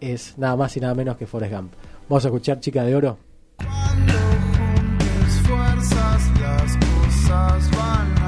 es 0.01 0.37
nada 0.37 0.55
más 0.55 0.75
y 0.77 0.79
nada 0.81 0.93
menos 0.95 1.17
que 1.17 1.25
Forrest 1.25 1.53
Gump. 1.53 1.73
Vamos 2.09 2.25
a 2.25 2.27
escuchar 2.27 2.59
Chica 2.59 2.83
de 2.83 2.95
Oro. 2.95 3.17
Cuando 3.57 4.13
juntes 4.13 5.41
fuerzas, 5.47 6.39
las 6.39 6.77
cosas 6.77 7.71
van 7.71 8.17
a 8.21 8.26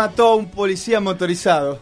mató 0.00 0.28
a 0.28 0.34
un 0.36 0.50
policía 0.50 0.98
motorizado. 1.00 1.78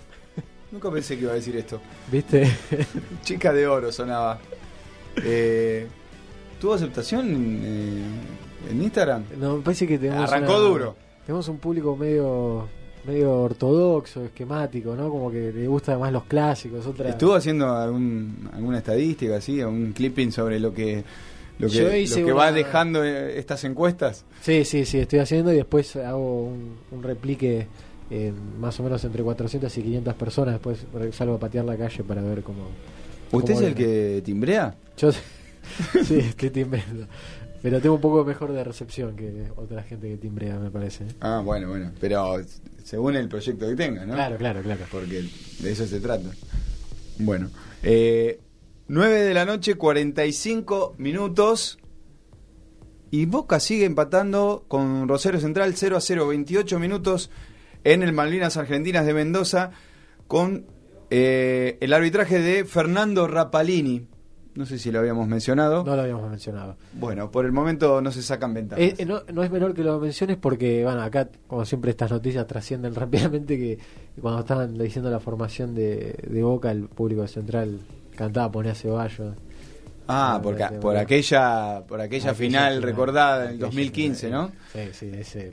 Nunca 0.73 0.91
pensé 0.91 1.16
que 1.16 1.23
iba 1.23 1.33
a 1.33 1.37
decir 1.37 1.57
esto. 1.57 1.81
¿Viste? 2.11 2.51
Chica 3.23 3.53
de 3.53 3.66
oro 3.66 3.93
sonaba. 3.93 4.39
Eh, 5.25 5.87
¿Tuvo 6.61 6.75
aceptación 6.75 7.29
en, 7.29 7.61
eh, 7.64 8.71
en 8.73 8.83
Instagram? 8.83 9.25
No, 9.39 9.57
me 9.59 9.62
parece 9.62 9.87
que 9.87 9.99
tenemos. 9.99 10.31
Arrancó 10.31 10.53
una- 10.59 10.69
duro. 10.69 10.97
Tenemos 11.25 11.47
un 11.49 11.59
público 11.59 11.97
medio 11.97 12.69
medio 13.07 13.33
ortodoxo, 13.43 14.25
esquemático, 14.25 14.95
¿no? 14.95 15.09
Como 15.09 15.31
que 15.31 15.53
le 15.53 15.66
gusta 15.66 15.97
más 15.97 16.12
los 16.12 16.25
clásicos. 16.25 16.85
Otra... 16.87 17.09
¿Estuvo 17.09 17.35
haciendo 17.35 17.71
algún, 17.75 18.51
alguna 18.53 18.79
estadística 18.79 19.37
así, 19.37 19.62
un 19.62 19.93
clipping 19.93 20.31
sobre 20.33 20.59
lo 20.61 20.75
que 20.75 21.05
lo 21.59 21.69
que, 21.69 22.07
lo 22.07 22.27
que 22.27 22.33
va 22.33 22.53
dejando 22.53 23.03
eh, 23.05 23.39
estas 23.39 23.64
encuestas? 23.64 24.25
Sí, 24.43 24.64
sí, 24.64 24.85
sí, 24.85 24.99
estoy 24.99 25.21
haciendo 25.21 25.53
y 25.53 25.57
después 25.57 25.97
hago 25.97 26.43
un, 26.49 26.77
un 26.91 27.03
replique 27.03 27.66
en 28.11 28.61
más 28.61 28.78
o 28.80 28.82
menos 28.82 29.04
entre 29.04 29.22
400 29.22 29.76
y 29.76 29.82
500 29.82 30.14
personas. 30.14 30.54
Después 30.54 30.86
salgo 31.14 31.34
a 31.34 31.38
patear 31.38 31.64
la 31.64 31.76
calle 31.76 32.02
para 32.04 32.22
ver 32.22 32.42
cómo. 32.42 32.68
¿Usted 33.32 33.54
cómo 33.54 33.66
es 33.66 33.68
el 33.68 33.74
que 33.74 34.22
timbrea? 34.24 34.74
Yo 34.96 35.11
sí, 36.04 36.18
estoy 36.18 36.50
timbrando. 36.50 37.06
Pero 37.61 37.80
tengo 37.80 37.96
un 37.96 38.00
poco 38.00 38.24
mejor 38.24 38.52
de 38.52 38.62
recepción 38.62 39.16
que 39.16 39.48
otra 39.56 39.82
gente 39.82 40.09
que 40.09 40.16
timbrea, 40.16 40.59
me 40.59 40.70
parece. 40.70 41.04
¿eh? 41.04 41.14
Ah, 41.20 41.42
bueno, 41.44 41.68
bueno, 41.68 41.90
pero 42.00 42.36
según 42.84 43.16
el 43.16 43.28
proyecto 43.28 43.68
que 43.68 43.74
tenga, 43.74 44.06
¿no? 44.06 44.14
Claro, 44.14 44.36
claro, 44.36 44.62
claro. 44.62 44.84
Porque 44.90 45.24
de 45.61 45.72
eso 45.72 45.86
se 45.86 46.00
trata. 46.00 46.30
Bueno, 47.18 47.50
eh, 47.82 48.38
9 48.86 49.22
de 49.22 49.34
la 49.34 49.44
noche, 49.44 49.74
45 49.74 50.94
minutos. 50.98 51.78
Y 53.11 53.24
Boca 53.24 53.59
sigue 53.59 53.86
empatando 53.86 54.64
con 54.68 55.09
Rosario 55.09 55.40
Central 55.40 55.74
0 55.74 55.96
a 55.96 56.00
0, 56.00 56.28
28 56.28 56.78
minutos 56.78 57.30
en 57.93 58.03
el 58.03 58.12
Malvinas 58.12 58.57
Argentinas 58.57 59.07
de 59.07 59.14
Mendoza 59.14 59.70
con 60.26 60.66
eh, 61.11 61.78
el 61.80 61.93
arbitraje 61.93 62.39
de 62.41 62.64
Fernando 62.64 63.26
Rapalini. 63.26 64.07
No 64.55 64.66
sé 64.66 64.78
si 64.78 64.91
lo 64.91 64.99
habíamos 64.99 65.28
mencionado. 65.28 65.84
No 65.84 65.95
lo 65.95 66.03
habíamos 66.03 66.28
mencionado. 66.28 66.76
Bueno, 66.95 67.30
por 67.30 67.45
el 67.47 67.53
momento 67.53 68.01
no 68.03 68.11
se 68.11 68.22
sacan 68.22 68.53
ventajas. 68.55 68.84
Eh, 68.84 68.95
eh, 68.99 69.05
no, 69.07 69.22
no 69.32 69.45
es 69.45 69.51
menor 69.53 69.72
que 69.72 69.84
lo 69.84 70.01
menciones 70.01 70.36
porque, 70.36 70.82
bueno, 70.82 71.01
acá, 71.03 71.28
como 71.47 71.64
siempre, 71.64 71.93
estas 71.93 72.11
noticias 72.11 72.45
trascienden 72.47 72.95
rápidamente 72.97 73.57
que 73.57 73.78
cuando 74.20 74.41
estaban 74.41 74.76
diciendo 74.76 75.11
la 75.11 75.20
formación 75.20 75.74
de, 75.76 76.12
de 76.28 76.43
Boca, 76.43 76.72
el 76.72 76.89
público 76.89 77.26
central 77.28 77.78
cantaba 78.16 78.51
Poné 78.51 78.70
a 78.70 78.74
Ceballos. 78.74 79.36
ah, 80.09 80.41
porque, 80.43 80.64
de- 80.68 80.78
por 80.80 80.95
de- 80.95 81.01
aquella, 81.01 81.84
por 81.86 82.01
aquella, 82.01 82.30
Aquella 82.30 82.34
final 82.34 82.72
final, 82.74 82.82
recordada 82.82 83.36
en 83.45 83.51
el 83.51 83.55
aquella 83.55 83.66
2015, 83.66 84.26
final, 84.26 84.41
¿no? 84.43 84.53
Sí, 84.72 84.89
sí, 84.93 85.11
ese, 85.14 85.53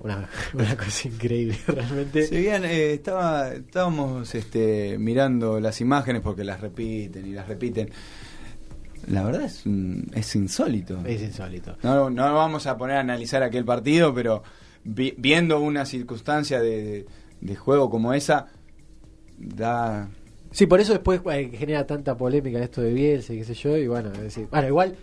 una, 0.00 0.28
una 0.54 0.76
cosa 0.76 1.08
increíble, 1.08 1.56
realmente. 1.66 2.22
Si 2.26 2.36
bien 2.36 2.64
eh, 2.64 2.92
estaba, 2.94 3.52
estábamos 3.52 4.34
este, 4.34 4.96
mirando 4.98 5.60
las 5.60 5.80
imágenes 5.80 6.22
porque 6.22 6.44
las 6.44 6.60
repiten 6.60 7.26
y 7.26 7.32
las 7.32 7.48
repiten. 7.48 7.90
La 9.08 9.22
verdad 9.24 9.42
es, 9.42 9.64
un- 9.64 10.10
es 10.14 10.34
insólito. 10.36 11.00
Es 11.06 11.22
insólito. 11.22 11.76
No, 11.82 12.10
no 12.10 12.34
vamos 12.34 12.66
a 12.66 12.76
poner 12.76 12.96
a 12.96 13.00
analizar 13.00 13.42
aquel 13.42 13.64
partido, 13.64 14.12
pero 14.12 14.42
vi- 14.84 15.14
viendo 15.16 15.60
una 15.60 15.86
circunstancia 15.86 16.60
de, 16.60 17.06
de 17.40 17.56
juego 17.56 17.88
como 17.90 18.12
esa, 18.12 18.48
da... 19.38 20.08
Sí, 20.50 20.66
por 20.66 20.80
eso 20.80 20.92
después 20.92 21.20
eh, 21.30 21.50
genera 21.56 21.86
tanta 21.86 22.16
polémica 22.16 22.58
esto 22.58 22.80
de 22.80 22.92
Bielsa 22.92 23.34
y 23.34 23.38
qué 23.38 23.44
sé 23.44 23.54
yo, 23.54 23.76
y 23.76 23.86
bueno, 23.86 24.10
es 24.12 24.20
decir, 24.20 24.48
bueno, 24.50 24.66
igual, 24.68 24.96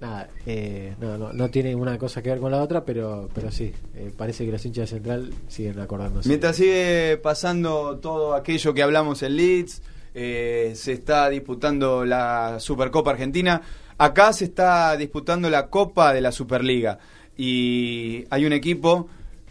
nada, 0.00 0.28
eh, 0.44 0.94
no, 1.00 1.16
no, 1.16 1.32
no 1.32 1.50
tiene 1.50 1.74
una 1.74 1.98
cosa 1.98 2.22
que 2.22 2.30
ver 2.30 2.40
con 2.40 2.50
la 2.50 2.62
otra, 2.62 2.84
pero, 2.84 3.28
pero 3.34 3.50
sí, 3.50 3.72
eh, 3.94 4.12
parece 4.16 4.44
que 4.44 4.52
los 4.52 4.64
hinchas 4.64 4.90
de 4.90 4.96
Central 4.96 5.30
siguen 5.48 5.78
acordándose. 5.78 6.28
Mientras 6.28 6.56
sigue 6.56 7.18
pasando 7.22 7.98
todo 7.98 8.34
aquello 8.34 8.74
que 8.74 8.82
hablamos 8.82 9.22
en 9.22 9.36
Leeds, 9.36 9.82
eh, 10.14 10.72
se 10.74 10.92
está 10.92 11.28
disputando 11.28 12.04
la 12.04 12.58
Supercopa 12.58 13.10
Argentina, 13.10 13.60
acá 13.98 14.32
se 14.32 14.46
está 14.46 14.96
disputando 14.96 15.50
la 15.50 15.68
Copa 15.68 16.12
de 16.12 16.20
la 16.20 16.32
Superliga. 16.32 16.98
Y 17.36 18.24
hay 18.30 18.46
un 18.46 18.52
equipo 18.52 19.08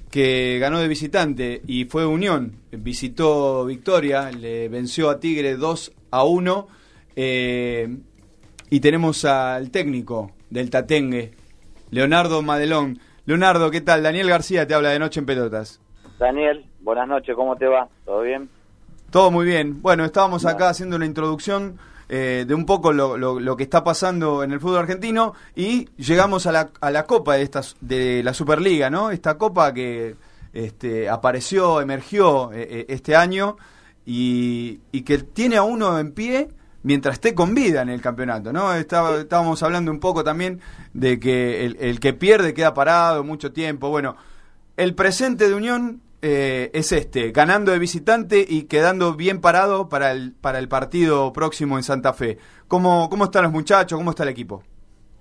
que 0.09 0.59
ganó 0.59 0.79
de 0.79 0.87
visitante 0.87 1.61
y 1.67 1.85
fue 1.85 2.05
Unión, 2.05 2.53
visitó 2.71 3.65
Victoria, 3.65 4.31
le 4.31 4.69
venció 4.69 5.09
a 5.09 5.19
Tigre 5.19 5.55
2 5.55 5.91
a 6.11 6.23
1 6.23 6.67
eh, 7.15 7.97
y 8.69 8.79
tenemos 8.79 9.25
al 9.25 9.69
técnico 9.71 10.31
del 10.55 10.69
Tatengue, 10.69 11.33
Leonardo 11.91 12.41
Madelón. 12.41 12.99
Leonardo, 13.25 13.69
¿qué 13.71 13.81
tal? 13.81 14.03
Daniel 14.03 14.29
García 14.29 14.65
te 14.65 14.73
habla 14.73 14.89
de 14.89 14.99
Noche 14.99 15.19
en 15.19 15.25
Pelotas. 15.25 15.81
Daniel, 16.17 16.65
buenas 16.79 17.07
noches, 17.09 17.35
¿cómo 17.35 17.55
te 17.57 17.67
va? 17.67 17.89
¿Todo 18.05 18.21
bien? 18.21 18.49
Todo 19.11 19.31
muy 19.31 19.45
bien. 19.45 19.81
Bueno, 19.81 20.05
estábamos 20.05 20.45
acá 20.45 20.69
haciendo 20.69 20.95
una 20.95 21.05
introducción 21.05 21.77
eh, 22.07 22.45
de 22.47 22.53
un 22.55 22.65
poco 22.65 22.93
lo, 22.93 23.17
lo- 23.17 23.39
lo 23.39 23.57
que 23.57 23.63
está 23.63 23.83
pasando 23.83 24.43
en 24.43 24.51
el 24.53 24.59
fútbol 24.61 24.77
argentino 24.79 25.33
y 25.55 25.89
llegamos 25.97 26.45
a 26.47 26.51
la, 26.53 26.69
a 26.79 26.89
la 26.91 27.03
copa 27.05 27.35
de, 27.35 27.41
esta, 27.43 27.61
de 27.81 28.23
la 28.23 28.33
Superliga, 28.33 28.89
¿no? 28.89 29.11
Esta 29.11 29.37
copa 29.37 29.73
que 29.73 30.15
este, 30.53 31.09
apareció, 31.09 31.81
emergió 31.81 32.53
eh, 32.53 32.65
eh, 32.69 32.85
este 32.89 33.15
año 33.15 33.57
y, 34.05 34.79
y 34.93 35.01
que 35.01 35.17
tiene 35.17 35.57
a 35.57 35.63
uno 35.63 35.99
en 35.99 36.13
pie 36.13 36.47
mientras 36.85 37.15
esté 37.15 37.33
con 37.33 37.53
vida 37.55 37.81
en 37.81 37.89
el 37.89 37.99
campeonato, 37.99 38.53
¿no? 38.53 38.73
Estaba- 38.73 39.17
estábamos 39.17 39.61
hablando 39.63 39.91
un 39.91 39.99
poco 39.99 40.23
también 40.23 40.61
de 40.93 41.19
que 41.19 41.65
el, 41.65 41.77
el 41.79 41.99
que 41.99 42.13
pierde 42.13 42.53
queda 42.53 42.73
parado 42.73 43.23
mucho 43.23 43.51
tiempo. 43.51 43.89
Bueno, 43.89 44.15
el 44.77 44.93
presente 44.93 45.49
de 45.49 45.55
Unión 45.55 46.01
eh, 46.21 46.69
es 46.73 46.91
este, 46.91 47.31
ganando 47.31 47.71
de 47.71 47.79
visitante 47.79 48.45
y 48.47 48.63
quedando 48.63 49.15
bien 49.15 49.41
parado 49.41 49.89
para 49.89 50.11
el, 50.11 50.33
para 50.33 50.59
el 50.59 50.67
partido 50.67 51.33
próximo 51.33 51.77
en 51.77 51.83
Santa 51.83 52.13
Fe. 52.13 52.37
¿Cómo, 52.67 53.09
¿Cómo 53.09 53.25
están 53.25 53.43
los 53.43 53.51
muchachos? 53.51 53.97
¿Cómo 53.97 54.11
está 54.11 54.23
el 54.23 54.29
equipo? 54.29 54.63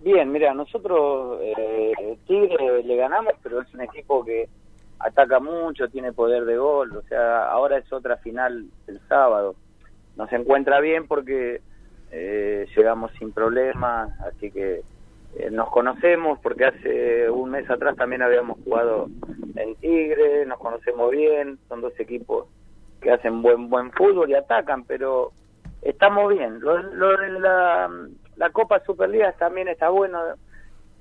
Bien, 0.02 0.30
mira, 0.30 0.52
nosotros 0.52 1.38
eh, 1.42 1.92
Tigre 2.26 2.82
le 2.84 2.96
ganamos, 2.96 3.32
pero 3.42 3.62
es 3.62 3.72
un 3.72 3.80
equipo 3.80 4.22
que 4.22 4.48
ataca 4.98 5.40
mucho, 5.40 5.88
tiene 5.88 6.12
poder 6.12 6.44
de 6.44 6.56
gol, 6.58 6.94
o 6.96 7.02
sea, 7.08 7.50
ahora 7.50 7.78
es 7.78 7.90
otra 7.92 8.18
final 8.18 8.66
el 8.86 9.00
sábado. 9.08 9.54
Nos 10.16 10.32
encuentra 10.32 10.80
bien 10.80 11.06
porque 11.06 11.60
eh, 12.10 12.66
llegamos 12.76 13.12
sin 13.18 13.32
problemas, 13.32 14.10
así 14.20 14.50
que 14.50 14.82
eh, 15.36 15.50
nos 15.50 15.70
conocemos 15.70 16.38
porque 16.40 16.66
hace 16.66 17.28
un 17.30 17.50
mes 17.50 17.68
atrás 17.68 17.96
también 17.96 18.22
habíamos 18.22 18.58
jugado 18.62 19.08
en 19.56 19.74
Tigre, 19.76 20.46
nos 20.46 20.58
conocemos 20.58 21.10
bien, 21.10 21.58
son 21.68 21.80
dos 21.80 21.98
equipos 21.98 22.46
que 23.00 23.10
hacen 23.10 23.42
buen 23.42 23.68
buen 23.68 23.90
fútbol 23.92 24.30
y 24.30 24.34
atacan, 24.34 24.84
pero 24.84 25.32
estamos 25.82 26.32
bien. 26.32 26.60
Lo, 26.60 26.78
lo 26.78 27.16
de 27.16 27.30
la, 27.40 27.90
la 28.36 28.50
Copa 28.50 28.80
Superliga 28.80 29.32
también 29.32 29.68
está 29.68 29.88
bueno, 29.88 30.20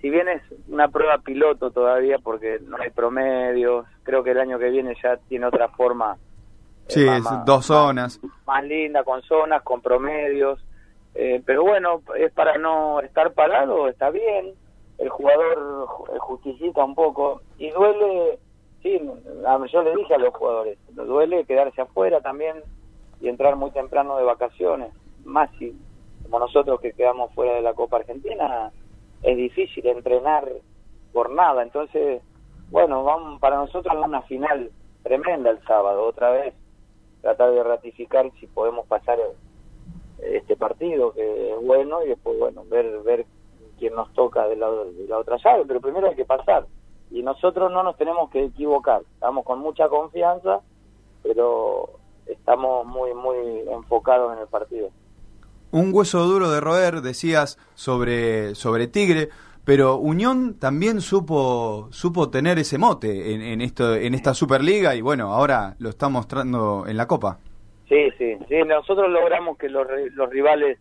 si 0.01 0.09
bien 0.09 0.27
es 0.27 0.41
una 0.67 0.89
prueba 0.89 1.19
piloto 1.19 1.71
todavía 1.71 2.17
porque 2.19 2.59
no 2.67 2.77
hay 2.77 2.89
promedios, 2.89 3.85
creo 4.03 4.21
que 4.21 4.31
el 4.31 4.39
año 4.39 4.59
que 4.59 4.69
viene 4.69 4.95
ya 5.01 5.15
tiene 5.29 5.45
otra 5.45 5.69
forma. 5.69 6.17
Eh, 6.87 6.89
Sí, 6.89 7.05
más- 7.05 7.17
es 7.17 7.23
más- 7.23 7.45
dos 7.45 7.65
zonas. 7.65 8.19
más 8.45 8.63
linda, 8.63 9.03
con 9.03 9.21
zonas, 9.23 9.61
con 9.63 9.81
promedios. 9.81 10.59
Eh, 11.15 11.41
pero 11.45 11.63
bueno, 11.63 12.01
es 12.17 12.31
para 12.33 12.57
no 12.57 12.99
estar 13.01 13.33
parado, 13.33 13.87
está 13.87 14.09
bien. 14.09 14.53
El 14.97 15.09
jugador 15.09 15.85
ju- 15.87 16.19
justifica 16.19 16.83
un 16.83 16.95
poco. 16.95 17.41
Y 17.57 17.69
duele, 17.71 18.39
sí, 18.81 18.99
yo 19.71 19.83
le 19.83 19.95
dije 19.95 20.15
a 20.15 20.17
los 20.17 20.33
jugadores, 20.33 20.77
duele 20.89 21.45
quedarse 21.45 21.81
afuera 21.81 22.19
también 22.21 22.57
y 23.21 23.29
entrar 23.29 23.55
muy 23.55 23.71
temprano 23.71 24.17
de 24.17 24.23
vacaciones. 24.23 24.91
Más 25.23 25.49
si, 25.59 25.75
como 26.23 26.39
nosotros 26.39 26.79
que 26.81 26.93
quedamos 26.93 27.31
fuera 27.33 27.53
de 27.53 27.61
la 27.61 27.73
Copa 27.73 27.97
Argentina, 27.97 28.71
es 29.21 29.37
difícil 29.37 29.85
entrenar 29.87 30.47
por 31.13 31.29
nada. 31.31 31.61
Entonces, 31.63 32.21
bueno, 32.71 33.03
vamos 33.03 33.39
para 33.39 33.57
nosotros 33.57 33.93
es 33.95 34.03
una 34.05 34.21
final 34.23 34.71
tremenda 35.03 35.51
el 35.51 35.63
sábado, 35.65 36.05
otra 36.05 36.31
vez 36.31 36.53
tratar 37.23 37.51
de 37.51 37.63
ratificar 37.63 38.29
si 38.39 38.47
podemos 38.47 38.85
pasar 38.85 39.17
este 40.19 40.55
partido 40.57 41.13
que 41.13 41.53
es 41.53 41.65
bueno 41.65 42.03
y 42.03 42.09
después 42.09 42.37
bueno 42.37 42.63
ver 42.69 42.99
ver 42.99 43.25
quién 43.79 43.95
nos 43.95 44.13
toca 44.13 44.45
de 44.47 44.57
la, 44.57 44.69
de 44.69 45.07
la 45.07 45.17
otra 45.17 45.37
llave 45.43 45.63
pero 45.65 45.81
primero 45.81 46.07
hay 46.07 46.15
que 46.15 46.25
pasar. 46.25 46.67
Y 47.09 47.23
nosotros 47.23 47.71
no 47.71 47.83
nos 47.83 47.95
tenemos 47.95 48.29
que 48.31 48.43
equivocar. 48.43 49.03
Estamos 49.13 49.45
con 49.45 49.59
mucha 49.59 49.87
confianza 49.87 50.61
pero 51.23 51.89
estamos 52.25 52.85
muy 52.85 53.13
muy 53.13 53.37
enfocados 53.71 54.33
en 54.33 54.39
el 54.39 54.47
partido. 54.47 54.89
Un 55.71 55.91
hueso 55.91 56.19
duro 56.25 56.51
de 56.51 56.59
roer, 56.59 57.01
decías, 57.01 57.57
sobre, 57.73 58.53
sobre 58.53 58.85
Tigre, 58.85 59.29
pero 59.65 59.97
Unión 59.97 60.59
también 60.59 60.99
supo, 61.01 61.87
supo 61.91 62.29
tener 62.29 62.59
ese 62.59 62.77
mote 62.77 63.33
en, 63.33 63.41
en, 63.41 63.61
esto, 63.61 63.95
en 63.95 64.13
esta 64.13 64.33
Superliga 64.33 64.95
y 64.95 65.01
bueno, 65.01 65.31
ahora 65.33 65.75
lo 65.79 65.89
está 65.89 66.09
mostrando 66.09 66.85
en 66.87 66.97
la 66.97 67.07
Copa. 67.07 67.39
Sí, 67.87 68.09
sí, 68.17 68.37
sí. 68.49 68.55
Nosotros 68.65 69.09
logramos 69.09 69.57
que 69.57 69.69
los, 69.69 69.87
los 70.13 70.29
rivales 70.29 70.79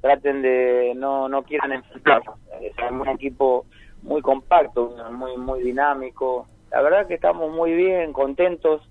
traten 0.00 0.42
de 0.42 0.92
no 0.96 1.28
no 1.28 1.42
quieran 1.42 1.72
enfrentarnos. 1.72 2.36
Es 2.60 2.72
un 2.90 3.08
equipo 3.08 3.66
muy 4.02 4.22
compacto, 4.22 4.94
muy 5.12 5.36
muy 5.36 5.62
dinámico. 5.62 6.46
la 6.70 6.82
verdad 6.82 7.06
que 7.06 7.14
estamos 7.14 7.52
muy 7.52 7.74
bien, 7.74 8.12
contentos, 8.12 8.82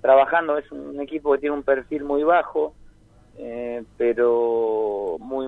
trabajando. 0.00 0.58
Es 0.58 0.70
un 0.72 1.00
equipo 1.00 1.32
que 1.32 1.38
tiene 1.38 1.56
un 1.56 1.62
perfil 1.62 2.04
muy 2.04 2.22
bajo, 2.22 2.74
eh, 3.38 3.82
pero 3.96 5.16
muy, 5.18 5.46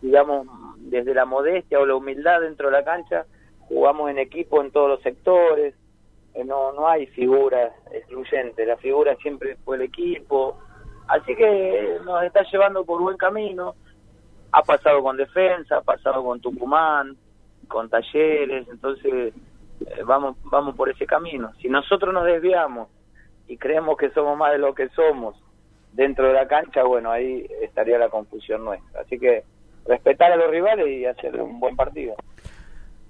digamos, 0.00 0.46
desde 0.92 1.14
la 1.14 1.24
modestia 1.24 1.80
o 1.80 1.86
la 1.86 1.94
humildad 1.94 2.42
dentro 2.42 2.66
de 2.66 2.72
la 2.72 2.84
cancha, 2.84 3.24
jugamos 3.60 4.10
en 4.10 4.18
equipo 4.18 4.60
en 4.60 4.70
todos 4.70 4.90
los 4.90 5.00
sectores. 5.00 5.74
eh, 6.34 6.44
no, 6.44 6.72
no 6.72 6.86
hay 6.86 7.06
figuras 7.06 7.72
excluyentes, 7.90 8.66
la 8.66 8.76
figura 8.76 9.16
siempre 9.16 9.56
fue 9.64 9.76
el 9.76 9.82
equipo. 9.82 10.58
Así 11.08 11.34
que 11.34 11.98
nos 12.04 12.22
está 12.22 12.42
llevando 12.52 12.84
por 12.84 13.00
buen 13.00 13.16
camino. 13.16 13.74
Ha 14.52 14.62
pasado 14.62 15.02
con 15.02 15.16
defensa, 15.16 15.78
ha 15.78 15.80
pasado 15.80 16.22
con 16.22 16.40
Tucumán, 16.40 17.16
con 17.68 17.88
talleres, 17.88 18.68
entonces 18.68 19.32
eh, 19.80 20.02
vamos 20.04 20.36
vamos 20.44 20.76
por 20.76 20.90
ese 20.90 21.06
camino. 21.06 21.52
Si 21.62 21.68
nosotros 21.68 22.12
nos 22.12 22.26
desviamos 22.26 22.88
y 23.48 23.56
creemos 23.56 23.96
que 23.96 24.10
somos 24.10 24.36
más 24.36 24.52
de 24.52 24.58
lo 24.58 24.74
que 24.74 24.90
somos 24.90 25.42
dentro 25.92 26.26
de 26.26 26.34
la 26.34 26.46
cancha, 26.46 26.82
bueno, 26.82 27.10
ahí 27.10 27.46
estaría 27.62 27.98
la 27.98 28.10
confusión 28.10 28.62
nuestra. 28.62 29.00
Así 29.00 29.18
que 29.18 29.44
respetar 29.86 30.32
a 30.32 30.36
los 30.36 30.50
rivales 30.50 30.86
y 30.88 31.04
hacer 31.06 31.40
un 31.40 31.58
buen 31.60 31.76
partido. 31.76 32.14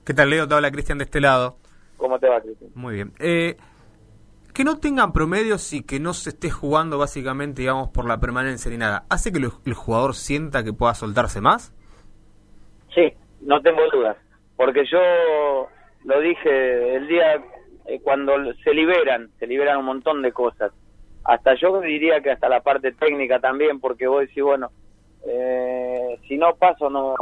¿Qué 0.05 0.15
tal, 0.15 0.31
Leo? 0.31 0.49
Te 0.49 0.55
habla 0.55 0.71
Cristian 0.71 0.99
de 0.99 1.05
este 1.05 1.21
lado. 1.21 1.57
¿Cómo 1.97 2.19
te 2.19 2.29
va, 2.29 2.41
Cristian? 2.41 2.71
Muy 2.75 2.95
bien. 2.95 3.13
Eh, 3.21 3.57
que 4.53 4.65
no 4.65 4.79
tengan 4.79 5.13
promedios 5.13 5.73
y 5.73 5.83
que 5.83 6.01
no 6.01 6.13
se 6.13 6.31
esté 6.31 6.51
jugando 6.51 6.99
básicamente, 6.99 7.63
digamos, 7.63 7.89
por 7.91 8.07
la 8.07 8.19
permanencia 8.19 8.71
ni 8.71 8.77
nada, 8.79 9.05
¿hace 9.09 9.33
que 9.33 9.39
lo- 9.41 9.61
el 9.65 9.75
jugador 9.75 10.15
sienta 10.15 10.65
que 10.65 10.73
pueda 10.73 10.95
soltarse 10.95 11.41
más? 11.41 11.73
Sí, 12.95 13.13
no 13.41 13.63
tengo 13.63 13.81
dudas, 13.91 14.17
porque 14.57 14.85
yo 14.91 14.99
lo 16.05 16.21
dije 16.21 16.97
el 16.97 17.07
día 17.09 17.43
eh, 17.87 18.01
cuando 18.03 18.33
se 18.63 18.75
liberan, 18.75 19.31
se 19.39 19.47
liberan 19.47 19.79
un 19.79 19.87
montón 19.87 20.23
de 20.23 20.33
cosas. 20.33 20.73
Hasta 21.25 21.55
yo 21.55 21.81
diría 21.81 22.21
que 22.21 22.31
hasta 22.33 22.49
la 22.49 22.61
parte 22.61 22.93
técnica 22.93 23.41
también, 23.41 23.81
porque 23.81 24.07
vos 24.07 24.21
decís, 24.21 24.43
bueno, 24.43 24.71
eh, 25.27 26.19
si 26.27 26.37
no 26.37 26.55
paso, 26.57 26.91
no 26.91 27.15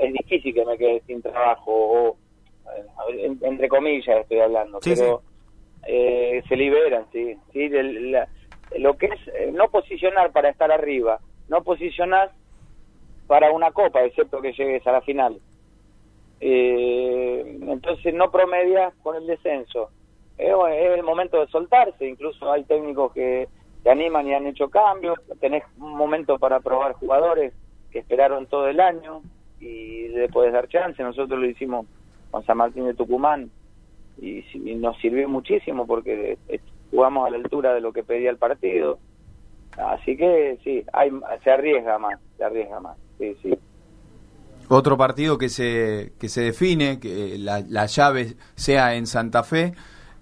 es 0.00 0.12
difícil 0.12 0.54
que 0.54 0.64
me 0.64 0.76
quede 0.78 1.02
sin 1.06 1.22
trabajo, 1.22 1.70
o, 1.72 2.18
eh, 2.76 3.24
en- 3.24 3.38
entre 3.42 3.68
comillas 3.68 4.20
estoy 4.20 4.40
hablando, 4.40 4.80
Sí, 4.80 4.90
pero 4.94 5.22
eh, 5.86 6.42
se 6.48 6.56
liberan, 6.56 7.06
sí, 7.12 7.36
sí, 7.52 7.68
la- 7.68 8.28
lo 8.72 8.96
que 8.98 9.06
es 9.06 9.20
eh, 9.34 9.50
no 9.52 9.68
posicionar 9.70 10.32
para 10.32 10.50
estar 10.50 10.70
arriba, 10.70 11.20
no 11.48 11.62
posicionar 11.62 12.32
para 13.26 13.52
una 13.52 13.72
copa, 13.72 14.02
excepto 14.04 14.40
que 14.40 14.52
llegues 14.52 14.86
a 14.86 14.92
la 14.92 15.00
final. 15.02 15.40
Eh, 16.40 17.58
entonces 17.62 18.14
no 18.14 18.30
promedias 18.30 18.94
con 19.02 19.16
el 19.16 19.26
descenso. 19.26 19.90
Es 20.36 20.50
el 20.50 21.02
momento 21.02 21.40
de 21.40 21.48
soltarse, 21.48 22.06
incluso 22.06 22.50
hay 22.50 22.64
técnicos 22.64 23.12
que 23.12 23.48
te 23.82 23.90
animan 23.90 24.26
y 24.26 24.34
han 24.34 24.46
hecho 24.46 24.68
cambios, 24.68 25.18
tenés 25.40 25.62
un 25.78 25.96
momento 25.96 26.38
para 26.38 26.60
probar 26.60 26.92
jugadores 26.94 27.52
que 27.90 28.00
esperaron 28.00 28.46
todo 28.46 28.68
el 28.68 28.80
año 28.80 29.22
y 29.60 30.08
le 30.08 30.28
puedes 30.28 30.52
dar 30.52 30.68
chance, 30.68 31.02
nosotros 31.02 31.38
lo 31.38 31.46
hicimos 31.46 31.86
con 32.30 32.44
San 32.44 32.58
Martín 32.58 32.86
de 32.86 32.94
Tucumán 32.94 33.50
y 34.20 34.42
nos 34.76 34.98
sirvió 34.98 35.28
muchísimo 35.28 35.86
porque 35.86 36.38
eh, 36.48 36.60
jugamos 36.90 37.26
a 37.26 37.30
la 37.30 37.36
altura 37.36 37.72
de 37.74 37.80
lo 37.80 37.92
que 37.92 38.02
pedía 38.02 38.30
el 38.30 38.36
partido, 38.36 38.98
así 39.76 40.16
que 40.16 40.58
sí, 40.64 40.84
hay, 40.92 41.10
se 41.44 41.50
arriesga 41.50 41.98
más, 41.98 42.18
se 42.36 42.44
arriesga 42.44 42.80
más, 42.80 42.96
sí, 43.18 43.36
sí. 43.42 43.58
Otro 44.68 44.98
partido 44.98 45.38
que 45.38 45.48
se, 45.48 46.12
que 46.20 46.28
se 46.28 46.42
define, 46.42 47.00
que 47.00 47.38
la, 47.38 47.60
la 47.66 47.86
llave 47.86 48.34
sea 48.54 48.96
en 48.96 49.06
Santa 49.06 49.42
Fe. 49.42 49.72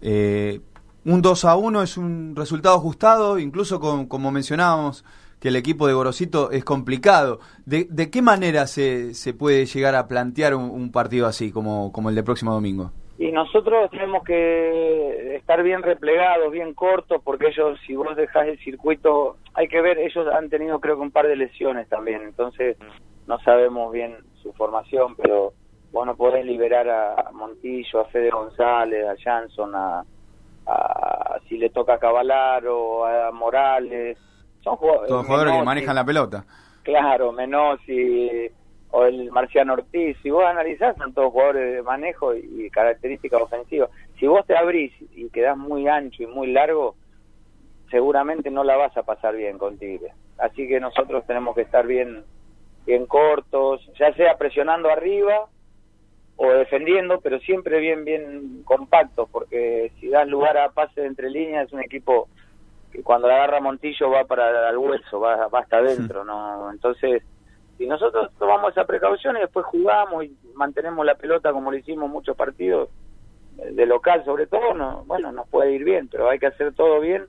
eh, 0.03 0.61
un 1.07 1.23
2 1.23 1.45
a 1.45 1.57
1 1.57 1.83
es 1.83 1.97
un 1.97 2.35
resultado 2.37 2.75
ajustado, 2.77 3.39
incluso 3.39 3.79
con- 3.81 4.07
como 4.07 4.31
mencionábamos, 4.33 5.05
que 5.41 5.49
el 5.49 5.57
equipo 5.57 5.87
de 5.87 5.95
Gorosito 5.95 6.51
es 6.51 6.65
complicado. 6.65 7.39
¿De, 7.65 7.87
de 7.89 8.11
qué 8.11 8.23
manera 8.23 8.67
se, 8.67 9.15
se 9.15 9.33
puede 9.33 9.67
llegar 9.67 9.95
a 9.95 10.09
plantear 10.09 10.55
un, 10.55 10.91
partido 10.91 11.27
así, 11.27 11.53
como, 11.53 11.93
el 12.09 12.15
de 12.15 12.23
próximo 12.25 12.53
domingo? 12.53 12.91
Y 13.19 13.31
nosotros 13.33 13.91
tenemos 13.91 14.25
que 14.25 15.37
estar 15.37 15.63
bien 15.63 15.83
replegados, 15.83 16.51
bien 16.51 16.75
cortos, 16.75 17.23
porque 17.25 17.49
ellos, 17.49 17.79
si 17.87 17.95
vos 17.95 18.15
dejás 18.17 18.49
el 18.49 18.59
circuito, 18.59 19.37
hay 19.55 19.69
que 19.69 19.81
ver, 19.81 19.99
ellos 19.99 20.27
han 20.35 20.51
tenido 20.51 20.81
creo 20.81 20.97
que 20.97 21.03
un 21.03 21.11
par 21.13 21.27
de 21.27 21.37
lesiones 21.37 21.89
también, 21.89 22.23
entonces 22.23 22.77
no 23.27 23.39
sabemos 23.41 23.93
bien 23.93 24.17
su 24.43 24.53
formación, 24.53 25.15
pero 25.17 25.53
vos 25.93 26.05
no 26.05 26.15
podés 26.17 26.45
liberar 26.45 26.89
a 26.91 27.31
Montillo, 27.33 28.01
a 28.01 28.05
Fede 28.07 28.31
González, 28.31 29.07
a 29.07 29.15
Jansson, 29.23 29.75
a, 29.75 30.05
a- 30.67 31.39
si 31.49 31.59
le 31.59 31.71
toca 31.71 31.95
a 31.95 31.99
Cavalaro, 31.99 33.05
a 33.07 33.31
Morales, 33.33 34.19
son 34.63 34.77
jugadores, 34.77 35.09
Todos 35.09 35.27
jugadores 35.27 35.53
que 35.53 35.59
Menotti. 35.59 35.67
manejan 35.67 35.95
la 35.97 36.05
pelota. 36.05 36.45
Claro, 36.83 37.33
Menossi 37.33 38.51
o 38.91 39.05
el 39.05 39.31
Marciano 39.31 39.75
Ortiz, 39.75 40.17
si 40.23 40.31
vos 40.31 40.45
analizás, 40.45 40.97
son 40.97 41.13
todos 41.13 41.33
jugadores 41.33 41.75
de 41.77 41.83
manejo 41.83 42.35
y, 42.35 42.65
y 42.67 42.71
características 42.71 43.43
ofensivas. 43.43 43.91
Si 44.19 44.27
vos 44.27 44.47
te 44.47 44.57
abrís 44.57 44.93
y 45.15 45.29
quedás 45.31 45.57
muy 45.57 45.87
ancho 45.89 46.23
y 46.23 46.27
muy 46.27 46.49
largo, 46.53 46.97
seguramente 47.91 48.51
no 48.51 48.65
la 48.65 48.77
vas 48.77 48.97
a 48.97 49.03
pasar 49.03 49.35
bien 49.37 49.59
con 49.59 49.79
Tigre. 49.79 50.13
Así 50.39 50.67
que 50.69 50.81
nosotros 50.81 51.25
tenemos 51.27 51.55
que 51.55 51.63
estar 51.63 51.87
bien, 51.87 52.25
bien 52.87 53.07
cortos, 53.07 53.81
ya 53.99 54.13
sea 54.15 54.37
presionando 54.37 54.91
arriba 54.91 55.49
o 56.37 56.51
defendiendo, 56.51 57.21
pero 57.21 57.39
siempre 57.41 57.81
bien, 57.81 58.05
bien 58.05 58.63
compactos, 58.65 59.29
porque 59.31 59.93
si 60.01 60.09
das 60.09 60.29
lugar 60.29 60.59
a 60.59 60.71
pase 60.71 61.01
de 61.01 61.07
entre 61.07 61.31
líneas 61.31 61.67
es 61.67 61.73
un 61.73 61.81
equipo 61.81 62.29
que 62.93 63.03
cuando 63.03 63.29
la 63.29 63.37
agarra 63.37 63.61
Montillo 63.61 64.11
va 64.11 64.25
para 64.25 64.71
el 64.71 64.77
hueso, 64.77 65.21
va, 65.21 65.49
va 65.49 65.61
hasta 65.61 65.79
adentro, 65.79 66.25
¿no? 66.25 66.71
Entonces, 66.71 67.23
si 67.79 67.87
nosotros 67.87 68.31
tomamos 68.39 68.73
esa 68.73 68.85
precaución 68.85 69.37
y 69.37 69.41
después 69.41 69.67
jugamos 69.67 70.25
y 70.25 70.37
mantenemos 70.55 71.05
la 71.05 71.15
pelota 71.15 71.53
como 71.53 71.71
lo 71.71 71.77
hicimos 71.77 72.11
muchos 72.11 72.37
partidos, 72.37 72.91
de 73.57 73.87
local 73.87 74.25
sobre 74.25 74.47
todo, 74.47 74.75
no, 74.75 75.05
bueno, 75.07 75.33
nos 75.33 75.49
puede 75.49 75.73
ir 75.73 75.85
bien, 75.85 76.09
pero 76.09 76.29
hay 76.29 76.39
que 76.39 76.47
hacer 76.47 76.75
todo 76.75 77.01
bien 77.01 77.25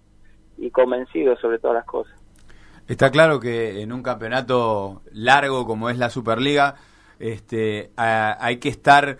y 0.58 0.72
convencido 0.72 1.38
sobre 1.38 1.60
todas 1.60 1.76
las 1.76 1.86
cosas. 1.86 2.14
Está 2.88 3.12
claro 3.12 3.40
que 3.40 3.82
en 3.82 3.92
un 3.92 4.02
campeonato 4.02 5.02
largo 5.12 5.66
como 5.66 5.90
es 5.90 5.98
la 5.98 6.10
Superliga, 6.10 6.76
este, 7.20 7.92
a- 7.98 8.38
hay 8.40 8.58
que 8.58 8.70
estar 8.70 9.18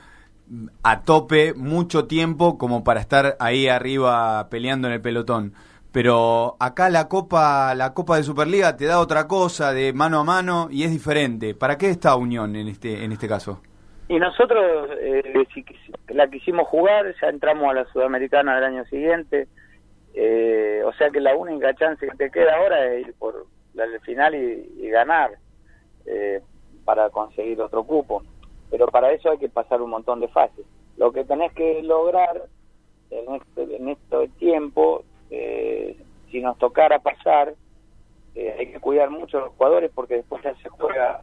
a 0.84 1.02
tope 1.04 1.54
mucho 1.54 2.06
tiempo 2.08 2.58
como 2.58 2.84
para 2.84 3.02
estar 3.02 3.36
ahí 3.40 3.68
arriba 3.68 4.48
peleando 4.50 4.88
en 4.88 4.94
el 4.96 5.02
pelotón. 5.02 5.54
Pero 5.92 6.56
acá 6.60 6.90
la 6.90 7.08
Copa, 7.08 7.74
la 7.76 7.94
Copa 7.94 8.18
de 8.18 8.24
Superliga 8.24 8.78
te 8.78 8.86
da 8.86 9.00
otra 9.00 9.28
cosa 9.28 9.74
de 9.74 9.94
mano 9.94 10.20
a 10.20 10.24
mano 10.24 10.68
y 10.70 10.84
es 10.84 10.92
diferente. 10.92 11.56
¿Para 11.56 11.78
qué 11.78 11.90
está 11.90 12.16
Unión 12.16 12.56
en 12.56 12.68
este, 12.68 13.04
en 13.04 13.12
este 13.12 13.28
caso? 13.28 13.62
Y 14.10 14.20
nosotros 14.20 14.90
eh, 15.02 15.24
la 16.10 16.30
quisimos 16.30 16.68
jugar, 16.68 17.14
ya 17.22 17.28
entramos 17.30 17.70
a 17.70 17.74
la 17.74 17.86
Sudamericana 17.92 18.56
del 18.56 18.64
año 18.64 18.86
siguiente, 18.86 19.48
eh, 20.14 20.82
o 20.86 20.94
sea 20.94 21.10
que 21.10 21.20
la 21.20 21.36
única 21.36 21.74
chance 21.74 22.08
que 22.08 22.16
te 22.16 22.32
queda 22.32 22.56
ahora 22.56 22.94
es 22.94 23.08
ir 23.08 23.14
por 23.16 23.48
la 23.74 23.84
al 23.84 24.00
final 24.02 24.34
y, 24.36 24.72
y 24.80 24.90
ganar 24.90 25.32
eh, 26.06 26.42
para 26.88 27.10
conseguir 27.10 27.62
otro 27.62 27.84
cupo. 27.84 28.24
Pero 28.70 28.88
para 28.88 29.12
eso 29.12 29.30
hay 29.30 29.38
que 29.38 29.50
pasar 29.50 29.82
un 29.82 29.90
montón 29.90 30.22
de 30.22 30.30
fases. 30.30 30.66
Lo 30.96 31.12
que 31.12 31.26
tenés 31.26 31.52
que 31.52 31.84
lograr 31.84 32.44
en 33.10 33.36
este, 33.36 33.76
en 33.76 33.90
este 33.90 34.30
tiempo, 34.40 35.04
eh, 35.30 36.02
si 36.32 36.40
nos 36.40 36.58
tocara 36.58 37.00
pasar, 37.00 37.54
eh, 38.36 38.56
hay 38.58 38.72
que 38.72 38.80
cuidar 38.80 39.10
mucho 39.10 39.38
a 39.38 39.42
los 39.42 39.50
jugadores 39.56 39.92
porque 39.94 40.16
después 40.16 40.42
ya 40.44 40.56
se 40.56 40.70
juega 40.70 41.20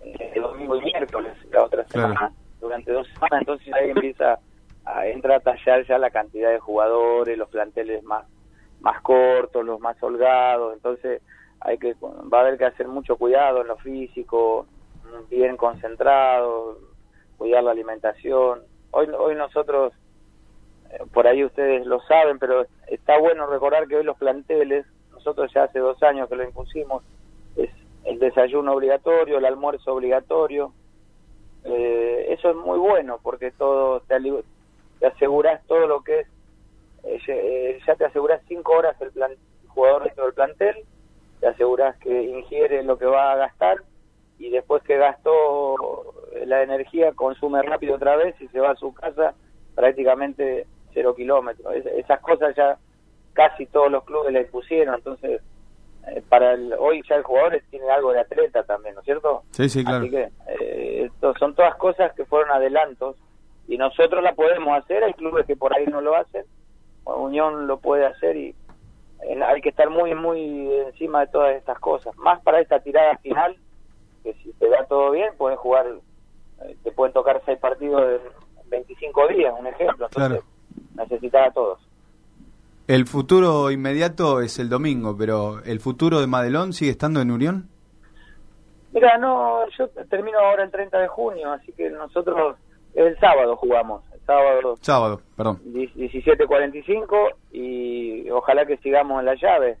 eh, 0.00 0.32
el 0.34 0.42
domingo 0.42 0.74
y 0.74 0.80
miércoles 0.82 1.32
la 1.52 1.62
otra 1.62 1.84
Claro. 1.84 2.08
semana, 2.08 2.32
durante 2.60 2.92
dos 2.92 3.06
semanas, 3.08 3.40
entonces 3.42 3.72
ahí 3.74 3.90
empieza 3.90 4.40
a 4.84 5.06
entrar 5.06 5.36
a 5.36 5.40
tallar 5.40 5.86
ya 5.86 5.98
la 5.98 6.10
cantidad 6.10 6.50
de 6.50 6.58
jugadores, 6.58 7.38
los 7.38 7.48
planteles 7.50 8.02
más 8.02 8.24
más 8.80 9.00
cortos, 9.02 9.64
los 9.64 9.78
más 9.80 10.00
holgados, 10.02 10.74
entonces 10.74 11.22
hay 11.60 11.78
que 11.78 11.94
va 12.00 12.38
a 12.38 12.40
haber 12.42 12.58
que 12.58 12.64
hacer 12.64 12.86
mucho 12.88 13.16
cuidado 13.16 13.62
en 13.62 13.68
lo 13.68 13.76
físico, 13.78 14.66
bien 15.30 15.56
concentrado, 15.56 16.78
cuidar 17.36 17.64
la 17.64 17.72
alimentación. 17.72 18.62
Hoy 18.90 19.08
hoy 19.16 19.34
nosotros 19.34 19.92
eh, 20.90 20.98
por 21.12 21.26
ahí 21.26 21.44
ustedes 21.44 21.86
lo 21.86 22.00
saben, 22.02 22.38
pero 22.38 22.66
está 22.88 23.18
bueno 23.18 23.46
recordar 23.46 23.86
que 23.86 23.96
hoy 23.96 24.04
los 24.04 24.16
planteles, 24.16 24.86
nosotros 25.12 25.50
ya 25.54 25.64
hace 25.64 25.78
dos 25.78 26.02
años 26.02 26.28
que 26.28 26.36
lo 26.36 26.44
impusimos, 26.44 27.02
es 27.56 27.70
el 28.04 28.18
desayuno 28.18 28.72
obligatorio, 28.72 29.38
el 29.38 29.44
almuerzo 29.44 29.94
obligatorio. 29.94 30.72
Eh, 31.64 32.26
eso 32.30 32.50
es 32.50 32.56
muy 32.56 32.78
bueno 32.78 33.20
porque 33.22 33.50
todo 33.50 34.00
te, 34.00 34.14
aseguras 35.06 35.60
todo 35.66 35.86
lo 35.86 36.02
que 36.02 36.20
es, 36.20 36.26
eh, 37.04 37.20
ya- 37.26 37.34
eh, 37.34 37.80
ya 37.86 37.96
te 37.96 38.04
aseguras 38.06 38.40
cinco 38.48 38.72
horas 38.72 38.96
el, 39.00 39.10
plan, 39.12 39.32
el 39.32 39.68
jugador 39.68 40.04
dentro 40.04 40.24
del 40.24 40.34
plantel, 40.34 40.76
te 41.40 41.48
aseguras 41.48 41.96
que 41.98 42.22
ingiere 42.22 42.82
lo 42.82 42.96
que 42.98 43.06
va 43.06 43.32
a 43.32 43.36
gastar 43.36 43.78
y 44.38 44.50
después 44.50 44.82
que 44.84 44.96
gastó 44.96 46.14
la 46.46 46.62
energía 46.62 47.12
consume 47.12 47.62
rápido 47.62 47.96
otra 47.96 48.16
vez 48.16 48.40
y 48.40 48.48
se 48.48 48.60
va 48.60 48.70
a 48.70 48.76
su 48.76 48.92
casa 48.94 49.34
prácticamente 49.74 50.66
cero 50.94 51.14
kilómetros. 51.14 51.74
Es- 51.74 51.86
esas 51.86 52.20
cosas 52.20 52.54
ya 52.56 52.78
casi 53.32 53.66
todos 53.66 53.90
los 53.90 54.04
clubes 54.04 54.32
le 54.32 54.44
pusieron, 54.44 54.94
entonces 54.96 55.40
eh, 56.08 56.22
para 56.28 56.52
el, 56.54 56.72
hoy 56.78 57.02
ya 57.08 57.16
el 57.16 57.22
jugador 57.22 57.60
tiene 57.70 57.88
algo 57.90 58.12
de 58.12 58.20
atleta 58.20 58.62
también, 58.64 58.94
¿no 58.94 59.00
es 59.00 59.04
cierto? 59.04 59.42
Sí, 59.50 59.68
sí, 59.68 59.84
claro. 59.84 59.98
Así 59.98 60.10
que 60.10 60.28
eh, 60.48 61.04
esto 61.06 61.34
son 61.38 61.54
todas 61.54 61.74
cosas 61.76 62.12
que 62.14 62.24
fueron 62.24 62.50
adelantos 62.50 63.16
y 63.68 63.76
nosotros 63.76 64.22
la 64.22 64.34
podemos 64.34 64.76
hacer, 64.78 65.04
hay 65.04 65.12
clubes 65.14 65.46
que 65.46 65.54
por 65.56 65.74
ahí 65.76 65.86
no 65.86 66.00
lo 66.00 66.16
hacen, 66.16 66.44
Unión 67.04 67.66
lo 67.66 67.78
puede 67.78 68.04
hacer 68.06 68.36
y 68.36 68.54
eh, 69.24 69.42
hay 69.42 69.60
que 69.60 69.70
estar 69.70 69.88
muy, 69.90 70.14
muy 70.14 70.72
encima 70.86 71.20
de 71.20 71.26
todas 71.28 71.56
estas 71.56 71.78
cosas, 71.78 72.14
más 72.16 72.40
para 72.42 72.60
esta 72.60 72.80
tirada 72.80 73.16
final, 73.18 73.56
que 74.22 74.34
si 74.34 74.52
te 74.54 74.68
da 74.68 74.84
todo 74.86 75.10
bien, 75.12 75.30
puedes 75.36 75.58
jugar, 75.58 75.86
eh, 76.64 76.76
te 76.84 76.92
pueden 76.92 77.12
tocar 77.12 77.40
seis 77.44 77.58
partidos 77.58 78.02
en 78.64 78.70
25 78.70 79.28
días, 79.28 79.54
un 79.58 79.66
ejemplo, 79.66 80.06
entonces 80.06 80.42
Claro. 80.42 80.44
necesitas 80.96 81.48
a 81.48 81.50
todos. 81.52 81.78
El 82.86 83.06
futuro 83.06 83.70
inmediato 83.70 84.40
es 84.40 84.58
el 84.58 84.68
domingo, 84.70 85.14
pero 85.16 85.62
¿el 85.64 85.80
futuro 85.80 86.20
de 86.20 86.26
Madelón 86.26 86.72
sigue 86.72 86.90
estando 86.90 87.20
en 87.20 87.30
Unión? 87.30 87.68
Mira, 88.92 89.18
no, 89.18 89.68
yo 89.78 89.88
termino 90.08 90.38
ahora 90.38 90.64
el 90.64 90.70
30 90.70 90.98
de 90.98 91.08
junio, 91.08 91.52
así 91.52 91.72
que 91.72 91.90
nosotros 91.90 92.56
el 92.94 93.18
sábado 93.20 93.54
jugamos, 93.56 94.02
el 94.14 94.20
sábado 94.24 94.76
Sábado, 94.80 95.20
perdón. 95.36 95.60
17.45 95.66 97.34
y 97.52 98.30
ojalá 98.30 98.64
que 98.66 98.78
sigamos 98.78 99.20
en 99.20 99.26
la 99.26 99.34
llave 99.34 99.76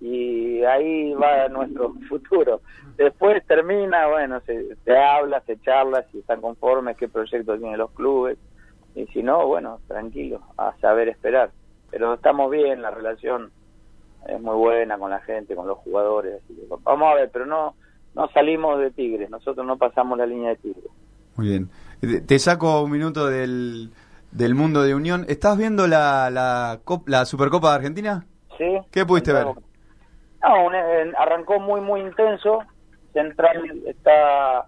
y 0.00 0.62
ahí 0.64 1.12
va 1.14 1.48
nuestro 1.48 1.92
futuro. 2.08 2.60
Después 2.96 3.44
termina, 3.46 4.06
bueno, 4.08 4.40
se, 4.46 4.74
se 4.84 4.96
habla, 4.96 5.40
se 5.46 5.58
charla, 5.60 6.04
si 6.10 6.18
están 6.18 6.40
conformes, 6.40 6.96
qué 6.96 7.08
proyectos 7.08 7.58
tienen 7.58 7.78
los 7.78 7.90
clubes 7.92 8.38
y 8.94 9.06
si 9.08 9.22
no, 9.22 9.46
bueno, 9.46 9.80
tranquilo, 9.86 10.40
a 10.56 10.74
saber 10.80 11.08
esperar. 11.08 11.50
Pero 11.90 12.14
estamos 12.14 12.50
bien, 12.50 12.82
la 12.82 12.90
relación 12.90 13.50
es 14.26 14.40
muy 14.40 14.56
buena 14.56 14.98
con 14.98 15.10
la 15.10 15.20
gente, 15.20 15.54
con 15.54 15.66
los 15.68 15.78
jugadores, 15.78 16.42
así 16.44 16.54
que 16.54 16.62
vamos 16.82 17.10
a 17.12 17.14
ver, 17.14 17.30
pero 17.32 17.46
no 17.46 17.74
no 18.14 18.28
salimos 18.30 18.80
de 18.80 18.90
Tigres, 18.90 19.30
nosotros 19.30 19.64
no 19.64 19.76
pasamos 19.76 20.18
la 20.18 20.26
línea 20.26 20.50
de 20.50 20.56
Tigres. 20.56 20.90
Muy 21.36 21.48
bien. 21.48 21.70
Te- 22.00 22.20
Te 22.20 22.38
saco 22.40 22.82
un 22.82 22.90
minuto 22.90 23.28
del, 23.28 23.90
del 24.32 24.54
mundo 24.56 24.82
de 24.82 24.94
Unión. 24.96 25.24
¿Estás 25.28 25.56
viendo 25.56 25.86
la, 25.86 26.28
la, 26.30 26.80
la 27.06 27.24
Supercopa 27.26 27.68
de 27.70 27.76
Argentina? 27.76 28.26
¿Sí? 28.56 28.64
¿Qué 28.90 29.06
pudiste 29.06 29.32
ver? 29.32 29.46
No, 30.42 30.66
un- 30.66 31.14
arrancó 31.16 31.60
muy 31.60 31.80
muy 31.80 32.00
intenso. 32.00 32.60
Central 33.12 33.82
está 33.86 34.66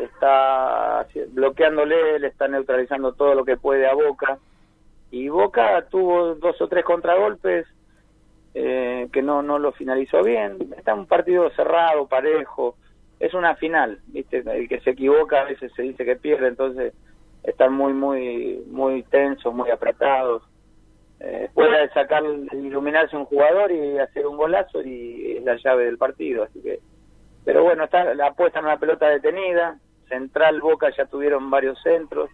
está 0.00 1.06
bloqueándole, 1.32 2.18
le 2.20 2.28
está 2.28 2.46
neutralizando 2.48 3.12
todo 3.14 3.34
lo 3.34 3.44
que 3.44 3.56
puede 3.56 3.86
a 3.88 3.94
Boca. 3.94 4.38
Y 5.10 5.28
Boca 5.28 5.86
tuvo 5.90 6.34
dos 6.36 6.60
o 6.60 6.68
tres 6.68 6.84
contragolpes 6.84 7.66
eh, 8.54 9.08
que 9.12 9.22
no 9.22 9.42
no 9.42 9.58
lo 9.58 9.72
finalizó 9.72 10.22
bien. 10.22 10.58
Está 10.76 10.94
un 10.94 11.06
partido 11.06 11.50
cerrado, 11.50 12.06
parejo. 12.08 12.76
Es 13.20 13.34
una 13.34 13.56
final, 13.56 14.00
¿viste? 14.08 14.38
El 14.46 14.68
que 14.68 14.80
se 14.80 14.90
equivoca 14.90 15.40
a 15.42 15.44
veces 15.44 15.72
se 15.74 15.82
dice 15.82 16.04
que 16.04 16.16
pierde, 16.16 16.48
entonces 16.48 16.94
están 17.42 17.72
muy 17.72 17.92
muy 17.92 18.62
muy 18.70 19.02
tensos, 19.04 19.54
muy 19.54 19.70
apretados 19.70 20.42
eh, 21.20 21.50
pueda 21.52 21.88
sacar, 21.92 22.22
iluminarse 22.52 23.16
un 23.16 23.24
jugador 23.24 23.72
y 23.72 23.98
hacer 23.98 24.26
un 24.26 24.36
golazo 24.36 24.82
y 24.82 25.36
es 25.36 25.44
la 25.44 25.56
llave 25.56 25.84
del 25.86 25.98
partido. 25.98 26.44
Así 26.44 26.60
que, 26.60 26.80
pero 27.44 27.64
bueno, 27.64 27.84
está 27.84 28.14
la 28.14 28.28
apuesta 28.28 28.60
en 28.60 28.66
una 28.66 28.78
pelota 28.78 29.08
detenida. 29.08 29.78
Central 30.08 30.60
Boca 30.60 30.88
ya 30.96 31.04
tuvieron 31.06 31.50
varios 31.50 31.78
centros 31.82 32.30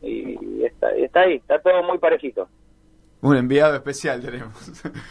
y 0.00 0.64
está, 0.64 0.90
está 0.90 1.20
ahí, 1.20 1.36
está 1.36 1.58
todo 1.60 1.82
muy 1.82 1.98
parejito. 1.98 2.48
Un 3.20 3.36
enviado 3.36 3.74
especial 3.74 4.20
tenemos. 4.20 4.52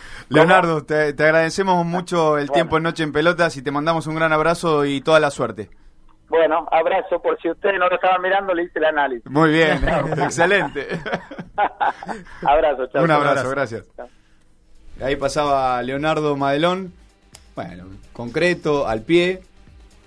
Leonardo, 0.30 0.86
te, 0.86 1.14
te 1.14 1.24
agradecemos 1.24 1.84
mucho 1.84 2.38
el 2.38 2.52
tiempo 2.52 2.78
en 2.78 2.84
Noche 2.84 3.04
en 3.04 3.12
Pelotas 3.12 3.58
y 3.58 3.64
te 3.64 3.72
mandamos 3.72 4.06
un 4.06 4.16
gran 4.16 4.32
abrazo 4.32 4.86
y 4.86 5.02
toda 5.02 5.20
la 5.20 5.32
suerte. 5.32 5.70
Bueno, 6.36 6.68
abrazo 6.72 7.22
por 7.22 7.40
si 7.40 7.50
ustedes 7.52 7.76
no 7.80 7.88
lo 7.88 7.96
estaban 7.96 8.20
mirando, 8.22 8.54
le 8.56 8.64
hice 8.64 8.80
el 8.80 8.86
análisis. 8.86 9.30
Muy 9.30 9.52
bien, 9.52 9.80
excelente. 10.18 10.88
abrazo, 12.46 12.88
chao. 12.88 13.04
Un 13.04 13.12
abrazo, 13.12 13.50
gracias. 13.50 13.84
Ahí 15.02 15.16
pasaba 15.16 15.82
Leonardo 15.84 16.36
Madelón, 16.36 16.92
bueno, 17.56 17.86
concreto, 18.14 18.88
al 18.88 19.02
pie, 19.02 19.42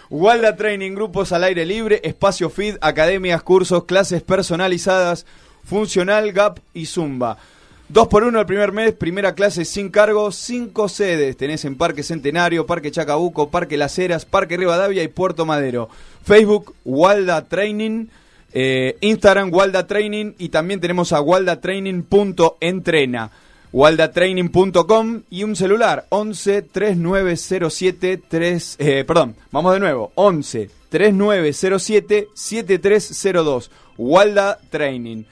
Walda 0.09 0.57
Training, 0.57 0.95
grupos 0.95 1.33
al 1.33 1.45
aire 1.45 1.65
libre, 1.67 2.01
espacio 2.03 2.49
feed, 2.51 2.77
academias, 2.81 3.43
cursos, 3.43 3.85
clases 3.85 4.23
personalizadas, 4.23 5.27
funcional, 5.65 6.33
gap 6.33 6.59
y 6.75 6.87
zumba. 6.87 7.37
Dos 7.93 8.07
por 8.07 8.23
uno 8.23 8.39
el 8.39 8.47
primer 8.47 8.71
mes, 8.71 8.93
primera 8.93 9.35
clase 9.35 9.65
sin 9.65 9.89
cargo, 9.89 10.31
cinco 10.31 10.89
sedes. 10.89 11.37
Tenés 11.37 11.65
en 11.65 11.77
Parque 11.77 12.05
Centenario, 12.05 12.65
Parque 12.65 12.93
Chacabuco, 12.93 13.51
Parque 13.51 13.77
Las 13.77 13.99
Heras, 13.99 14.25
Parque 14.25 14.57
Rivadavia 14.57 15.03
y 15.03 15.09
Puerto 15.09 15.45
Madero. 15.45 15.89
Facebook, 16.23 16.73
Walda 16.85 17.49
Training. 17.49 18.07
eh, 18.53 18.97
Instagram, 19.01 19.53
Walda 19.53 19.89
Training. 19.89 20.35
Y 20.39 20.51
también 20.51 20.79
tenemos 20.79 21.13
a 21.13 21.21
waldatraining.entrena. 21.21 23.33
waldatraining.com 23.73 25.23
y 25.29 25.43
un 25.43 25.57
celular 25.57 26.07
11 26.11 26.63
3907 26.63 28.23
3 28.29 28.77
eh, 28.79 29.05
perdón, 29.05 29.35
vamos 29.53 29.75
de 29.75 29.81
nuevo 29.81 30.11
11 30.17 30.69
3907 30.89 32.29
7302 32.35 33.71
Walda 33.97 34.59
Training 34.71 35.23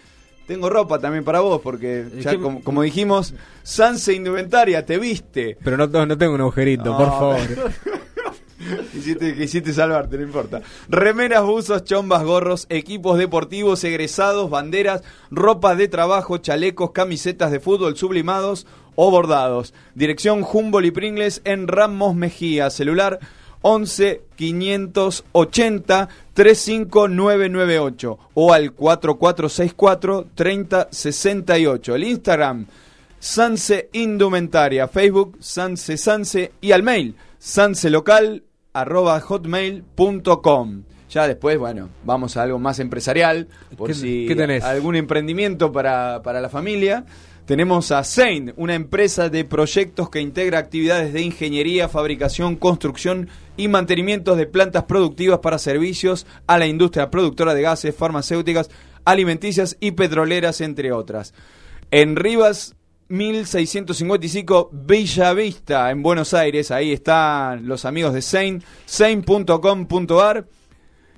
tengo 0.48 0.68
ropa 0.68 0.98
también 0.98 1.22
para 1.22 1.38
vos 1.40 1.60
porque 1.62 2.06
ya 2.18 2.32
¿qué- 2.32 2.40
como, 2.40 2.60
como 2.64 2.82
dijimos 2.82 3.34
Sanse 3.62 4.14
Indumentaria 4.14 4.84
te 4.84 4.98
viste 4.98 5.56
Pero 5.62 5.76
no, 5.76 5.86
no 6.06 6.18
tengo 6.18 6.34
un 6.34 6.40
agujerito, 6.40 6.86
No, 6.86 6.96
por 6.96 7.06
favor. 7.06 7.38
Quisiste, 8.92 9.34
quisiste 9.36 9.72
salvarte, 9.72 10.16
no 10.18 10.24
importa. 10.24 10.60
Remeras, 10.88 11.44
buzos, 11.44 11.84
chombas, 11.84 12.24
gorros, 12.24 12.66
equipos 12.70 13.16
deportivos, 13.16 13.82
egresados, 13.84 14.50
banderas, 14.50 15.02
ropa 15.30 15.76
de 15.76 15.86
trabajo, 15.88 16.38
chalecos, 16.38 16.90
camisetas 16.90 17.52
de 17.52 17.60
fútbol 17.60 17.96
sublimados 17.96 18.66
o 18.96 19.10
bordados. 19.12 19.72
Dirección 19.94 20.44
Humboldt 20.50 20.86
y 20.86 20.90
Pringles 20.90 21.40
en 21.44 21.68
Ramos 21.68 22.16
Mejía. 22.16 22.68
Celular 22.70 23.20
11 23.62 24.22
580 24.36 26.08
35998 26.34 28.18
o 28.34 28.52
al 28.52 28.72
4464 28.72 30.26
3068. 30.34 31.94
El 31.94 32.04
Instagram 32.04 32.66
Sanse 33.18 33.88
Indumentaria, 33.94 34.86
Facebook 34.88 35.36
Sanse 35.40 35.96
Sanse 35.96 36.52
y 36.60 36.70
al 36.72 36.82
mail 36.82 37.16
sanselocal 37.38 38.44
arroba 38.72 39.20
hotmail.com. 39.20 40.82
Ya 41.10 41.26
después, 41.26 41.58
bueno, 41.58 41.88
vamos 42.04 42.36
a 42.36 42.42
algo 42.42 42.58
más 42.58 42.78
empresarial, 42.80 43.48
por 43.76 43.88
¿Qué- 43.88 43.94
si 43.94 44.26
qué 44.28 44.36
tenés? 44.36 44.62
algún 44.62 44.94
emprendimiento 44.94 45.72
para, 45.72 46.20
para 46.22 46.40
la 46.40 46.48
familia. 46.50 47.04
Tenemos 47.48 47.92
a 47.92 48.04
Sein, 48.04 48.52
una 48.58 48.74
empresa 48.74 49.30
de 49.30 49.42
proyectos 49.42 50.10
que 50.10 50.20
integra 50.20 50.58
actividades 50.58 51.14
de 51.14 51.22
ingeniería, 51.22 51.88
fabricación, 51.88 52.56
construcción 52.56 53.30
y 53.56 53.68
mantenimientos 53.68 54.36
de 54.36 54.44
plantas 54.44 54.84
productivas 54.84 55.38
para 55.38 55.58
servicios 55.58 56.26
a 56.46 56.58
la 56.58 56.66
industria 56.66 57.08
productora 57.08 57.54
de 57.54 57.62
gases, 57.62 57.96
farmacéuticas, 57.96 58.68
alimenticias 59.06 59.78
y 59.80 59.92
petroleras, 59.92 60.60
entre 60.60 60.92
otras. 60.92 61.32
En 61.90 62.16
Rivas 62.16 62.76
1655 63.08 64.68
Villa 64.70 65.32
Vista, 65.32 65.90
en 65.90 66.02
Buenos 66.02 66.34
Aires, 66.34 66.70
ahí 66.70 66.92
están 66.92 67.66
los 67.66 67.86
amigos 67.86 68.12
de 68.12 68.20
Sein, 68.20 68.62
sein.com.ar. 68.84 70.46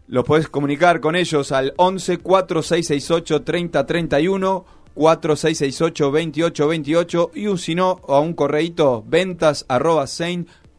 Los 0.07 0.25
podés 0.25 0.49
comunicar 0.49 1.01
con 1.01 1.17
ellos 1.17 1.51
al 1.51 1.75
11 1.77 2.19
4668 2.19 3.43
3031 3.43 4.80
4668 5.01 6.05
2828 6.11 7.31
y 7.35 7.47
un 7.47 7.57
si 7.57 7.75
no 7.75 8.01
a 8.07 8.21
un 8.21 8.35
correíto 8.35 9.03
ventas 9.07 9.65
arroba 9.67 10.07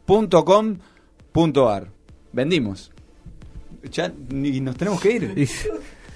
sein.com.ar. 0.06 1.88
Vendimos. 2.32 2.92
Ya 3.90 4.12
ni 4.28 4.60
nos 4.60 4.76
tenemos 4.76 5.00
que 5.00 5.10
ir. 5.12 5.48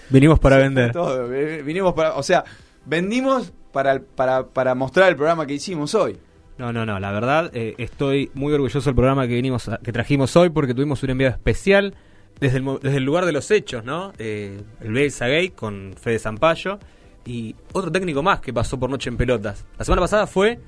Venimos 0.09 0.39
para 0.39 0.57
vender. 0.59 0.93
Todo, 0.93 1.33
eh, 1.35 1.63
vinimos 1.63 1.95
para, 1.95 2.15
o 2.15 2.23
sea, 2.23 2.45
vendimos 2.85 3.53
para, 3.73 4.01
para, 4.01 4.47
para 4.47 4.75
mostrar 4.77 5.09
el 5.09 5.17
programa 5.17 5.45
que 5.47 5.55
hicimos 5.55 5.95
hoy. 5.97 6.17
No, 6.59 6.73
no, 6.73 6.87
no, 6.87 7.01
la 7.01 7.11
verdad 7.11 7.51
eh, 7.55 7.75
estoy 7.77 8.31
muy 8.35 8.53
orgulloso 8.55 8.89
del 8.89 8.95
programa 8.95 9.27
que 9.27 9.35
vinimos 9.35 9.69
a- 9.69 9.79
que 9.79 9.93
trajimos 9.93 10.35
hoy 10.37 10.49
porque 10.51 10.73
tuvimos 10.75 11.03
un 11.03 11.11
enviado 11.11 11.35
especial 11.35 11.95
desde 12.41 12.59
el, 12.59 12.63
mo- 12.63 12.79
desde 12.79 12.99
el 12.99 13.03
lugar 13.05 13.27
de 13.27 13.33
los 13.33 13.51
hechos, 13.51 13.85
¿no? 13.85 14.13
Eh, 14.19 14.61
el 14.81 14.93
Belsa 14.93 15.27
Gay 15.27 15.51
con 15.51 15.95
Fede 16.01 16.19
Zampayo 16.21 16.79
y 17.27 17.55
otro 17.73 17.91
técnico 17.91 18.23
más 18.23 18.41
que 18.41 18.53
pasó 18.53 18.79
por 18.79 18.89
Noche 18.89 19.11
en 19.11 19.17
Pelotas. 19.17 19.65
La 19.79 19.85
semana 19.85 20.03
pasada 20.03 20.27
fue 20.27 20.61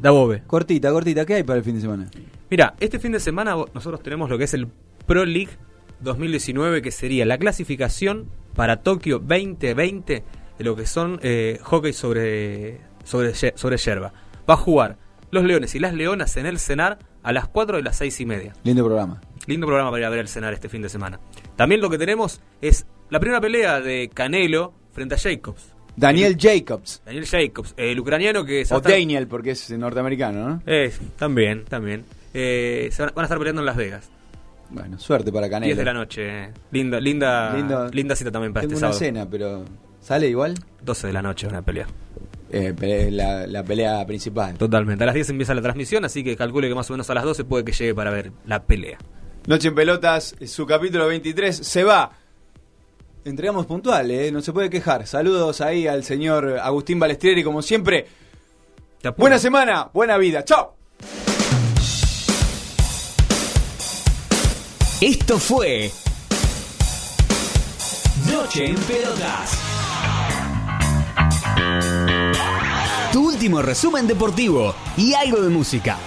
Dabove. 0.00 0.42
Cortita, 0.46 0.90
cortita, 0.92 1.24
¿qué 1.26 1.34
hay 1.34 1.42
para 1.42 1.58
el 1.58 1.64
fin 1.64 1.74
de 1.74 1.80
semana? 1.80 2.10
Mira, 2.50 2.74
este 2.78 2.98
fin 2.98 3.12
de 3.12 3.20
semana 3.20 3.56
nosotros 3.74 4.02
tenemos 4.02 4.30
lo 4.30 4.38
que 4.38 4.44
es 4.44 4.54
el 4.54 4.68
Pro 5.06 5.24
League 5.24 5.52
2019, 6.00 6.82
que 6.82 6.90
sería 6.90 7.24
la 7.24 7.38
clasificación 7.38 8.28
para 8.54 8.82
Tokio 8.82 9.18
2020 9.18 10.24
de 10.58 10.64
lo 10.64 10.76
que 10.76 10.86
son 10.86 11.18
eh, 11.22 11.58
hockey 11.62 11.92
sobre, 11.92 12.80
sobre, 13.04 13.34
sobre 13.34 13.76
yerba. 13.78 14.12
Va 14.48 14.54
a 14.54 14.58
jugar 14.58 14.98
los 15.30 15.44
Leones 15.44 15.74
y 15.74 15.78
las 15.78 15.94
Leonas 15.94 16.36
en 16.36 16.46
el 16.46 16.58
Cenar 16.58 16.98
a 17.22 17.32
las 17.32 17.48
4 17.48 17.78
de 17.78 17.82
las 17.82 17.96
6 17.96 18.20
y 18.20 18.26
media. 18.26 18.52
Lindo 18.64 18.84
programa. 18.84 19.20
Lindo 19.46 19.66
programa 19.66 19.90
para 19.90 20.00
ir 20.00 20.06
a 20.06 20.10
ver 20.10 20.20
el 20.20 20.28
Cenar 20.28 20.52
este 20.52 20.68
fin 20.68 20.82
de 20.82 20.88
semana. 20.88 21.20
También 21.56 21.80
lo 21.80 21.90
que 21.90 21.98
tenemos 21.98 22.40
es 22.60 22.86
la 23.10 23.18
primera 23.18 23.40
pelea 23.40 23.80
de 23.80 24.10
Canelo 24.12 24.74
frente 24.92 25.14
a 25.14 25.18
Jacobs. 25.18 25.71
Daniel 25.96 26.36
Jacobs. 26.38 27.02
Daniel 27.04 27.26
Jacobs, 27.26 27.74
el 27.76 27.98
ucraniano 28.00 28.44
que 28.44 28.64
se 28.64 28.72
O 28.74 28.78
a 28.78 28.80
estar- 28.80 28.92
Daniel, 28.92 29.26
porque 29.28 29.50
es 29.52 29.70
norteamericano, 29.70 30.48
¿no? 30.48 30.62
Eh, 30.66 30.92
también, 31.16 31.64
también. 31.64 32.04
Eh, 32.34 32.88
se 32.92 33.02
van, 33.02 33.12
van 33.14 33.24
a 33.24 33.26
estar 33.26 33.38
peleando 33.38 33.60
en 33.62 33.66
Las 33.66 33.76
Vegas. 33.76 34.10
Bueno, 34.70 34.98
suerte 34.98 35.30
para 35.30 35.50
Canelo. 35.50 35.66
10 35.66 35.76
de 35.78 35.84
la 35.84 35.92
noche. 35.92 36.50
Linda, 36.70 36.98
linda, 36.98 37.54
Lindo. 37.54 37.88
linda 37.88 38.16
cita 38.16 38.30
también 38.30 38.52
para 38.54 38.62
Tengo 38.62 38.74
este 38.74 38.86
una 38.86 38.92
sábado. 38.94 38.98
cena, 38.98 39.28
pero 39.30 39.64
¿sale 40.00 40.28
igual? 40.28 40.54
12 40.82 41.08
de 41.08 41.12
la 41.12 41.20
noche 41.20 41.46
una 41.46 41.60
pelea. 41.60 41.86
Eh, 42.50 42.72
pe- 42.78 43.10
la, 43.10 43.46
la 43.46 43.62
pelea 43.62 44.04
principal. 44.06 44.56
Totalmente. 44.56 45.04
A 45.04 45.06
las 45.06 45.14
10 45.14 45.28
empieza 45.30 45.54
la 45.54 45.60
transmisión, 45.62 46.04
así 46.06 46.24
que 46.24 46.36
calcule 46.36 46.68
que 46.68 46.74
más 46.74 46.88
o 46.90 46.94
menos 46.94 47.08
a 47.10 47.14
las 47.14 47.24
12 47.24 47.44
puede 47.44 47.64
que 47.64 47.72
llegue 47.72 47.94
para 47.94 48.10
ver 48.10 48.32
la 48.46 48.62
pelea. 48.62 48.96
Noche 49.46 49.68
en 49.68 49.74
Pelotas, 49.74 50.36
su 50.46 50.64
capítulo 50.66 51.06
23 51.08 51.54
se 51.54 51.84
va. 51.84 52.12
Entregamos 53.24 53.66
puntual, 53.66 54.10
¿eh? 54.10 54.32
No 54.32 54.42
se 54.42 54.52
puede 54.52 54.68
quejar. 54.68 55.06
Saludos 55.06 55.60
ahí 55.60 55.86
al 55.86 56.02
señor 56.02 56.58
Agustín 56.60 56.98
Balestrieri, 56.98 57.44
como 57.44 57.62
siempre. 57.62 58.06
Buena 59.16 59.38
semana, 59.38 59.90
buena 59.92 60.16
vida. 60.16 60.44
¡Chao! 60.44 60.76
Esto 65.00 65.38
fue 65.38 65.90
Noche 68.30 68.66
en 68.66 68.76
Pelotas. 68.76 69.58
Tu 73.12 73.26
último 73.26 73.62
resumen 73.62 74.06
deportivo 74.06 74.74
y 74.96 75.14
algo 75.14 75.40
de 75.40 75.48
música. 75.48 75.98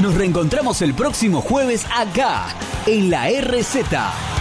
Nos 0.00 0.14
reencontramos 0.14 0.82
el 0.82 0.94
próximo 0.94 1.40
jueves 1.40 1.86
acá, 1.94 2.48
en 2.86 3.10
la 3.10 3.28
RZ. 3.28 4.35